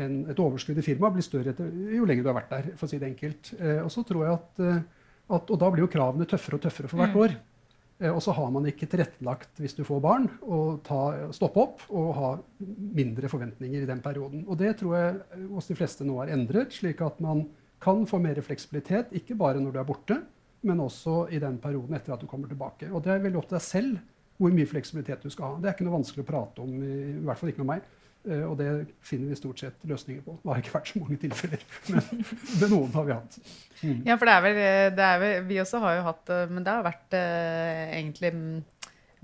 en, 0.00 0.20
et 0.30 0.42
overskudd 0.42 0.78
i 0.80 0.84
firmaet 0.84 1.16
blir 1.16 1.24
større 1.24 1.54
etter, 1.54 1.70
jo 1.94 2.06
lenger 2.08 2.26
du 2.26 2.30
har 2.30 2.38
vært 2.40 2.52
der. 2.52 2.70
for 2.78 2.88
å 2.88 2.90
si 2.90 3.00
det 3.00 3.10
enkelt. 3.12 3.54
Eh, 3.60 3.80
og, 3.84 3.90
så 3.94 4.04
tror 4.06 4.24
jeg 4.24 4.36
at, 4.36 4.62
eh, 4.66 5.10
at, 5.38 5.50
og 5.50 5.58
da 5.60 5.72
blir 5.72 5.84
jo 5.84 5.90
kravene 5.92 6.28
tøffere 6.28 6.58
og 6.58 6.64
tøffere 6.64 6.90
for 6.90 7.02
hvert 7.02 7.14
mm. 7.14 7.20
år. 7.24 7.36
Eh, 8.02 8.10
og 8.10 8.20
så 8.24 8.34
har 8.34 8.50
man 8.54 8.66
ikke 8.70 8.88
tilrettelagt 8.90 9.62
hvis 9.62 9.76
du 9.78 9.84
får 9.86 10.02
barn, 10.04 10.28
å 10.42 10.60
stoppe 11.34 11.62
opp 11.62 11.84
og 11.94 12.08
ha 12.18 12.30
mindre 12.98 13.30
forventninger 13.30 13.84
i 13.84 13.90
den 13.90 14.02
perioden. 14.04 14.46
Og 14.48 14.58
det 14.60 14.74
tror 14.80 14.96
jeg 14.98 15.44
hos 15.52 15.70
de 15.70 15.78
fleste 15.78 16.06
nå 16.06 16.18
er 16.22 16.34
endret, 16.34 16.74
slik 16.74 17.04
at 17.04 17.22
man 17.24 17.46
kan 17.84 18.06
få 18.08 18.18
mer 18.22 18.38
fleksibilitet, 18.42 19.12
ikke 19.14 19.36
bare 19.38 19.60
når 19.60 19.74
du 19.74 19.78
er 19.82 19.86
borte, 19.86 20.18
men 20.64 20.80
også 20.80 21.26
i 21.36 21.38
den 21.42 21.58
perioden 21.60 21.94
etter 21.94 22.14
at 22.14 22.22
du 22.22 22.26
kommer 22.26 22.48
tilbake. 22.48 22.88
Og 22.88 23.02
det 23.04 23.12
er 23.12 23.22
veldig 23.22 23.42
opp 23.42 23.50
til 23.50 23.58
deg 23.58 23.66
selv 23.66 24.02
hvor 24.38 24.54
mye 24.54 24.68
fleksibilitet 24.68 25.22
du 25.24 25.30
skal 25.32 25.52
ha. 25.52 25.60
Det 25.60 25.70
er 25.70 25.76
ikke 25.76 25.86
noe 25.86 25.98
vanskelig 25.98 26.24
å 26.24 26.28
prate 26.28 26.64
om, 26.64 26.74
i, 26.82 27.20
hvert 27.24 27.40
fall 27.40 27.52
ikke 27.52 27.62
med 27.62 27.70
meg. 27.76 27.86
Uh, 28.24 28.46
og 28.48 28.54
det 28.56 28.68
finner 29.04 29.30
vi 29.30 29.36
stort 29.38 29.60
sett 29.60 29.82
løsninger 29.88 30.24
på. 30.24 30.38
Det 30.40 30.50
har 30.50 30.62
ikke 30.62 30.74
vært 30.78 30.90
så 30.90 31.00
mange 31.02 31.18
tilfeller, 31.20 31.64
men, 31.92 32.22
men 32.60 32.70
noen 32.72 32.94
har 32.94 33.08
vi 33.08 33.16
hatt. 33.18 33.36
Mm. 33.82 33.98
Ja, 34.08 34.16
for 34.16 34.30
det 34.30 34.34
er, 34.34 34.44
vel, 34.46 34.60
det 34.96 35.06
er, 35.06 35.18
vel, 35.20 35.48
Vi 35.50 35.58
også 35.60 35.80
har 35.82 35.96
jo 35.98 36.04
hatt 36.06 36.30
eh, 36.32 36.44
Men 36.48 36.64
det 36.64 36.72
har 36.72 36.86
vært 36.86 37.16
uh, 37.18 37.80
egentlig 37.92 38.30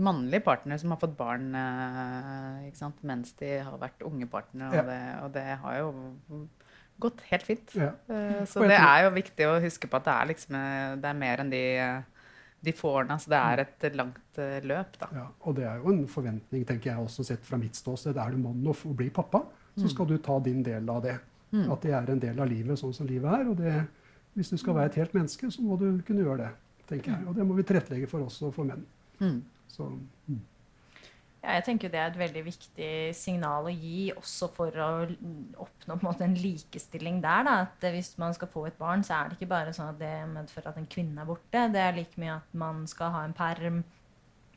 mannlige 0.00 0.42
partnere 0.44 0.82
som 0.82 0.92
har 0.92 0.98
fått 1.00 1.14
barn 1.16 1.54
uh, 1.54 2.90
mens 3.08 3.32
de 3.40 3.54
har 3.64 3.80
vært 3.80 4.04
unge 4.04 4.28
partnere. 4.28 4.68
Og, 4.68 4.90
det, 4.90 5.00
og, 5.24 5.32
det, 5.34 5.46
har 5.64 5.78
jo 5.78 6.44
gått 7.00 7.24
helt 7.30 7.48
fint. 7.48 7.74
Ja. 7.80 7.94
så 8.48 8.64
det 8.68 8.76
er 8.76 9.06
jo 9.06 9.12
viktig 9.16 9.48
å 9.48 9.58
huske 9.64 9.88
på 9.88 9.96
at 9.96 10.08
det 10.08 10.14
er, 10.14 10.30
liksom, 10.32 10.56
det 11.00 11.08
er 11.08 11.20
mer 11.20 11.40
enn 11.40 11.52
de 11.52 11.64
de 12.60 12.72
får 12.76 13.04
den. 13.04 13.20
Så 13.20 13.32
det 13.32 13.40
er 13.40 13.62
et 13.64 13.96
langt 13.96 14.38
uh, 14.38 14.58
løp. 14.66 14.98
Da. 15.00 15.08
Ja, 15.16 15.26
og 15.48 15.56
det 15.56 15.66
er 15.68 15.80
jo 15.80 15.94
en 15.94 16.04
forventning, 16.10 16.66
tenker 16.68 16.92
jeg 16.92 17.04
også 17.04 17.24
sett 17.26 17.46
fra 17.46 17.58
mitt 17.60 17.78
ståsted. 17.78 18.18
Er 18.20 18.34
du 18.34 18.40
mann 18.42 18.66
og 18.68 18.84
blir 18.96 19.12
pappa, 19.14 19.42
så 19.76 19.86
mm. 19.86 19.92
skal 19.94 20.10
du 20.10 20.16
ta 20.18 20.38
din 20.44 20.62
del 20.66 20.88
av 20.92 21.02
det. 21.06 21.16
Mm. 21.50 21.66
At 21.72 21.82
det 21.82 21.94
er 21.96 22.12
en 22.12 22.22
del 22.22 22.40
av 22.40 22.50
livet 22.50 22.78
sånn 22.78 22.94
som 22.94 23.08
livet 23.08 23.32
er. 23.40 23.48
Og 23.50 23.56
det, 23.58 23.74
hvis 24.36 24.52
du 24.52 24.58
skal 24.60 24.76
være 24.76 24.92
et 24.92 25.00
helt 25.02 25.16
menneske, 25.16 25.50
så 25.50 25.64
må 25.64 25.78
du 25.80 25.88
kunne 26.06 26.26
gjøre 26.26 26.44
det. 26.44 26.52
tenker 26.90 27.14
jeg. 27.14 27.26
Og 27.30 27.36
det 27.36 27.46
må 27.46 27.54
vi 27.54 27.64
tilrettelegge 27.66 28.10
for 28.10 28.26
også 28.26 28.50
for 28.54 28.68
menn. 28.68 28.84
Mm. 29.20 29.40
Så, 29.70 29.86
mm. 30.26 30.40
Ja, 31.40 31.54
jeg 31.56 31.64
tenker 31.70 31.92
Det 31.92 32.00
er 32.00 32.10
et 32.10 32.18
veldig 32.20 32.42
viktig 32.44 32.90
signal 33.16 33.68
å 33.68 33.72
gi 33.72 34.10
også 34.12 34.50
for 34.52 34.74
å 34.76 34.88
oppnå 35.64 35.94
en, 35.96 36.02
måte, 36.04 36.26
en 36.26 36.36
likestilling 36.36 37.22
der. 37.24 37.46
Da. 37.46 37.54
At 37.64 37.86
hvis 37.94 38.12
man 38.20 38.36
skal 38.36 38.50
få 38.52 38.66
et 38.68 38.76
barn, 38.80 39.04
så 39.06 39.16
er 39.16 39.30
det 39.30 39.38
ikke 39.38 39.54
bare 39.54 39.72
sånn 39.76 39.94
at 39.94 40.02
det 40.02 40.12
medfører 40.34 40.74
at 40.74 40.82
en 40.82 40.90
kvinne 40.90 41.22
er 41.22 41.30
borte. 41.30 41.64
Det 41.72 41.80
er 41.80 41.96
like 41.96 42.20
mye 42.20 42.36
at 42.36 42.60
man 42.60 42.84
skal 42.90 43.16
ha 43.16 43.24
en 43.24 43.36
perm. 43.36 43.80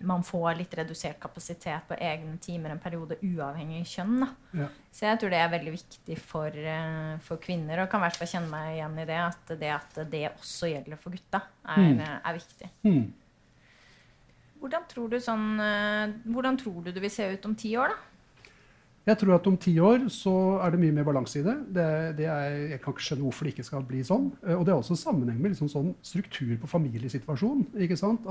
Man 0.04 0.26
får 0.28 0.58
litt 0.60 0.76
redusert 0.76 1.22
kapasitet 1.24 1.88
på 1.88 1.96
egne 1.96 2.36
timer 2.44 2.74
en 2.74 2.84
periode 2.84 3.16
uavhengig 3.24 3.80
av 3.86 3.92
kjønn. 3.94 4.28
Ja. 4.60 4.68
Så 4.92 5.08
jeg 5.08 5.22
tror 5.22 5.32
det 5.32 5.40
er 5.40 5.54
veldig 5.54 5.76
viktig 5.78 6.18
for, 6.20 6.52
eh, 6.52 7.14
for, 7.24 7.40
kvinner, 7.40 7.80
og 7.80 7.92
kan 7.92 8.04
i 8.04 8.10
hvert 8.10 8.20
fall 8.20 8.34
kjenne 8.34 8.52
meg 8.52 8.76
igjen 8.76 9.00
i 9.00 9.08
det. 9.08 9.22
At 9.24 9.58
det, 9.62 9.72
at 9.72 10.00
det 10.12 10.26
også 10.34 10.74
gjelder 10.74 11.00
for 11.00 11.16
gutta, 11.16 11.46
er, 11.64 11.94
mm. 11.94 12.04
er 12.20 12.42
viktig. 12.42 12.74
Mm. 12.84 13.06
Hvordan 14.64 14.88
tror, 14.88 15.12
du 15.12 15.20
sånn, 15.20 15.48
eh, 15.60 16.16
hvordan 16.32 16.58
tror 16.60 16.82
du 16.86 16.94
det 16.96 17.04
vil 17.04 17.12
se 17.12 17.28
ut 17.36 17.46
om 17.50 17.56
ti 17.60 17.74
år, 17.76 17.92
da? 17.92 18.14
Jeg 19.04 19.20
tror 19.20 19.34
at 19.36 19.48
om 19.50 19.56
ti 19.60 19.74
år 19.84 20.06
så 20.14 20.32
er 20.64 20.72
det 20.72 20.80
mye 20.80 20.94
mer 20.96 21.04
balanse 21.04 21.42
i 21.42 21.44
det. 21.44 21.56
det, 21.76 21.88
det 22.22 22.28
er, 22.32 22.54
jeg 22.72 22.80
kan 22.80 22.94
ikke 22.96 23.04
skjønne 23.04 23.26
hvorfor 23.26 23.44
det 23.44 23.52
ikke 23.52 23.66
skal 23.68 23.84
bli 23.88 24.04
sånn. 24.08 24.30
Eh, 24.46 24.56
og 24.56 24.64
det 24.64 24.72
er 24.72 24.80
også 24.80 24.96
sammenheng 24.96 25.42
med 25.44 25.52
liksom 25.52 25.72
sånn 25.72 25.90
struktur 26.06 26.54
på 26.62 26.70
familiesituasjonen. 26.72 27.66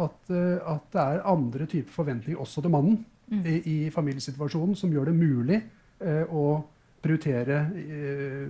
At, 0.00 0.32
eh, 0.32 0.70
at, 0.72 0.86
det 0.94 1.02
er 1.02 1.26
andre 1.28 1.68
typer 1.68 1.92
forventninger 1.92 2.40
også 2.40 2.64
til 2.64 2.72
mannen 2.72 3.02
mm. 3.28 3.42
i, 3.44 3.58
i, 3.74 3.76
familiesituasjonen 3.92 4.78
som 4.78 4.94
gjør 4.96 5.12
det 5.12 5.16
mulig 5.18 5.60
eh, 5.60 6.24
å 6.32 6.62
prioritere 7.04 7.60
eh, 7.82 8.48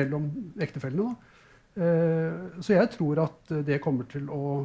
mellom 0.00 0.26
ektefellene. 0.58 1.14
Eh, 1.78 2.58
så 2.58 2.74
jeg 2.74 2.90
tror 2.96 3.22
at 3.28 3.54
det 3.70 3.78
kommer 3.84 4.10
til 4.10 4.26
å 4.34 4.64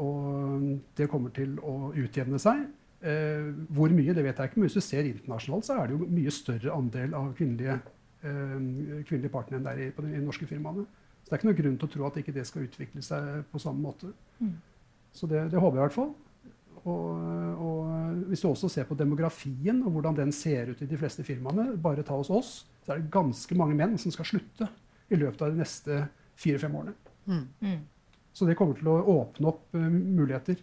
og 0.00 0.62
det 0.96 1.08
kommer 1.12 1.32
til 1.36 1.58
å 1.60 1.92
utjevne 1.98 2.40
seg. 2.40 2.64
Eh, 3.02 3.50
hvor 3.74 3.92
mye, 3.92 4.14
det 4.14 4.24
vet 4.24 4.38
jeg 4.38 4.50
ikke, 4.50 4.60
men 4.60 4.68
hvis 4.68 4.78
du 4.78 4.84
ser 4.84 5.08
internasjonalt, 5.08 5.66
så 5.66 5.76
er 5.76 5.90
det 5.90 5.96
jo 5.96 6.08
mye 6.08 6.32
større 6.32 6.74
andel 6.76 7.16
av 7.18 7.32
kvinnelige, 7.36 7.78
eh, 8.22 8.58
kvinnelige 9.08 9.32
partnere 9.32 9.58
enn 9.58 9.66
der 9.66 9.80
i, 9.82 9.88
på 9.92 10.04
de, 10.06 10.12
i 10.16 10.22
norske 10.22 10.46
firmaene. 10.46 10.86
Så 11.22 11.28
det 11.28 11.34
er 11.34 11.40
ikke 11.40 11.50
noe 11.50 11.60
grunn 11.60 11.78
til 11.80 11.88
å 11.88 11.92
tro 11.96 12.06
at 12.06 12.20
ikke 12.22 12.34
det 12.36 12.46
skal 12.48 12.68
utvikle 12.68 13.02
seg 13.04 13.42
på 13.50 13.62
samme 13.62 13.82
måte. 13.82 14.12
Mm. 14.38 14.54
Så 15.12 15.28
det, 15.28 15.48
det, 15.52 15.60
håper 15.60 15.78
jeg 15.78 15.82
i 15.82 15.86
hvert 15.88 15.98
fall. 15.98 16.12
Og, 16.82 17.20
og, 17.62 18.22
hvis 18.30 18.42
du 18.42 18.48
også 18.48 18.70
ser 18.72 18.86
på 18.88 18.96
demografien 18.98 19.84
og 19.84 19.94
hvordan 19.94 20.16
den 20.18 20.32
ser 20.34 20.72
ut 20.72 20.80
i 20.82 20.88
de 20.88 20.98
fleste 20.98 21.22
firmaene, 21.26 21.76
bare 21.78 22.02
ta 22.06 22.16
hos 22.18 22.30
oss, 22.32 22.52
så 22.82 22.94
er 22.94 23.02
det 23.02 23.12
ganske 23.14 23.58
mange 23.58 23.76
menn 23.78 23.94
som 24.00 24.14
skal 24.14 24.26
slutte 24.32 24.66
i 25.12 25.18
løpet 25.18 25.44
av 25.44 25.52
de 25.52 25.62
neste 25.62 25.98
fire-fem 26.38 26.74
årene. 26.80 26.94
Mm. 27.26 27.44
Så 28.32 28.48
det 28.48 28.56
kommer 28.58 28.78
til 28.78 28.88
å 28.88 29.00
åpne 29.18 29.50
opp 29.52 29.76
uh, 29.76 29.88
muligheter. 29.88 30.60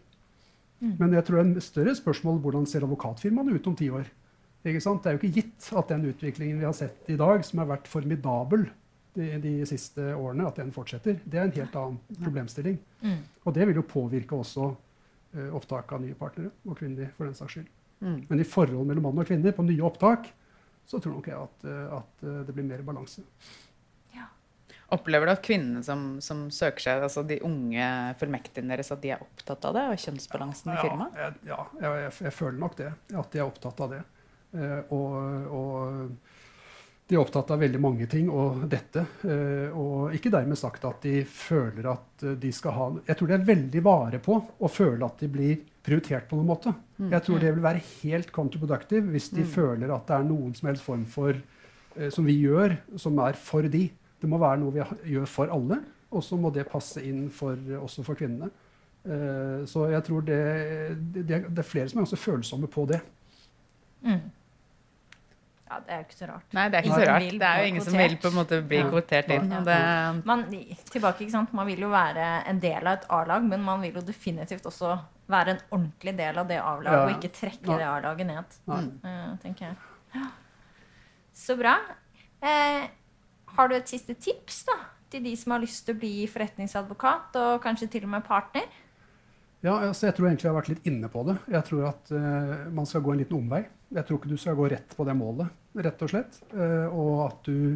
Mm. 0.80 0.96
Men 0.98 1.14
jeg 1.18 1.26
tror 1.28 1.38
det 1.38 1.44
er 1.44 1.50
en 1.50 1.64
større 1.64 1.94
spørsmål 1.98 2.40
hvordan 2.44 2.68
ser 2.70 2.86
advokatfirmaene 2.88 3.56
ut 3.58 3.68
om 3.70 3.76
ti 3.78 3.90
år. 3.92 4.08
Det 4.64 4.74
er 4.74 5.14
jo 5.16 5.20
ikke 5.20 5.32
gitt 5.32 5.70
at 5.80 5.92
den 5.92 6.10
utviklingen 6.10 6.60
vi 6.60 6.68
har 6.68 6.76
sett 6.76 7.08
i 7.08 7.16
dag, 7.20 7.44
som 7.48 7.62
har 7.62 7.70
vært 7.70 7.88
formidabel 7.88 8.66
de, 9.16 9.28
de 9.40 9.54
siste 9.68 10.04
årene, 10.16 10.48
at 10.50 10.60
den 10.60 10.74
fortsetter. 10.76 11.22
Det 11.24 11.40
er 11.40 11.48
en 11.48 11.56
helt 11.56 11.78
annen 11.80 12.20
problemstilling. 12.20 12.76
Mm. 13.04 13.22
Og 13.46 13.56
det 13.56 13.70
vil 13.70 13.80
jo 13.80 13.86
påvirke 13.88 14.36
også 14.36 14.68
uh, 14.68 15.48
opptak 15.56 15.94
av 15.96 16.04
nye 16.04 16.18
partnere, 16.20 16.52
og 16.68 16.76
kvinnelige 16.80 17.14
for 17.16 17.30
den 17.30 17.38
saks 17.40 17.56
skyld. 17.56 17.72
Mm. 18.04 18.20
Men 18.28 18.44
i 18.44 18.48
forhold 18.48 18.88
mellom 18.88 19.10
mann 19.10 19.24
og 19.24 19.28
kvinner 19.28 19.56
på 19.56 19.66
nye 19.68 19.88
opptak 19.88 20.30
så 20.90 21.00
tror 21.00 21.18
nok 21.20 21.28
jeg 21.32 21.40
at, 21.40 21.66
uh, 21.68 21.98
at 22.02 22.30
det 22.48 22.56
blir 22.56 22.68
mer 22.68 22.84
balanse. 22.84 23.24
Opplever 24.96 25.30
du 25.30 25.34
at 25.36 25.44
kvinnene 25.46 25.84
som, 25.86 26.18
som, 26.24 26.48
søker 26.54 26.82
seg, 26.82 27.04
altså 27.06 27.22
de 27.28 27.40
unge 27.46 27.90
fullmektigene 28.22 28.74
deres, 28.74 28.90
at 28.96 29.04
de 29.04 29.14
er 29.14 29.22
opptatt 29.22 29.68
av 29.70 29.76
det? 29.78 29.86
Og 29.92 30.06
kjønnsbalansen 30.06 30.74
i 30.74 30.78
firmaet? 30.82 31.20
Ja, 31.20 31.30
ja 31.52 31.60
jeg, 31.78 31.92
jeg, 31.92 32.14
jeg, 32.26 32.36
føler 32.40 32.58
nok 32.64 32.78
det. 32.80 32.90
At 33.14 33.30
de 33.34 33.42
er 33.42 33.46
opptatt 33.46 33.84
av 33.86 33.94
det. 33.94 34.02
Eh, 34.58 34.80
og, 34.96 35.18
og, 35.54 36.40
de 37.10 37.18
er 37.18 37.22
opptatt 37.22 37.54
av 37.54 37.62
veldig 37.62 37.82
mange 37.82 38.06
ting, 38.10 38.28
og 38.34 38.66
dette. 38.70 39.06
Eh, 39.26 39.78
og 39.78 40.16
ikke 40.18 40.34
dermed 40.34 40.58
sagt 40.62 40.86
at 40.90 41.06
de 41.06 41.22
føler 41.26 41.90
at 41.90 42.26
de 42.42 42.52
skal 42.54 42.76
ha 42.76 42.90
Jeg 43.08 43.18
tror 43.18 43.30
de 43.30 43.38
er 43.38 43.48
veldig 43.48 43.86
vare 43.86 44.20
på 44.22 44.38
å 44.38 44.72
føle 44.74 45.06
at 45.06 45.22
de 45.22 45.30
blir 45.32 45.64
prioritert 45.86 46.28
på 46.30 46.38
noen 46.38 46.50
måte. 46.50 46.74
Mm. 46.98 47.14
Jeg 47.14 47.26
tror 47.26 47.42
det 47.42 47.54
vil 47.54 47.66
være 47.66 47.86
helt 48.02 48.34
counterproductive 48.36 49.14
hvis 49.14 49.32
de 49.34 49.46
mm. 49.46 49.54
føler 49.54 49.96
at 49.96 50.06
det 50.10 50.18
er 50.20 50.28
noen 50.28 50.54
som 50.58 50.70
helst 50.70 50.86
form 50.86 51.06
for 51.10 51.34
eh, 51.34 52.10
som 52.14 52.28
vi 52.28 52.38
gjør, 52.44 52.78
som 53.02 53.18
er 53.26 53.38
for 53.40 53.70
de. 53.70 53.88
Det 54.20 54.30
må 54.30 54.40
være 54.42 54.60
noe 54.62 54.76
vi 54.76 55.14
gjør 55.14 55.30
for 55.30 55.54
alle, 55.54 55.80
og 56.12 56.24
så 56.26 56.40
må 56.40 56.52
det 56.54 56.68
passe 56.70 57.04
inn 57.06 57.30
for, 57.34 57.60
også 57.80 58.04
for 58.08 58.20
kvinnene. 58.20 58.50
Uh, 59.00 59.64
så 59.70 59.86
jeg 59.94 60.04
tror 60.10 60.26
det, 60.28 60.42
det, 61.16 61.24
det, 61.30 61.62
er 61.62 61.66
flere 61.66 61.88
som 61.88 62.02
er 62.02 62.04
ganske 62.04 62.20
følsomme 62.20 62.68
på 62.72 62.84
det. 62.90 63.00
Mm. 64.04 64.26
Ja, 65.70 65.78
det 65.86 65.94
er 65.94 66.02
jo 66.02 66.06
ikke 66.08 66.18
så 66.18 66.28
rart. 66.32 66.46
Nei, 66.58 66.66
det 66.66 66.80
er 66.80 66.86
ikke 66.88 66.98
så 66.98 67.08
rart. 67.12 67.26
Det 67.30 67.48
er 67.48 67.62
jo 67.62 67.70
ingen 67.70 67.86
som 67.86 67.98
vil 68.00 68.16
på 68.18 68.32
en 68.32 68.36
måte 68.40 68.60
bli 68.66 68.80
ja. 68.80 68.90
kvotert 68.90 69.32
inn. 69.36 69.52
Ja. 69.54 69.60
Det... 69.68 69.78
Man, 70.26 70.46
tilbake, 70.90 71.24
ikke 71.24 71.36
sant? 71.36 71.54
man 71.54 71.70
vil 71.70 71.86
jo 71.86 71.92
være 71.94 72.28
en 72.50 72.62
del 72.64 72.90
av 72.90 72.98
et 72.98 73.08
A-lag, 73.20 73.46
men 73.46 73.64
man 73.64 73.86
vil 73.86 74.00
jo 74.02 74.04
definitivt 74.08 74.66
også 74.66 74.96
være 75.30 75.54
en 75.54 75.62
ordentlig 75.70 76.16
del 76.18 76.42
av 76.42 76.50
det 76.50 76.58
A-laget, 76.58 76.98
ja. 76.98 77.04
og 77.06 77.16
ikke 77.16 77.34
trekke 77.38 77.78
det 77.78 77.86
A-laget 77.86 78.30
ned. 78.32 78.58
Uh, 78.66 79.38
tenker 79.44 79.70
jeg. 79.70 80.26
Så 81.38 81.56
bra. 81.60 81.78
Eh, 82.42 82.90
har 83.60 83.70
du 83.70 83.76
et 83.76 83.92
siste 83.92 84.16
tips 84.16 84.64
da, 84.70 84.78
til 85.12 85.26
de 85.26 85.34
som 85.40 85.56
har 85.56 85.64
lyst 85.64 85.84
til 85.86 85.98
å 85.98 86.00
bli 86.00 86.14
forretningsadvokat, 86.32 87.36
og 87.42 87.64
kanskje 87.64 87.90
til 87.92 88.08
og 88.08 88.14
med 88.14 88.26
partner? 88.28 88.70
Ja, 89.60 89.74
altså 89.90 90.08
Jeg 90.08 90.16
tror 90.16 90.30
egentlig 90.30 90.48
jeg 90.48 90.54
har 90.54 90.62
vært 90.62 90.72
litt 90.72 90.86
inne 90.88 91.10
på 91.12 91.26
det. 91.28 91.36
Jeg 91.52 91.68
tror 91.68 91.90
at 91.90 92.12
uh, 92.16 92.70
man 92.72 92.88
skal 92.88 93.04
gå 93.04 93.12
en 93.12 93.20
liten 93.20 93.40
omvei. 93.42 93.66
Jeg 93.92 94.08
tror 94.08 94.20
ikke 94.20 94.32
du 94.32 94.40
skal 94.40 94.56
gå 94.56 94.70
rett 94.72 94.96
på 94.96 95.04
det 95.08 95.16
målet, 95.20 95.52
rett 95.84 96.06
og 96.06 96.14
slett. 96.14 96.40
Uh, 96.54 96.88
og 96.88 97.12
at 97.26 97.50
du 97.50 97.76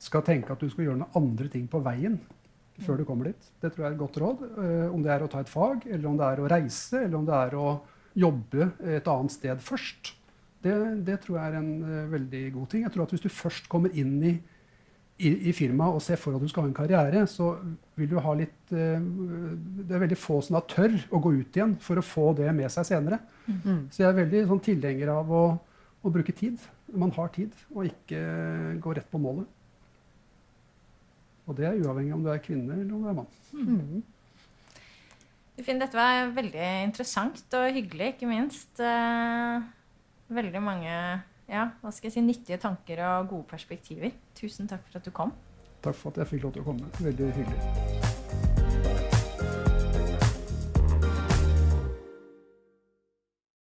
skal 0.00 0.24
tenke 0.26 0.50
at 0.50 0.62
du 0.62 0.70
skal 0.72 0.88
gjøre 0.88 1.02
noen 1.04 1.20
andre 1.20 1.50
ting 1.52 1.68
på 1.70 1.82
veien 1.84 2.18
før 2.80 2.98
du 2.98 3.04
kommer 3.04 3.28
dit. 3.28 3.50
Det 3.60 3.70
tror 3.70 3.84
jeg 3.84 3.90
er 3.90 3.94
et 3.94 4.02
godt 4.02 4.18
råd. 4.24 4.44
Uh, 4.56 4.86
om 4.90 5.04
det 5.04 5.14
er 5.14 5.22
å 5.22 5.30
ta 5.30 5.44
et 5.44 5.52
fag, 5.52 5.86
eller 5.86 6.10
om 6.10 6.18
det 6.18 6.26
er 6.26 6.42
å 6.42 6.50
reise, 6.50 7.04
eller 7.04 7.18
om 7.20 7.28
det 7.28 7.38
er 7.38 7.58
å 7.60 7.68
jobbe 8.18 8.72
et 8.98 9.12
annet 9.14 9.36
sted 9.36 9.62
først. 9.62 10.16
Det, 10.64 10.74
det 11.06 11.20
tror 11.22 11.38
jeg 11.38 11.52
er 11.52 11.60
en 11.60 12.08
veldig 12.10 12.46
god 12.56 12.72
ting. 12.72 12.82
Jeg 12.82 12.92
tror 12.96 13.06
at 13.06 13.14
Hvis 13.14 13.22
du 13.22 13.30
først 13.30 13.70
kommer 13.70 13.94
inn 13.94 14.16
i 14.26 14.34
i, 15.20 15.30
i 15.50 15.52
firmaet 15.56 15.96
og 15.96 16.02
ser 16.04 16.18
for 16.20 16.36
at 16.36 16.42
du 16.42 16.48
skal 16.50 16.64
ha 16.64 16.70
en 16.70 16.76
karriere, 16.76 17.22
så 17.28 17.52
vil 17.98 18.08
du 18.10 18.16
ha 18.22 18.34
litt 18.38 18.72
eh, 18.72 19.00
Det 19.00 19.96
er 19.96 20.04
veldig 20.04 20.18
få 20.18 20.40
som 20.44 20.56
da 20.56 20.62
tør 20.70 20.96
å 21.12 21.20
gå 21.22 21.34
ut 21.40 21.58
igjen 21.58 21.76
for 21.84 22.00
å 22.00 22.04
få 22.04 22.30
det 22.38 22.50
med 22.56 22.72
seg 22.72 22.88
senere. 22.88 23.20
Mm. 23.46 23.88
Så 23.92 24.02
jeg 24.02 24.08
er 24.08 24.20
veldig 24.22 24.44
sånn, 24.50 24.62
tilhenger 24.64 25.12
av 25.12 25.32
å, 25.34 25.44
å, 26.00 26.12
bruke 26.12 26.34
tid. 26.36 26.60
Man 26.90 27.12
har 27.16 27.32
tid, 27.34 27.54
og 27.74 27.88
ikke 27.90 28.20
gå 28.82 28.94
rett 28.96 29.10
på 29.10 29.20
målet. 29.22 29.48
Og 31.46 31.58
det 31.58 31.66
er 31.66 31.82
uavhengig 31.82 32.14
om 32.14 32.24
du 32.24 32.30
er 32.32 32.42
kvinne 32.44 32.78
eller 32.78 32.94
om 32.94 33.04
du 33.04 33.10
er 33.10 33.18
mann. 33.20 33.30
Mm. 33.52 34.00
Finn, 35.60 35.80
dette 35.82 35.98
var 35.98 36.30
veldig 36.32 36.68
interessant 36.86 37.58
og 37.58 37.74
hyggelig, 37.76 38.14
ikke 38.14 38.30
minst. 38.30 38.80
Eh, 38.80 39.68
veldig 40.32 40.62
mange 40.64 40.94
ja, 41.50 41.66
hva 41.82 41.92
skal 41.94 42.08
jeg 42.08 42.16
si, 42.18 42.24
nyttige 42.24 42.60
tanker 42.62 43.02
og 43.08 43.30
gode 43.34 43.48
perspektiver. 43.50 44.14
Tusen 44.38 44.70
takk 44.70 44.86
for 44.86 45.00
at 45.00 45.06
du 45.06 45.14
kom. 45.14 45.34
Takk 45.82 45.96
for 45.96 46.12
at 46.12 46.22
jeg 46.22 46.34
fikk 46.34 46.48
lov 46.48 46.56
til 46.56 46.64
å 46.64 46.70
komme. 46.70 46.92
Veldig 47.00 47.32
hyggelig. 47.40 48.29